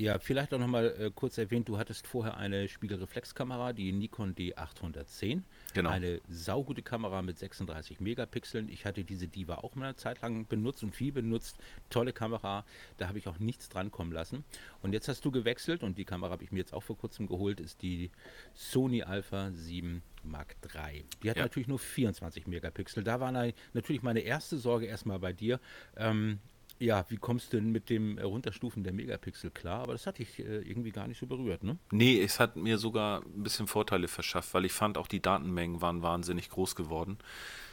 Ja, 0.00 0.20
vielleicht 0.20 0.54
auch 0.54 0.60
nochmal 0.60 0.94
äh, 0.96 1.10
kurz 1.12 1.38
erwähnt, 1.38 1.68
du 1.68 1.76
hattest 1.76 2.06
vorher 2.06 2.36
eine 2.36 2.68
Spiegelreflexkamera, 2.68 3.72
die 3.72 3.90
Nikon 3.90 4.32
D810. 4.32 5.42
Genau. 5.74 5.90
Eine 5.90 6.20
saugute 6.28 6.82
Kamera 6.82 7.20
mit 7.20 7.36
36 7.36 7.98
Megapixeln. 7.98 8.68
Ich 8.68 8.84
hatte 8.86 9.02
diese 9.02 9.26
Diva 9.26 9.56
auch 9.56 9.74
mal 9.74 9.86
eine 9.86 9.96
Zeit 9.96 10.22
lang 10.22 10.46
benutzt 10.46 10.84
und 10.84 10.94
viel 10.94 11.10
benutzt. 11.10 11.58
Tolle 11.90 12.12
Kamera, 12.12 12.64
da 12.96 13.08
habe 13.08 13.18
ich 13.18 13.26
auch 13.26 13.40
nichts 13.40 13.68
dran 13.68 13.90
kommen 13.90 14.12
lassen. 14.12 14.44
Und 14.82 14.92
jetzt 14.92 15.08
hast 15.08 15.24
du 15.24 15.32
gewechselt 15.32 15.82
und 15.82 15.98
die 15.98 16.04
Kamera 16.04 16.30
habe 16.30 16.44
ich 16.44 16.52
mir 16.52 16.58
jetzt 16.60 16.74
auch 16.74 16.84
vor 16.84 16.96
kurzem 16.96 17.26
geholt, 17.26 17.58
ist 17.58 17.82
die 17.82 18.12
Sony 18.54 19.02
Alpha 19.02 19.50
7 19.50 20.00
Mark 20.22 20.54
III. 20.62 21.04
Die 21.24 21.30
hat 21.30 21.38
Ja. 21.38 21.42
natürlich 21.42 21.66
nur 21.66 21.80
24 21.80 22.46
Megapixel. 22.46 23.02
Da 23.02 23.18
war 23.18 23.32
na- 23.32 23.50
natürlich 23.72 24.02
meine 24.04 24.20
erste 24.20 24.58
Sorge 24.58 24.86
erstmal 24.86 25.18
bei 25.18 25.32
dir. 25.32 25.58
Ähm, 25.96 26.38
ja, 26.78 27.04
wie 27.08 27.16
kommst 27.16 27.52
du 27.52 27.58
denn 27.58 27.70
mit 27.70 27.90
dem 27.90 28.18
äh, 28.18 28.22
Runterstufen 28.22 28.84
der 28.84 28.92
Megapixel 28.92 29.50
klar? 29.50 29.82
Aber 29.82 29.92
das 29.92 30.06
hatte 30.06 30.22
ich 30.22 30.38
äh, 30.38 30.58
irgendwie 30.58 30.90
gar 30.90 31.08
nicht 31.08 31.18
so 31.18 31.26
berührt, 31.26 31.64
ne? 31.64 31.78
Nee, 31.90 32.22
es 32.22 32.38
hat 32.38 32.56
mir 32.56 32.78
sogar 32.78 33.22
ein 33.22 33.42
bisschen 33.42 33.66
Vorteile 33.66 34.08
verschafft, 34.08 34.54
weil 34.54 34.64
ich 34.64 34.72
fand, 34.72 34.96
auch 34.98 35.08
die 35.08 35.20
Datenmengen 35.20 35.80
waren 35.80 36.02
wahnsinnig 36.02 36.50
groß 36.50 36.76
geworden 36.76 37.18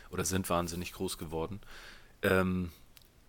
oder 0.09 0.25
sind 0.25 0.49
wahnsinnig 0.49 0.93
groß 0.93 1.17
geworden. 1.17 1.61
Ähm, 2.21 2.71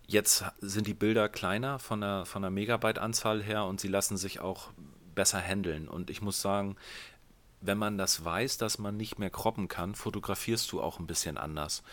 jetzt 0.07 0.45
sind 0.59 0.87
die 0.87 0.93
Bilder 0.93 1.29
kleiner 1.29 1.79
von 1.79 2.01
der, 2.01 2.25
von 2.25 2.41
der 2.41 2.51
Megabyte-Anzahl 2.51 3.43
her 3.43 3.65
und 3.65 3.79
sie 3.79 3.89
lassen 3.89 4.17
sich 4.17 4.39
auch 4.39 4.71
besser 5.13 5.41
handeln. 5.41 5.87
Und 5.87 6.09
ich 6.09 6.21
muss 6.21 6.41
sagen, 6.41 6.75
wenn 7.59 7.77
man 7.77 7.97
das 7.97 8.23
weiß, 8.23 8.57
dass 8.57 8.77
man 8.77 8.97
nicht 8.97 9.17
mehr 9.19 9.31
kroppen 9.31 9.67
kann, 9.67 9.95
fotografierst 9.95 10.71
du 10.71 10.81
auch 10.81 10.99
ein 10.99 11.07
bisschen 11.07 11.37
anders. 11.37 11.83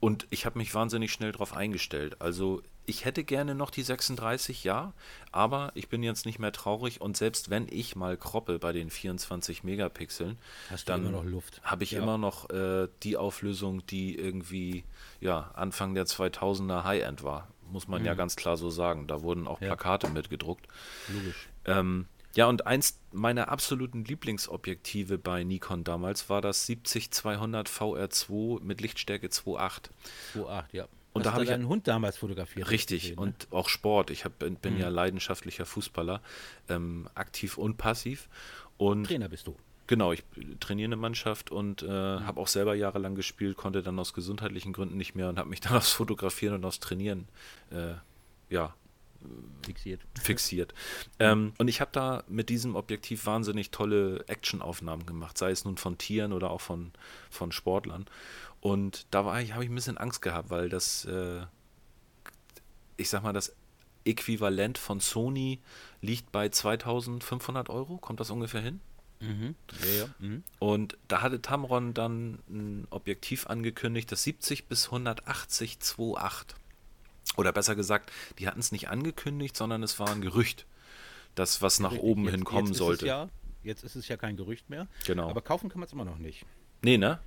Und 0.00 0.26
ich 0.30 0.46
habe 0.46 0.58
mich 0.58 0.74
wahnsinnig 0.74 1.12
schnell 1.12 1.32
darauf 1.32 1.54
eingestellt. 1.54 2.22
Also 2.22 2.62
ich 2.86 3.04
hätte 3.04 3.24
gerne 3.24 3.54
noch 3.54 3.70
die 3.70 3.82
36, 3.82 4.64
ja, 4.64 4.92
aber 5.32 5.72
ich 5.74 5.88
bin 5.88 6.02
jetzt 6.02 6.26
nicht 6.26 6.38
mehr 6.38 6.52
traurig 6.52 7.00
und 7.00 7.16
selbst 7.16 7.50
wenn 7.50 7.66
ich 7.70 7.96
mal 7.96 8.16
kroppe 8.16 8.58
bei 8.58 8.72
den 8.72 8.90
24 8.90 9.64
Megapixeln, 9.64 10.38
dann 10.86 11.02
habe 11.62 11.84
ich 11.84 11.92
Ja. 11.92 12.02
immer 12.02 12.18
noch 12.18 12.50
äh, 12.50 12.88
die 13.02 13.16
Auflösung, 13.16 13.84
die 13.86 14.16
irgendwie 14.18 14.84
ja, 15.20 15.50
Anfang 15.54 15.94
der 15.94 16.06
2000er 16.06 16.84
High-End 16.84 17.22
war. 17.22 17.48
Muss 17.70 17.88
man 17.88 18.04
ja 18.04 18.12
ganz 18.14 18.36
klar 18.36 18.56
so 18.58 18.68
sagen. 18.70 19.06
Da 19.06 19.22
wurden 19.22 19.46
auch 19.48 19.60
Ja. 19.60 19.68
Plakate 19.68 20.08
mitgedruckt. 20.10 20.66
Logisch. 21.08 21.48
Ähm, 21.64 22.06
ja, 22.36 22.46
und 22.46 22.66
eins 22.66 22.98
meiner 23.12 23.48
absoluten 23.48 24.04
Lieblingsobjektive 24.04 25.18
bei 25.18 25.44
Nikon 25.44 25.82
damals 25.84 26.28
war 26.28 26.40
das 26.42 26.68
70-200 26.68 27.68
VR2 27.68 28.60
mit 28.62 28.80
Lichtstärke 28.80 29.28
2.8. 29.28 29.90
2,8, 30.34 30.64
ja. 30.72 30.88
Und 31.14 31.20
Hast 31.20 31.26
da 31.26 31.30
du 31.30 31.34
hab 31.36 31.42
ich- 31.44 31.48
deinen 31.48 31.68
Hund 31.68 31.88
damals 31.88 32.18
fotografiert. 32.18 32.70
Richtig, 32.70 33.02
gesehen, 33.02 33.14
ne? 33.16 33.22
und 33.22 33.48
auch 33.52 33.68
Sport. 33.70 34.10
Ich 34.10 34.24
hab, 34.26 34.38
bin, 34.38 34.56
bin 34.56 34.78
ja 34.78 34.88
leidenschaftlicher 34.90 35.64
Fußballer, 35.64 36.20
ähm, 36.68 37.08
aktiv 37.14 37.56
und 37.56 37.76
passiv. 37.78 38.28
Und 38.76 39.04
Trainer 39.06 39.28
bist 39.30 39.46
du. 39.46 39.56
Genau, 39.86 40.12
ich 40.12 40.24
trainiere 40.60 40.88
eine 40.88 40.96
Mannschaft 40.96 41.50
und 41.50 41.82
äh, 41.82 41.88
habe 41.88 42.40
auch 42.40 42.48
selber 42.48 42.74
jahrelang 42.74 43.14
gespielt, 43.14 43.56
konnte 43.56 43.82
dann 43.82 43.98
aus 43.98 44.12
gesundheitlichen 44.14 44.72
Gründen 44.72 44.96
nicht 44.96 45.14
mehr 45.14 45.28
und 45.28 45.38
habe 45.38 45.48
mich 45.48 45.60
dann 45.62 45.76
aufs 45.76 45.92
Fotografieren 45.92 46.54
und 46.54 46.64
aufs 46.64 46.80
Trainieren 46.80 47.28
äh, 47.70 47.94
ja, 48.52 48.74
Fixiert. 49.64 50.00
fixiert. 50.20 50.74
Ähm, 51.20 51.52
und 51.58 51.68
ich 51.68 51.80
habe 51.80 51.90
da 51.92 52.24
mit 52.28 52.48
diesem 52.48 52.74
Objektiv 52.74 53.24
wahnsinnig 53.26 53.70
tolle 53.70 54.24
Actionaufnahmen 54.26 55.06
gemacht, 55.06 55.38
sei 55.38 55.50
es 55.52 55.64
nun 55.64 55.76
von 55.76 55.96
Tieren 55.96 56.32
oder 56.32 56.50
auch 56.50 56.60
von, 56.60 56.90
von 57.30 57.52
Sportlern. 57.52 58.06
Und 58.64 59.06
da 59.10 59.26
war 59.26 59.42
ich, 59.42 59.52
habe 59.52 59.62
ich 59.62 59.68
ein 59.70 59.74
bisschen 59.74 59.98
Angst 59.98 60.22
gehabt, 60.22 60.48
weil 60.48 60.70
das, 60.70 61.04
äh, 61.04 61.42
ich 62.96 63.10
sag 63.10 63.22
mal, 63.22 63.34
das 63.34 63.54
Äquivalent 64.06 64.78
von 64.78 65.00
Sony 65.00 65.60
liegt 66.00 66.32
bei 66.32 66.48
2500 66.48 67.68
Euro. 67.68 67.98
Kommt 67.98 68.20
das 68.20 68.30
ungefähr 68.30 68.62
hin? 68.62 68.80
Mhm. 69.20 69.54
Ja, 69.82 69.90
ja. 70.00 70.06
Mhm. 70.18 70.44
Und 70.60 70.96
da 71.08 71.20
hatte 71.20 71.42
Tamron 71.42 71.92
dann 71.92 72.38
ein 72.48 72.86
Objektiv 72.88 73.48
angekündigt, 73.48 74.10
das 74.10 74.22
70 74.22 74.64
bis 74.66 74.86
180 74.86 75.76
2.8. 75.82 76.54
Oder 77.36 77.52
besser 77.52 77.76
gesagt, 77.76 78.10
die 78.38 78.46
hatten 78.48 78.60
es 78.60 78.72
nicht 78.72 78.88
angekündigt, 78.88 79.58
sondern 79.58 79.82
es 79.82 79.98
war 80.00 80.08
ein 80.08 80.22
Gerücht, 80.22 80.64
das 81.34 81.60
was 81.60 81.80
nach 81.80 81.90
Richtig. 81.92 82.08
oben 82.08 82.24
Jetzt- 82.24 82.32
hin 82.34 82.44
kommen 82.44 82.68
jetzt 82.68 82.78
sollte. 82.78 83.06
Ja, 83.06 83.28
jetzt 83.62 83.84
ist 83.84 83.94
es 83.94 84.08
ja 84.08 84.16
kein 84.16 84.38
Gerücht 84.38 84.70
mehr. 84.70 84.88
Genau. 85.04 85.28
Aber 85.28 85.42
kaufen 85.42 85.68
kann 85.68 85.80
man 85.80 85.86
es 85.86 85.92
immer 85.92 86.06
noch 86.06 86.16
nicht. 86.18 86.46
Nee, 86.80 86.96
ne? 86.96 87.18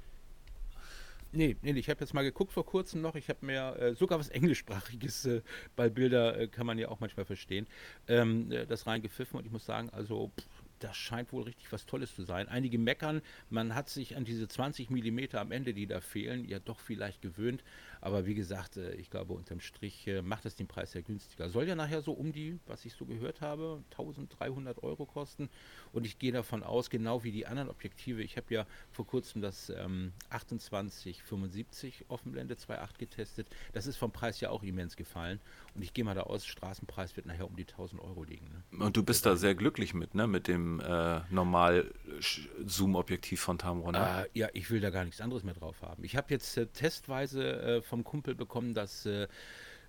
Nee, 1.31 1.57
nee, 1.61 1.71
ich 1.71 1.89
habe 1.89 1.99
jetzt 1.99 2.13
mal 2.13 2.23
geguckt 2.23 2.53
vor 2.53 2.65
kurzem 2.65 3.01
noch. 3.01 3.15
Ich 3.15 3.29
habe 3.29 3.45
mir 3.45 3.75
äh, 3.77 3.93
sogar 3.95 4.19
was 4.19 4.29
Englischsprachiges, 4.29 5.25
äh, 5.25 5.41
bei 5.75 5.89
Bilder 5.89 6.39
äh, 6.39 6.47
kann 6.47 6.65
man 6.65 6.77
ja 6.77 6.87
auch 6.89 6.99
manchmal 6.99 7.25
verstehen, 7.25 7.67
ähm, 8.07 8.51
äh, 8.51 8.65
das 8.65 8.87
reingepfiffen 8.87 9.37
und 9.37 9.45
ich 9.45 9.51
muss 9.51 9.65
sagen, 9.65 9.89
also 9.89 10.31
pff, 10.39 10.47
das 10.79 10.95
scheint 10.95 11.33
wohl 11.33 11.43
richtig 11.43 11.71
was 11.71 11.85
Tolles 11.85 12.15
zu 12.15 12.23
sein. 12.23 12.47
Einige 12.47 12.77
meckern, 12.77 13.21
man 13.49 13.75
hat 13.75 13.89
sich 13.89 14.15
an 14.15 14.25
diese 14.25 14.47
20 14.47 14.89
Millimeter 14.89 15.41
am 15.41 15.51
Ende, 15.51 15.73
die 15.73 15.87
da 15.87 16.01
fehlen, 16.01 16.47
ja 16.47 16.59
doch 16.59 16.79
vielleicht 16.79 17.21
gewöhnt. 17.21 17.63
Aber 18.07 18.25
wie 18.25 18.33
gesagt, 18.35 18.77
äh, 18.77 18.93
ich 18.93 19.09
glaube, 19.09 19.33
unterm 19.33 19.59
Strich 19.59 20.07
äh, 20.07 20.21
macht 20.21 20.45
es 20.45 20.55
den 20.55 20.65
Preis 20.65 20.93
sehr 20.93 21.01
günstiger. 21.01 21.49
Soll 21.49 21.67
ja 21.67 21.75
nachher 21.75 22.01
so 22.01 22.13
um 22.13 22.31
die, 22.31 22.57
was 22.65 22.85
ich 22.85 22.93
so 22.93 23.05
gehört 23.05 23.41
habe, 23.41 23.83
1300 23.91 24.81
Euro 24.81 25.05
kosten. 25.05 25.49
Und 25.91 26.05
ich 26.05 26.17
gehe 26.17 26.31
davon 26.31 26.63
aus, 26.63 26.89
genau 26.89 27.25
wie 27.25 27.33
die 27.33 27.47
anderen 27.47 27.67
Objektive, 27.67 28.23
ich 28.23 28.37
habe 28.37 28.53
ja 28.53 28.65
vor 28.93 29.05
kurzem 29.05 29.41
das 29.41 29.69
ähm, 29.69 30.13
2875 30.29 32.05
Offenblende 32.07 32.55
2.8 32.55 32.97
getestet. 32.97 33.49
Das 33.73 33.87
ist 33.87 33.97
vom 33.97 34.13
Preis 34.13 34.39
ja 34.39 34.51
auch 34.51 34.63
immens 34.63 34.95
gefallen. 34.95 35.41
Und 35.75 35.81
ich 35.81 35.93
gehe 35.93 36.05
mal 36.05 36.15
da 36.15 36.21
aus, 36.21 36.45
Straßenpreis 36.45 37.17
wird 37.17 37.25
nachher 37.25 37.45
um 37.45 37.57
die 37.57 37.67
1000 37.67 38.01
Euro 38.01 38.23
liegen. 38.23 38.63
Ne? 38.71 38.85
Und 38.85 38.95
du 38.95 39.03
bist 39.03 39.25
da 39.25 39.35
sehr 39.35 39.53
glücklich 39.53 39.93
mit, 39.93 40.15
ne? 40.15 40.27
Mit 40.27 40.47
dem 40.47 40.79
äh, 40.79 41.19
Normal-Zoom-Objektiv 41.29 43.41
von 43.41 43.57
Tamron. 43.57 43.91
Ne? 43.91 44.27
Äh, 44.33 44.39
ja, 44.39 44.47
ich 44.53 44.71
will 44.71 44.79
da 44.79 44.91
gar 44.91 45.03
nichts 45.03 45.19
anderes 45.19 45.43
mehr 45.43 45.55
drauf 45.55 45.81
haben. 45.81 46.05
Ich 46.05 46.15
habe 46.15 46.27
jetzt 46.29 46.55
äh, 46.55 46.67
testweise 46.67 47.61
äh, 47.61 47.81
vom 47.81 47.96
Kumpel 48.03 48.35
bekommen, 48.35 48.73
dass 48.73 49.05
äh, 49.05 49.27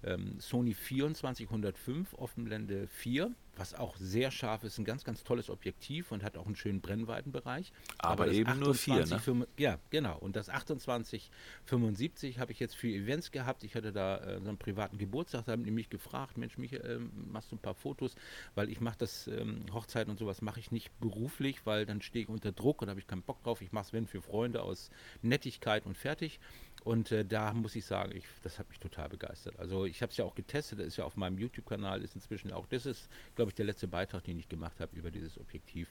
ähm, 0.05 0.39
Sony 0.39 0.75
2405 0.75 2.15
Offenblende 2.15 2.87
4, 2.87 3.35
was 3.57 3.75
auch 3.75 3.97
sehr 3.97 4.31
scharf 4.31 4.63
ist, 4.63 4.79
ein 4.79 4.85
ganz, 4.85 5.03
ganz 5.03 5.25
tolles 5.25 5.51
Objektiv 5.51 6.13
und 6.13 6.23
hat 6.23 6.37
auch 6.37 6.47
einen 6.47 6.55
schönen 6.55 6.81
Brennweitenbereich. 6.81 7.73
Aber 7.99 8.27
das 8.27 8.37
eben 8.37 8.61
nur 8.61 8.75
vier, 8.75 9.05
ne? 9.07 9.17
28, 9.17 9.49
Ja, 9.59 9.81
genau. 9.91 10.17
Und 10.19 10.37
das 10.37 10.47
2875 10.47 12.39
habe 12.39 12.53
ich 12.53 12.61
jetzt 12.61 12.77
für 12.77 12.87
Events 12.87 13.33
gehabt. 13.33 13.65
Ich 13.65 13.75
hatte 13.75 13.93
da 13.93 14.19
äh, 14.19 14.41
so 14.41 14.49
einen 14.49 14.59
privaten 14.59 14.99
Geburtstag, 14.99 15.47
da 15.47 15.53
haben 15.53 15.65
die 15.65 15.73
mich 15.73 15.91
gefragt, 15.91 16.39
Mensch, 16.39 16.57
Michael, 16.59 16.89
ähm, 16.89 17.11
machst 17.33 17.51
du 17.51 17.57
ein 17.57 17.61
paar 17.61 17.75
Fotos? 17.75 18.15
Weil 18.55 18.69
ich 18.71 18.81
mache 18.81 18.99
das, 18.99 19.27
ähm, 19.27 19.65
Hochzeiten 19.73 20.11
und 20.11 20.19
sowas 20.19 20.43
mache 20.43 20.61
ich 20.61 20.71
nicht 20.71 20.97
beruflich, 21.01 21.67
weil 21.67 21.87
dann 21.87 22.01
stehe 22.03 22.23
ich 22.25 22.29
unter 22.29 22.53
Druck 22.53 22.83
und 22.83 22.89
habe 22.89 23.01
ich 23.01 23.09
keinen 23.09 23.23
Bock 23.23 23.43
drauf. 23.43 23.61
Ich 23.63 23.73
mache 23.73 23.87
es, 23.87 23.93
wenn, 23.93 24.07
für 24.07 24.23
Freunde 24.23 24.63
aus 24.63 24.91
Nettigkeit 25.23 25.85
und 25.87 25.97
fertig. 25.97 26.39
Und 26.85 27.13
äh, 27.13 27.25
da 27.25 27.53
muss 27.53 27.77
ich 27.77 27.85
sagen, 27.85 28.13
ich, 28.15 28.25
das 28.43 28.59
hat 28.59 28.69
mich 28.69 28.79
total 28.79 29.09
begeistert. 29.09 29.59
Also 29.59 29.85
ich 29.85 30.01
habe 30.03 30.11
es 30.11 30.17
ja 30.17 30.25
auch 30.25 30.35
getestet, 30.35 30.79
das 30.79 30.87
ist 30.87 30.97
ja 30.97 31.05
auf 31.05 31.17
meinem 31.17 31.39
YouTube-Kanal, 31.39 32.03
ist 32.03 32.15
inzwischen 32.15 32.53
auch, 32.53 32.67
das 32.67 32.87
ist, 32.87 33.09
glaube 33.35 33.51
ich, 33.51 33.55
der 33.55 33.67
letzte 33.67 33.89
Beitrag, 33.89 34.25
den 34.25 34.39
ich 34.39 34.49
gemacht 34.49 34.81
habe 34.81 34.97
über 34.97 35.11
dieses 35.11 35.39
Objektiv. 35.39 35.89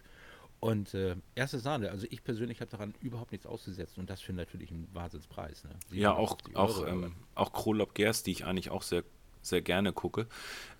Und 0.59 0.93
äh, 0.95 1.15
erste 1.35 1.59
Sahne, 1.59 1.91
also 1.91 2.07
ich 2.09 2.23
persönlich 2.23 2.61
habe 2.61 2.71
daran 2.71 2.95
überhaupt 3.01 3.31
nichts 3.31 3.45
auszusetzen 3.45 3.99
und 3.99 4.09
das 4.09 4.21
für 4.21 4.33
natürlich 4.33 4.71
einen 4.71 4.89
Wahnsinnspreis. 4.91 5.63
Ne? 5.63 5.69
Ja, 5.91 6.13
auch, 6.13 6.37
750 6.43 6.55
auch, 6.55 6.79
Euro, 6.79 7.05
ähm, 7.05 7.15
auch 7.35 7.53
Krolop 7.53 7.93
Gers, 7.93 8.23
die 8.23 8.31
ich 8.31 8.45
eigentlich 8.45 8.71
auch 8.71 8.81
sehr, 8.81 9.03
sehr 9.43 9.61
gerne 9.61 9.93
gucke. 9.93 10.25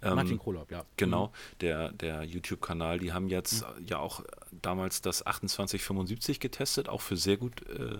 Ähm, 0.01 0.15
Martin 0.15 0.39
Krolop, 0.39 0.71
ja. 0.71 0.83
Genau, 0.95 1.31
der, 1.61 1.91
der 1.91 2.23
YouTube-Kanal, 2.23 2.97
die 2.97 3.13
haben 3.13 3.29
jetzt 3.29 3.61
äh, 3.61 3.65
ja 3.85 3.99
auch 3.99 4.23
damals 4.63 5.01
das 5.01 5.19
2875 5.19 6.39
getestet, 6.39 6.89
auch 6.89 7.01
für 7.01 7.15
sehr 7.15 7.37
gut 7.37 7.61
äh, 7.69 7.97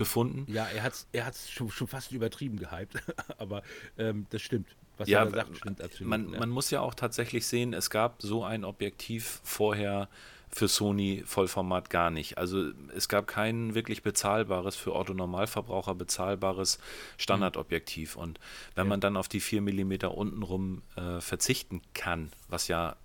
befunden. 0.00 0.50
Ja, 0.50 0.64
er 0.66 0.82
hat 0.82 0.94
es 0.94 1.06
er 1.12 1.26
hat's 1.26 1.50
schon, 1.50 1.70
schon 1.70 1.86
fast 1.86 2.10
übertrieben 2.10 2.58
gehypt, 2.58 2.94
aber 3.38 3.62
ähm, 3.98 4.26
das 4.30 4.42
stimmt. 4.42 4.66
Was 4.96 5.08
Ja, 5.08 5.24
er 5.24 5.30
sagt, 5.30 5.56
stimmt 5.56 5.80
absolut. 5.82 6.08
man, 6.08 6.30
ne? 6.30 6.38
man 6.38 6.50
muss 6.50 6.70
ja 6.70 6.80
auch 6.80 6.94
tatsächlich 6.94 7.46
sehen, 7.46 7.72
es 7.74 7.90
gab 7.90 8.20
so 8.22 8.42
ein 8.44 8.64
Objektiv 8.64 9.40
vorher 9.44 10.08
für 10.52 10.66
Sony 10.68 11.22
Vollformat 11.26 11.90
gar 11.90 12.10
nicht. 12.10 12.36
Also 12.38 12.70
es 12.96 13.08
gab 13.08 13.26
kein 13.28 13.74
wirklich 13.74 14.02
bezahlbares, 14.02 14.74
für 14.74 14.94
Otto-Normalverbraucher 14.96 15.94
bezahlbares 15.94 16.78
Standardobjektiv. 17.18 18.16
Und 18.16 18.40
wenn 18.74 18.86
Ja. 18.86 18.88
man 18.88 19.00
dann 19.00 19.16
auf 19.16 19.28
die 19.28 19.40
4 19.40 19.60
mm 19.62 19.92
untenrum 20.08 20.82
äh, 20.96 21.20
verzichten 21.20 21.82
kann, 21.94 22.30
was 22.48 22.66
ja 22.68 22.96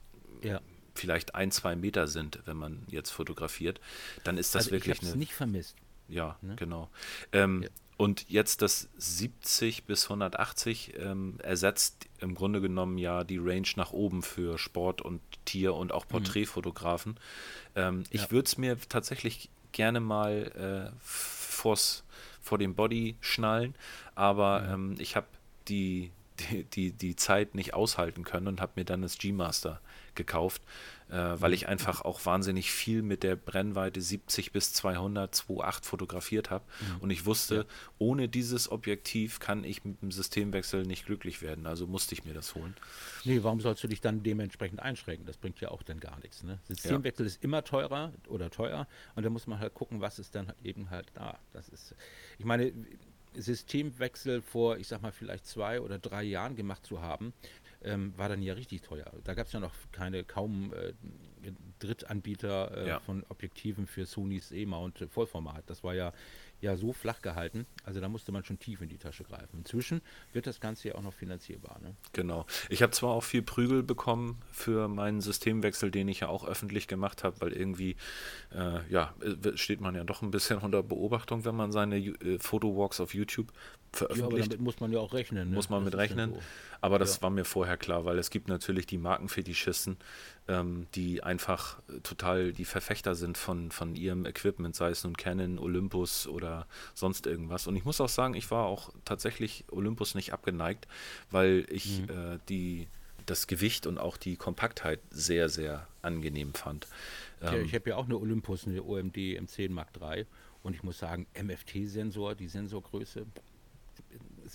ja. 0.41 0.59
vielleicht 0.95 1.35
ein, 1.35 1.51
zwei 1.51 1.75
Meter 1.75 2.07
sind, 2.07 2.39
wenn 2.45 2.57
man 2.57 2.83
jetzt 2.87 3.11
fotografiert, 3.11 3.79
dann 4.23 4.37
ist 4.37 4.55
das 4.55 4.63
also 4.65 4.71
wirklich 4.71 5.01
ich 5.01 5.07
eine 5.07 5.17
nicht 5.17 5.33
vermisst. 5.33 5.75
Ja, 6.07 6.37
Ne? 6.41 6.55
genau. 6.55 6.89
Ähm, 7.31 7.63
Ja. 7.63 7.69
Und 7.97 8.29
jetzt 8.29 8.61
das 8.61 8.89
70 8.97 9.85
bis 9.85 10.03
180 10.09 10.95
ähm, 10.99 11.37
ersetzt 11.41 12.07
im 12.19 12.35
Grunde 12.35 12.59
genommen 12.59 12.97
ja 12.97 13.23
die 13.23 13.37
Range 13.37 13.69
nach 13.77 13.93
oben 13.93 14.21
für 14.21 14.57
Sport 14.57 15.01
und 15.01 15.21
Tier 15.45 15.73
und 15.73 15.93
auch 15.93 16.05
Porträtfotografen. 16.05 17.17
Ähm, 17.73 18.03
Ich 18.09 18.19
Mhm. 18.21 18.25
Ja. 18.25 18.31
würde 18.31 18.47
es 18.47 18.57
mir 18.57 18.77
tatsächlich 18.89 19.49
gerne 19.71 20.01
mal 20.01 20.91
äh, 20.91 20.97
vors, 20.99 22.03
vor 22.41 22.57
dem 22.57 22.75
Body 22.75 23.15
schnallen, 23.21 23.75
aber 24.13 24.61
Ja. 24.65 24.73
ähm, 24.73 24.95
ich 24.99 25.15
habe 25.15 25.27
die 25.69 26.11
die, 26.51 26.65
die, 26.65 26.91
die 26.91 27.15
Zeit 27.15 27.55
nicht 27.55 27.73
aushalten 27.73 28.25
können 28.25 28.47
und 28.49 28.59
habe 28.59 28.73
mir 28.75 28.83
dann 28.83 29.01
das 29.01 29.17
G-Master 29.17 29.79
gekauft, 30.15 30.61
äh, 31.09 31.13
weil 31.15 31.53
ich 31.53 31.67
einfach 31.67 32.01
auch 32.01 32.25
wahnsinnig 32.25 32.71
viel 32.71 33.01
mit 33.01 33.23
der 33.23 33.35
Brennweite 33.35 34.01
70 34.01 34.51
bis 34.51 34.73
200, 34.73 35.33
2.8 35.33 35.85
fotografiert 35.85 36.49
habe. 36.49 36.65
Mhm. 36.79 37.01
Und 37.01 37.09
ich 37.11 37.25
wusste, 37.25 37.65
ohne 37.97 38.27
dieses 38.27 38.71
Objektiv 38.71 39.39
kann 39.39 39.63
ich 39.63 39.85
mit 39.85 40.01
dem 40.01 40.11
Systemwechsel 40.11 40.83
nicht 40.83 41.05
glücklich 41.05 41.41
werden. 41.41 41.67
Also 41.67 41.87
musste 41.87 42.15
ich 42.15 42.25
mir 42.25 42.33
das 42.33 42.55
holen. 42.55 42.75
Nee, 43.23 43.43
warum 43.43 43.61
sollst 43.61 43.83
du 43.83 43.87
dich 43.87 44.01
dann 44.01 44.23
dementsprechend 44.23 44.81
einschränken? 44.81 45.25
Das 45.25 45.37
bringt 45.37 45.59
ja 45.61 45.69
auch 45.69 45.83
dann 45.83 45.99
gar 45.99 46.19
nichts. 46.21 46.43
Ne? 46.43 46.59
Systemwechsel 46.67 47.25
ja. 47.25 47.27
ist 47.27 47.43
immer 47.43 47.63
teurer 47.63 48.11
oder 48.27 48.49
teuer 48.49 48.87
und 49.15 49.23
da 49.23 49.29
muss 49.29 49.47
man 49.47 49.59
halt 49.59 49.73
gucken, 49.73 50.01
was 50.01 50.19
ist 50.19 50.35
dann 50.35 50.53
eben 50.63 50.89
halt 50.89 51.07
da. 51.13 51.37
Das 51.53 51.69
ist, 51.69 51.95
ich 52.39 52.45
meine, 52.45 52.73
Systemwechsel 53.37 54.41
vor, 54.41 54.77
ich 54.77 54.87
sag 54.87 55.01
mal, 55.01 55.11
vielleicht 55.11 55.45
zwei 55.45 55.81
oder 55.81 55.99
drei 55.99 56.23
Jahren 56.23 56.55
gemacht 56.55 56.85
zu 56.85 57.01
haben, 57.01 57.33
ähm, 57.85 58.13
war 58.17 58.29
dann 58.29 58.41
ja 58.41 58.53
richtig 58.53 58.81
teuer. 58.81 59.11
Da 59.23 59.33
gab 59.33 59.47
es 59.47 59.53
ja 59.53 59.59
noch 59.59 59.73
keine, 59.91 60.23
kaum 60.23 60.73
äh, 60.73 60.93
Drittanbieter 61.79 62.77
äh, 62.77 62.87
ja. 62.87 62.99
von 62.99 63.23
Objektiven 63.29 63.87
für 63.87 64.05
Sonys 64.05 64.51
E-Mount 64.51 65.07
Vollformat. 65.09 65.63
Das 65.69 65.83
war 65.83 65.93
ja 65.93 66.11
ja 66.61 66.75
so 66.75 66.93
flach 66.93 67.21
gehalten. 67.21 67.65
Also 67.83 67.99
da 68.01 68.09
musste 68.09 68.31
man 68.31 68.43
schon 68.43 68.59
tief 68.59 68.81
in 68.81 68.89
die 68.89 68.97
Tasche 68.97 69.23
greifen. 69.23 69.59
Inzwischen 69.59 70.01
wird 70.33 70.47
das 70.47 70.59
Ganze 70.59 70.89
ja 70.89 70.95
auch 70.95 71.01
noch 71.01 71.13
finanzierbar. 71.13 71.79
Ne? 71.81 71.95
Genau. 72.13 72.45
Ich 72.69 72.81
habe 72.81 72.91
zwar 72.91 73.11
auch 73.11 73.23
viel 73.23 73.41
Prügel 73.41 73.83
bekommen 73.83 74.41
für 74.51 74.87
meinen 74.87 75.21
Systemwechsel, 75.21 75.91
den 75.91 76.07
ich 76.07 76.21
ja 76.21 76.27
auch 76.27 76.45
öffentlich 76.45 76.87
gemacht 76.87 77.23
habe, 77.23 77.39
weil 77.41 77.53
irgendwie, 77.53 77.95
äh, 78.53 78.79
ja, 78.89 79.13
steht 79.55 79.81
man 79.81 79.95
ja 79.95 80.03
doch 80.03 80.21
ein 80.21 80.31
bisschen 80.31 80.59
unter 80.59 80.83
Beobachtung, 80.83 81.45
wenn 81.45 81.55
man 81.55 81.71
seine 81.71 81.97
äh, 81.97 82.39
Fotowalks 82.39 82.99
auf 82.99 83.13
YouTube 83.13 83.51
veröffentlicht. 83.95 84.45
Ja, 84.45 84.49
damit 84.49 84.61
muss 84.61 84.79
man 84.79 84.91
ja 84.91 84.99
auch 84.99 85.13
rechnen. 85.13 85.49
Ne? 85.49 85.55
Muss 85.55 85.69
man 85.69 85.83
das 85.83 85.93
mit 85.93 85.99
rechnen. 85.99 86.33
So. 86.33 86.39
Aber 86.81 86.99
das 86.99 87.17
ja. 87.17 87.21
war 87.23 87.29
mir 87.29 87.45
vorher 87.45 87.77
klar, 87.77 88.05
weil 88.05 88.19
es 88.19 88.29
gibt 88.29 88.47
natürlich 88.47 88.85
die 88.85 88.97
Markenfetischisten, 88.97 89.97
ähm, 90.47 90.87
die 90.95 91.23
einfach 91.23 91.79
total 92.03 92.53
die 92.53 92.65
Verfechter 92.65 93.15
sind 93.15 93.37
von, 93.37 93.71
von 93.71 93.95
ihrem 93.95 94.25
Equipment, 94.25 94.75
sei 94.75 94.89
es 94.89 95.03
nun 95.03 95.17
Canon, 95.17 95.57
Olympus 95.57 96.27
oder 96.27 96.67
sonst 96.93 97.27
irgendwas. 97.27 97.67
Und 97.67 97.75
ich 97.75 97.85
muss 97.85 97.99
auch 98.01 98.09
sagen, 98.09 98.35
ich 98.35 98.51
war 98.51 98.65
auch 98.65 98.91
tatsächlich 99.05 99.65
Olympus 99.71 100.15
nicht 100.15 100.33
abgeneigt, 100.33 100.87
weil 101.31 101.65
ich 101.69 102.01
mhm. 102.01 102.09
äh, 102.09 102.39
die 102.49 102.87
das 103.25 103.47
Gewicht 103.47 103.87
und 103.87 103.97
auch 103.97 104.17
die 104.17 104.35
Kompaktheit 104.35 104.99
sehr, 105.09 105.49
sehr 105.49 105.87
angenehm 106.01 106.53
fand. 106.53 106.87
Ja, 107.41 107.53
ähm, 107.53 107.65
ich 107.65 107.73
habe 107.73 107.89
ja 107.89 107.95
auch 107.95 108.05
eine 108.05 108.17
Olympus, 108.17 108.67
eine 108.67 108.83
OMD 108.83 109.17
M10 109.17 109.71
Mark 109.71 109.89
III 109.99 110.25
und 110.63 110.75
ich 110.75 110.83
muss 110.83 110.99
sagen, 110.99 111.27
MFT-Sensor, 111.39 112.35
die 112.35 112.47
Sensorgröße, 112.47 113.25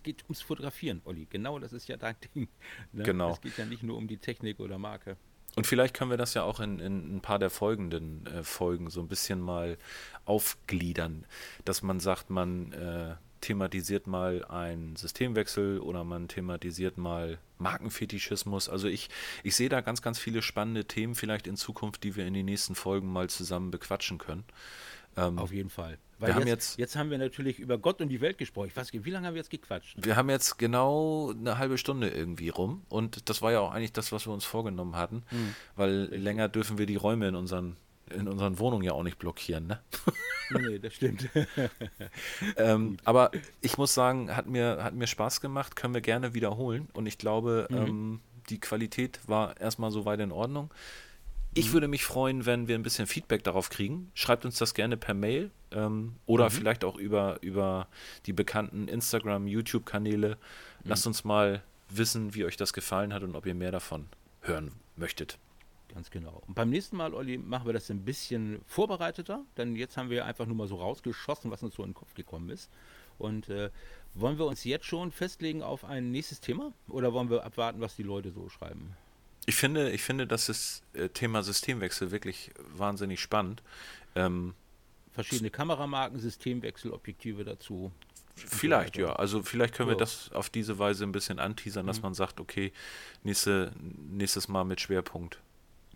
es 0.00 0.02
geht 0.02 0.24
ums 0.24 0.40
Fotografieren, 0.40 1.02
Olli. 1.04 1.26
Genau, 1.28 1.58
das 1.58 1.74
ist 1.74 1.86
ja 1.88 1.96
dein 1.98 2.16
Ding. 2.34 2.48
Ne? 2.92 3.04
Genau. 3.04 3.32
Es 3.32 3.40
geht 3.40 3.58
ja 3.58 3.66
nicht 3.66 3.82
nur 3.82 3.96
um 3.98 4.08
die 4.08 4.16
Technik 4.16 4.58
oder 4.58 4.78
Marke. 4.78 5.16
Und 5.56 5.66
vielleicht 5.66 5.94
können 5.94 6.10
wir 6.10 6.16
das 6.16 6.32
ja 6.34 6.42
auch 6.42 6.60
in, 6.60 6.78
in 6.78 7.16
ein 7.16 7.20
paar 7.20 7.38
der 7.38 7.50
folgenden 7.50 8.24
äh, 8.26 8.42
Folgen 8.42 8.88
so 8.88 9.00
ein 9.00 9.08
bisschen 9.08 9.40
mal 9.40 9.76
aufgliedern, 10.24 11.26
dass 11.64 11.82
man 11.82 12.00
sagt, 12.00 12.30
man 12.30 12.72
äh, 12.72 13.16
thematisiert 13.40 14.06
mal 14.06 14.44
einen 14.44 14.96
Systemwechsel 14.96 15.80
oder 15.80 16.04
man 16.04 16.28
thematisiert 16.28 16.96
mal 16.96 17.38
Markenfetischismus. 17.58 18.68
Also 18.68 18.86
ich, 18.86 19.10
ich 19.42 19.56
sehe 19.56 19.68
da 19.68 19.80
ganz, 19.80 20.02
ganz 20.02 20.18
viele 20.18 20.40
spannende 20.40 20.84
Themen 20.84 21.14
vielleicht 21.14 21.46
in 21.46 21.56
Zukunft, 21.56 22.04
die 22.04 22.16
wir 22.16 22.26
in 22.26 22.34
den 22.34 22.46
nächsten 22.46 22.74
Folgen 22.74 23.12
mal 23.12 23.28
zusammen 23.28 23.70
bequatschen 23.70 24.18
können. 24.18 24.44
Ähm, 25.16 25.38
Auf 25.38 25.52
jeden 25.52 25.70
Fall. 25.70 25.98
Weil 26.20 26.28
wir 26.28 26.34
jetzt, 26.34 26.40
haben 26.40 26.48
jetzt, 26.48 26.78
jetzt 26.78 26.96
haben 26.96 27.10
wir 27.10 27.18
natürlich 27.18 27.58
über 27.58 27.78
Gott 27.78 28.02
und 28.02 28.10
die 28.10 28.20
Welt 28.20 28.36
gesprochen. 28.36 28.68
Ich 28.68 28.76
weiß, 28.76 28.92
wie 28.92 29.10
lange 29.10 29.26
haben 29.26 29.34
wir 29.34 29.40
jetzt 29.40 29.50
gequatscht? 29.50 29.96
Wir 30.04 30.16
haben 30.16 30.28
jetzt 30.28 30.58
genau 30.58 31.30
eine 31.30 31.56
halbe 31.56 31.78
Stunde 31.78 32.10
irgendwie 32.10 32.50
rum. 32.50 32.82
Und 32.90 33.30
das 33.30 33.40
war 33.40 33.52
ja 33.52 33.60
auch 33.60 33.72
eigentlich 33.72 33.92
das, 33.92 34.12
was 34.12 34.26
wir 34.26 34.32
uns 34.32 34.44
vorgenommen 34.44 34.96
hatten. 34.96 35.22
Hm. 35.28 35.54
Weil 35.76 36.14
länger 36.14 36.48
dürfen 36.48 36.76
wir 36.76 36.84
die 36.84 36.96
Räume 36.96 37.28
in 37.28 37.34
unseren, 37.34 37.76
in 38.10 38.28
unseren 38.28 38.58
Wohnungen 38.58 38.84
ja 38.84 38.92
auch 38.92 39.02
nicht 39.02 39.18
blockieren. 39.18 39.66
Ne? 39.66 39.80
nee, 40.50 40.78
das 40.78 40.92
stimmt. 40.92 41.26
ähm, 42.56 42.98
aber 43.04 43.30
ich 43.62 43.78
muss 43.78 43.94
sagen, 43.94 44.36
hat 44.36 44.46
mir, 44.46 44.84
hat 44.84 44.94
mir 44.94 45.06
Spaß 45.06 45.40
gemacht. 45.40 45.74
Können 45.74 45.94
wir 45.94 46.02
gerne 46.02 46.34
wiederholen. 46.34 46.90
Und 46.92 47.06
ich 47.06 47.16
glaube, 47.16 47.66
mhm. 47.70 47.76
ähm, 47.76 48.20
die 48.50 48.60
Qualität 48.60 49.20
war 49.26 49.58
erstmal 49.58 49.90
soweit 49.90 50.20
in 50.20 50.32
Ordnung. 50.32 50.70
Ich 51.54 51.68
mhm. 51.68 51.72
würde 51.72 51.88
mich 51.88 52.04
freuen, 52.04 52.46
wenn 52.46 52.68
wir 52.68 52.76
ein 52.76 52.82
bisschen 52.82 53.06
Feedback 53.06 53.42
darauf 53.42 53.70
kriegen. 53.70 54.10
Schreibt 54.14 54.44
uns 54.44 54.58
das 54.58 54.74
gerne 54.74 54.96
per 54.96 55.14
Mail 55.14 55.50
ähm, 55.72 56.16
oder 56.26 56.44
mhm. 56.44 56.50
vielleicht 56.50 56.84
auch 56.84 56.96
über, 56.96 57.42
über 57.42 57.88
die 58.26 58.32
bekannten 58.32 58.88
Instagram, 58.88 59.46
YouTube-Kanäle. 59.46 60.30
Mhm. 60.30 60.36
Lasst 60.84 61.06
uns 61.06 61.24
mal 61.24 61.62
wissen, 61.88 62.34
wie 62.34 62.44
euch 62.44 62.56
das 62.56 62.72
gefallen 62.72 63.12
hat 63.12 63.22
und 63.22 63.34
ob 63.34 63.46
ihr 63.46 63.54
mehr 63.54 63.72
davon 63.72 64.06
hören 64.42 64.72
möchtet. 64.96 65.38
Ganz 65.92 66.10
genau. 66.10 66.42
Und 66.46 66.54
beim 66.54 66.70
nächsten 66.70 66.96
Mal, 66.96 67.14
Olli, 67.14 67.36
machen 67.36 67.66
wir 67.66 67.72
das 67.72 67.90
ein 67.90 68.04
bisschen 68.04 68.60
vorbereiteter, 68.66 69.44
denn 69.56 69.74
jetzt 69.74 69.96
haben 69.96 70.08
wir 70.08 70.24
einfach 70.24 70.46
nur 70.46 70.54
mal 70.54 70.68
so 70.68 70.76
rausgeschossen, 70.76 71.50
was 71.50 71.64
uns 71.64 71.74
so 71.74 71.82
in 71.82 71.90
den 71.90 71.94
Kopf 71.94 72.14
gekommen 72.14 72.48
ist. 72.48 72.70
Und 73.18 73.48
äh, 73.48 73.70
wollen 74.14 74.38
wir 74.38 74.46
uns 74.46 74.62
jetzt 74.62 74.86
schon 74.86 75.10
festlegen 75.10 75.62
auf 75.62 75.84
ein 75.84 76.12
nächstes 76.12 76.40
Thema 76.40 76.72
oder 76.88 77.12
wollen 77.12 77.28
wir 77.28 77.44
abwarten, 77.44 77.80
was 77.80 77.96
die 77.96 78.04
Leute 78.04 78.30
so 78.30 78.48
schreiben? 78.48 78.96
Ich 79.46 79.56
finde, 79.56 79.90
ich 79.90 80.02
finde 80.02 80.26
das 80.26 80.82
äh, 80.92 81.08
Thema 81.08 81.42
Systemwechsel 81.42 82.10
wirklich 82.10 82.50
wahnsinnig 82.76 83.20
spannend. 83.20 83.62
Ähm, 84.14 84.54
Verschiedene 85.12 85.50
Kameramarken, 85.50 86.20
Systemwechsel, 86.20 86.92
Objektive 86.92 87.44
dazu. 87.44 87.90
Vielleicht, 88.36 88.96
ja. 88.96 89.12
Also 89.14 89.42
vielleicht 89.42 89.74
können 89.74 89.88
wir 89.88 89.96
das 89.96 90.30
auf 90.32 90.48
diese 90.48 90.78
Weise 90.78 91.04
ein 91.04 91.12
bisschen 91.12 91.38
anteasern, 91.38 91.86
dass 91.86 91.98
mhm. 91.98 92.04
man 92.04 92.14
sagt, 92.14 92.40
okay, 92.40 92.72
nächste, 93.22 93.72
nächstes 93.80 94.48
Mal 94.48 94.64
mit 94.64 94.80
Schwerpunkt 94.80 95.40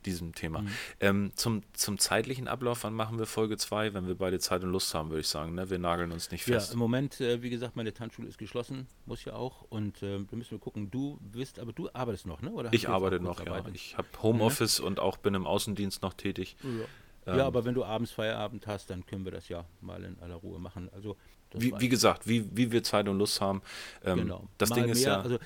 diesem 0.06 0.34
Thema. 0.34 0.62
Mhm. 0.62 0.68
Ähm, 1.00 1.32
zum, 1.34 1.62
zum 1.72 1.98
zeitlichen 1.98 2.48
Ablauf, 2.48 2.84
wann 2.84 2.94
machen 2.94 3.18
wir 3.18 3.26
Folge 3.26 3.56
2, 3.56 3.94
wenn 3.94 4.06
wir 4.06 4.14
beide 4.14 4.38
Zeit 4.38 4.62
und 4.62 4.70
Lust 4.70 4.94
haben, 4.94 5.10
würde 5.10 5.20
ich 5.20 5.28
sagen. 5.28 5.54
Ne? 5.54 5.70
Wir 5.70 5.78
nageln 5.78 6.12
uns 6.12 6.30
nicht 6.30 6.44
fest. 6.44 6.68
Ja, 6.68 6.72
im 6.74 6.78
Moment, 6.78 7.20
äh, 7.20 7.42
wie 7.42 7.50
gesagt, 7.50 7.76
meine 7.76 7.92
Tanzschule 7.92 8.28
ist 8.28 8.38
geschlossen, 8.38 8.86
muss 9.06 9.24
ja 9.24 9.34
auch. 9.34 9.62
Und 9.68 10.02
äh, 10.02 10.18
da 10.18 10.36
müssen 10.36 10.52
wir 10.52 10.58
gucken, 10.58 10.90
du 10.90 11.18
bist, 11.20 11.58
aber 11.58 11.72
du 11.72 11.88
arbeitest 11.92 12.26
noch, 12.26 12.42
ne? 12.42 12.50
Oder 12.50 12.72
ich 12.72 12.88
arbeite 12.88 13.20
noch, 13.20 13.44
ja. 13.44 13.64
Ich 13.72 13.96
habe 13.96 14.08
Homeoffice 14.22 14.78
ja. 14.78 14.84
und 14.84 15.00
auch 15.00 15.16
bin 15.16 15.34
im 15.34 15.46
Außendienst 15.46 16.02
noch 16.02 16.14
tätig. 16.14 16.56
Ja. 16.62 16.68
Ähm, 17.26 17.38
ja, 17.38 17.46
aber 17.46 17.64
wenn 17.64 17.74
du 17.74 17.84
abends 17.84 18.12
Feierabend 18.12 18.66
hast, 18.66 18.90
dann 18.90 19.06
können 19.06 19.24
wir 19.24 19.32
das 19.32 19.48
ja 19.48 19.64
mal 19.80 20.02
in 20.04 20.18
aller 20.20 20.34
Ruhe 20.34 20.58
machen. 20.58 20.90
Also 20.92 21.16
wie, 21.54 21.72
wie 21.78 21.88
gesagt, 21.88 22.26
wie, 22.26 22.44
wie 22.56 22.72
wir 22.72 22.82
Zeit 22.82 23.08
und 23.08 23.18
Lust 23.18 23.40
haben. 23.40 23.62
Ähm, 24.04 24.18
genau. 24.18 24.48
Das 24.58 24.70
mal 24.70 24.76
Ding 24.76 24.88
ist 24.88 25.04
ja. 25.04 25.20
Also, 25.20 25.38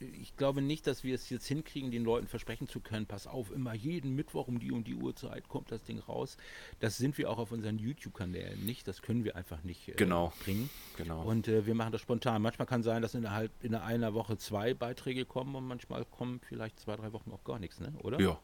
ich 0.00 0.36
glaube 0.36 0.62
nicht, 0.62 0.86
dass 0.86 1.04
wir 1.04 1.14
es 1.14 1.28
jetzt 1.30 1.46
hinkriegen, 1.46 1.90
den 1.90 2.04
Leuten 2.04 2.26
versprechen 2.26 2.68
zu 2.68 2.80
können, 2.80 3.06
pass 3.06 3.26
auf, 3.26 3.50
immer 3.50 3.74
jeden 3.74 4.14
Mittwoch 4.14 4.48
um 4.48 4.58
die 4.58 4.72
und 4.72 4.86
die 4.86 4.94
Uhrzeit 4.94 5.48
kommt 5.48 5.70
das 5.70 5.82
Ding 5.82 5.98
raus. 5.98 6.36
Das 6.80 6.96
sind 6.96 7.18
wir 7.18 7.30
auch 7.30 7.38
auf 7.38 7.52
unseren 7.52 7.78
YouTube-Kanälen 7.78 8.64
nicht. 8.64 8.88
Das 8.88 9.02
können 9.02 9.24
wir 9.24 9.36
einfach 9.36 9.62
nicht 9.62 9.88
äh, 9.88 9.92
genau. 9.92 10.32
bringen. 10.44 10.70
Genau. 10.96 11.22
Und 11.22 11.48
äh, 11.48 11.66
wir 11.66 11.74
machen 11.74 11.92
das 11.92 12.00
spontan. 12.00 12.42
Manchmal 12.42 12.66
kann 12.66 12.82
sein, 12.82 13.02
dass 13.02 13.14
innerhalb 13.14 13.52
in 13.62 13.74
einer 13.74 14.14
Woche 14.14 14.36
zwei 14.38 14.74
Beiträge 14.74 15.24
kommen 15.24 15.54
und 15.54 15.66
manchmal 15.66 16.04
kommen 16.04 16.40
vielleicht 16.40 16.80
zwei, 16.80 16.96
drei 16.96 17.12
Wochen 17.12 17.30
auch 17.32 17.44
gar 17.44 17.58
nichts, 17.58 17.80
ne? 17.80 17.92
oder? 18.02 18.20
Ja. 18.20 18.38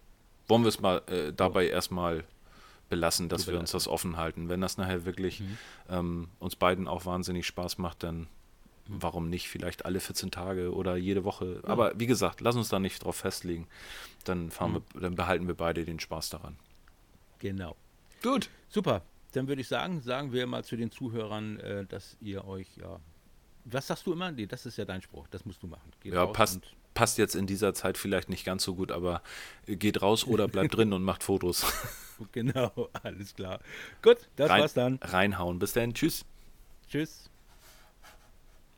Wollen 0.48 0.62
wir 0.62 0.68
es 0.68 0.80
mal 0.80 1.02
äh, 1.08 1.32
dabei 1.32 1.64
ja. 1.64 1.70
erstmal 1.70 2.24
belassen, 2.88 3.28
dass 3.28 3.46
wir 3.48 3.58
uns 3.58 3.72
das 3.72 3.88
offen 3.88 4.16
halten. 4.16 4.48
Wenn 4.48 4.60
das 4.60 4.76
nachher 4.76 5.04
wirklich 5.04 5.40
mhm. 5.40 5.58
ähm, 5.88 6.28
uns 6.38 6.54
beiden 6.54 6.86
auch 6.86 7.04
wahnsinnig 7.04 7.46
Spaß 7.46 7.78
macht, 7.78 8.02
dann 8.02 8.28
warum 8.88 9.28
nicht 9.28 9.48
vielleicht 9.48 9.84
alle 9.84 10.00
14 10.00 10.30
Tage 10.30 10.74
oder 10.74 10.96
jede 10.96 11.24
Woche. 11.24 11.60
Ja. 11.62 11.68
Aber 11.68 11.98
wie 11.98 12.06
gesagt, 12.06 12.40
lass 12.40 12.56
uns 12.56 12.68
da 12.68 12.78
nicht 12.78 13.04
drauf 13.04 13.16
festlegen. 13.16 13.66
Dann, 14.24 14.50
fahren 14.50 14.72
mhm. 14.72 14.82
wir, 14.94 15.00
dann 15.00 15.14
behalten 15.14 15.46
wir 15.46 15.54
beide 15.54 15.84
den 15.84 16.00
Spaß 16.00 16.30
daran. 16.30 16.56
Genau. 17.38 17.76
Gut. 18.22 18.48
Super. 18.68 19.02
Dann 19.32 19.48
würde 19.48 19.60
ich 19.60 19.68
sagen, 19.68 20.00
sagen 20.00 20.32
wir 20.32 20.46
mal 20.46 20.64
zu 20.64 20.76
den 20.76 20.90
Zuhörern, 20.90 21.60
äh, 21.60 21.84
dass 21.86 22.16
ihr 22.20 22.46
euch 22.46 22.68
ja. 22.76 23.00
Was 23.64 23.88
sagst 23.88 24.06
du 24.06 24.12
immer? 24.12 24.30
Nee, 24.30 24.46
das 24.46 24.64
ist 24.64 24.78
ja 24.78 24.84
dein 24.84 25.02
Spruch. 25.02 25.26
Das 25.28 25.44
musst 25.44 25.62
du 25.62 25.66
machen. 25.66 25.92
Geht 26.00 26.14
ja, 26.14 26.24
passt, 26.26 26.60
passt 26.94 27.18
jetzt 27.18 27.34
in 27.34 27.46
dieser 27.46 27.74
Zeit 27.74 27.98
vielleicht 27.98 28.28
nicht 28.28 28.44
ganz 28.44 28.62
so 28.62 28.74
gut, 28.74 28.92
aber 28.92 29.22
geht 29.66 30.02
raus 30.02 30.26
oder 30.26 30.48
bleibt 30.48 30.76
drin 30.76 30.92
und 30.92 31.02
macht 31.02 31.22
Fotos. 31.22 31.66
Genau, 32.32 32.88
alles 33.02 33.34
klar. 33.34 33.60
Gut, 34.02 34.28
das 34.36 34.50
Rein, 34.50 34.60
war's 34.62 34.74
dann. 34.74 34.98
Reinhauen. 35.02 35.58
Bis 35.58 35.72
dann. 35.72 35.92
Tschüss. 35.92 36.24
Tschüss. 36.88 37.28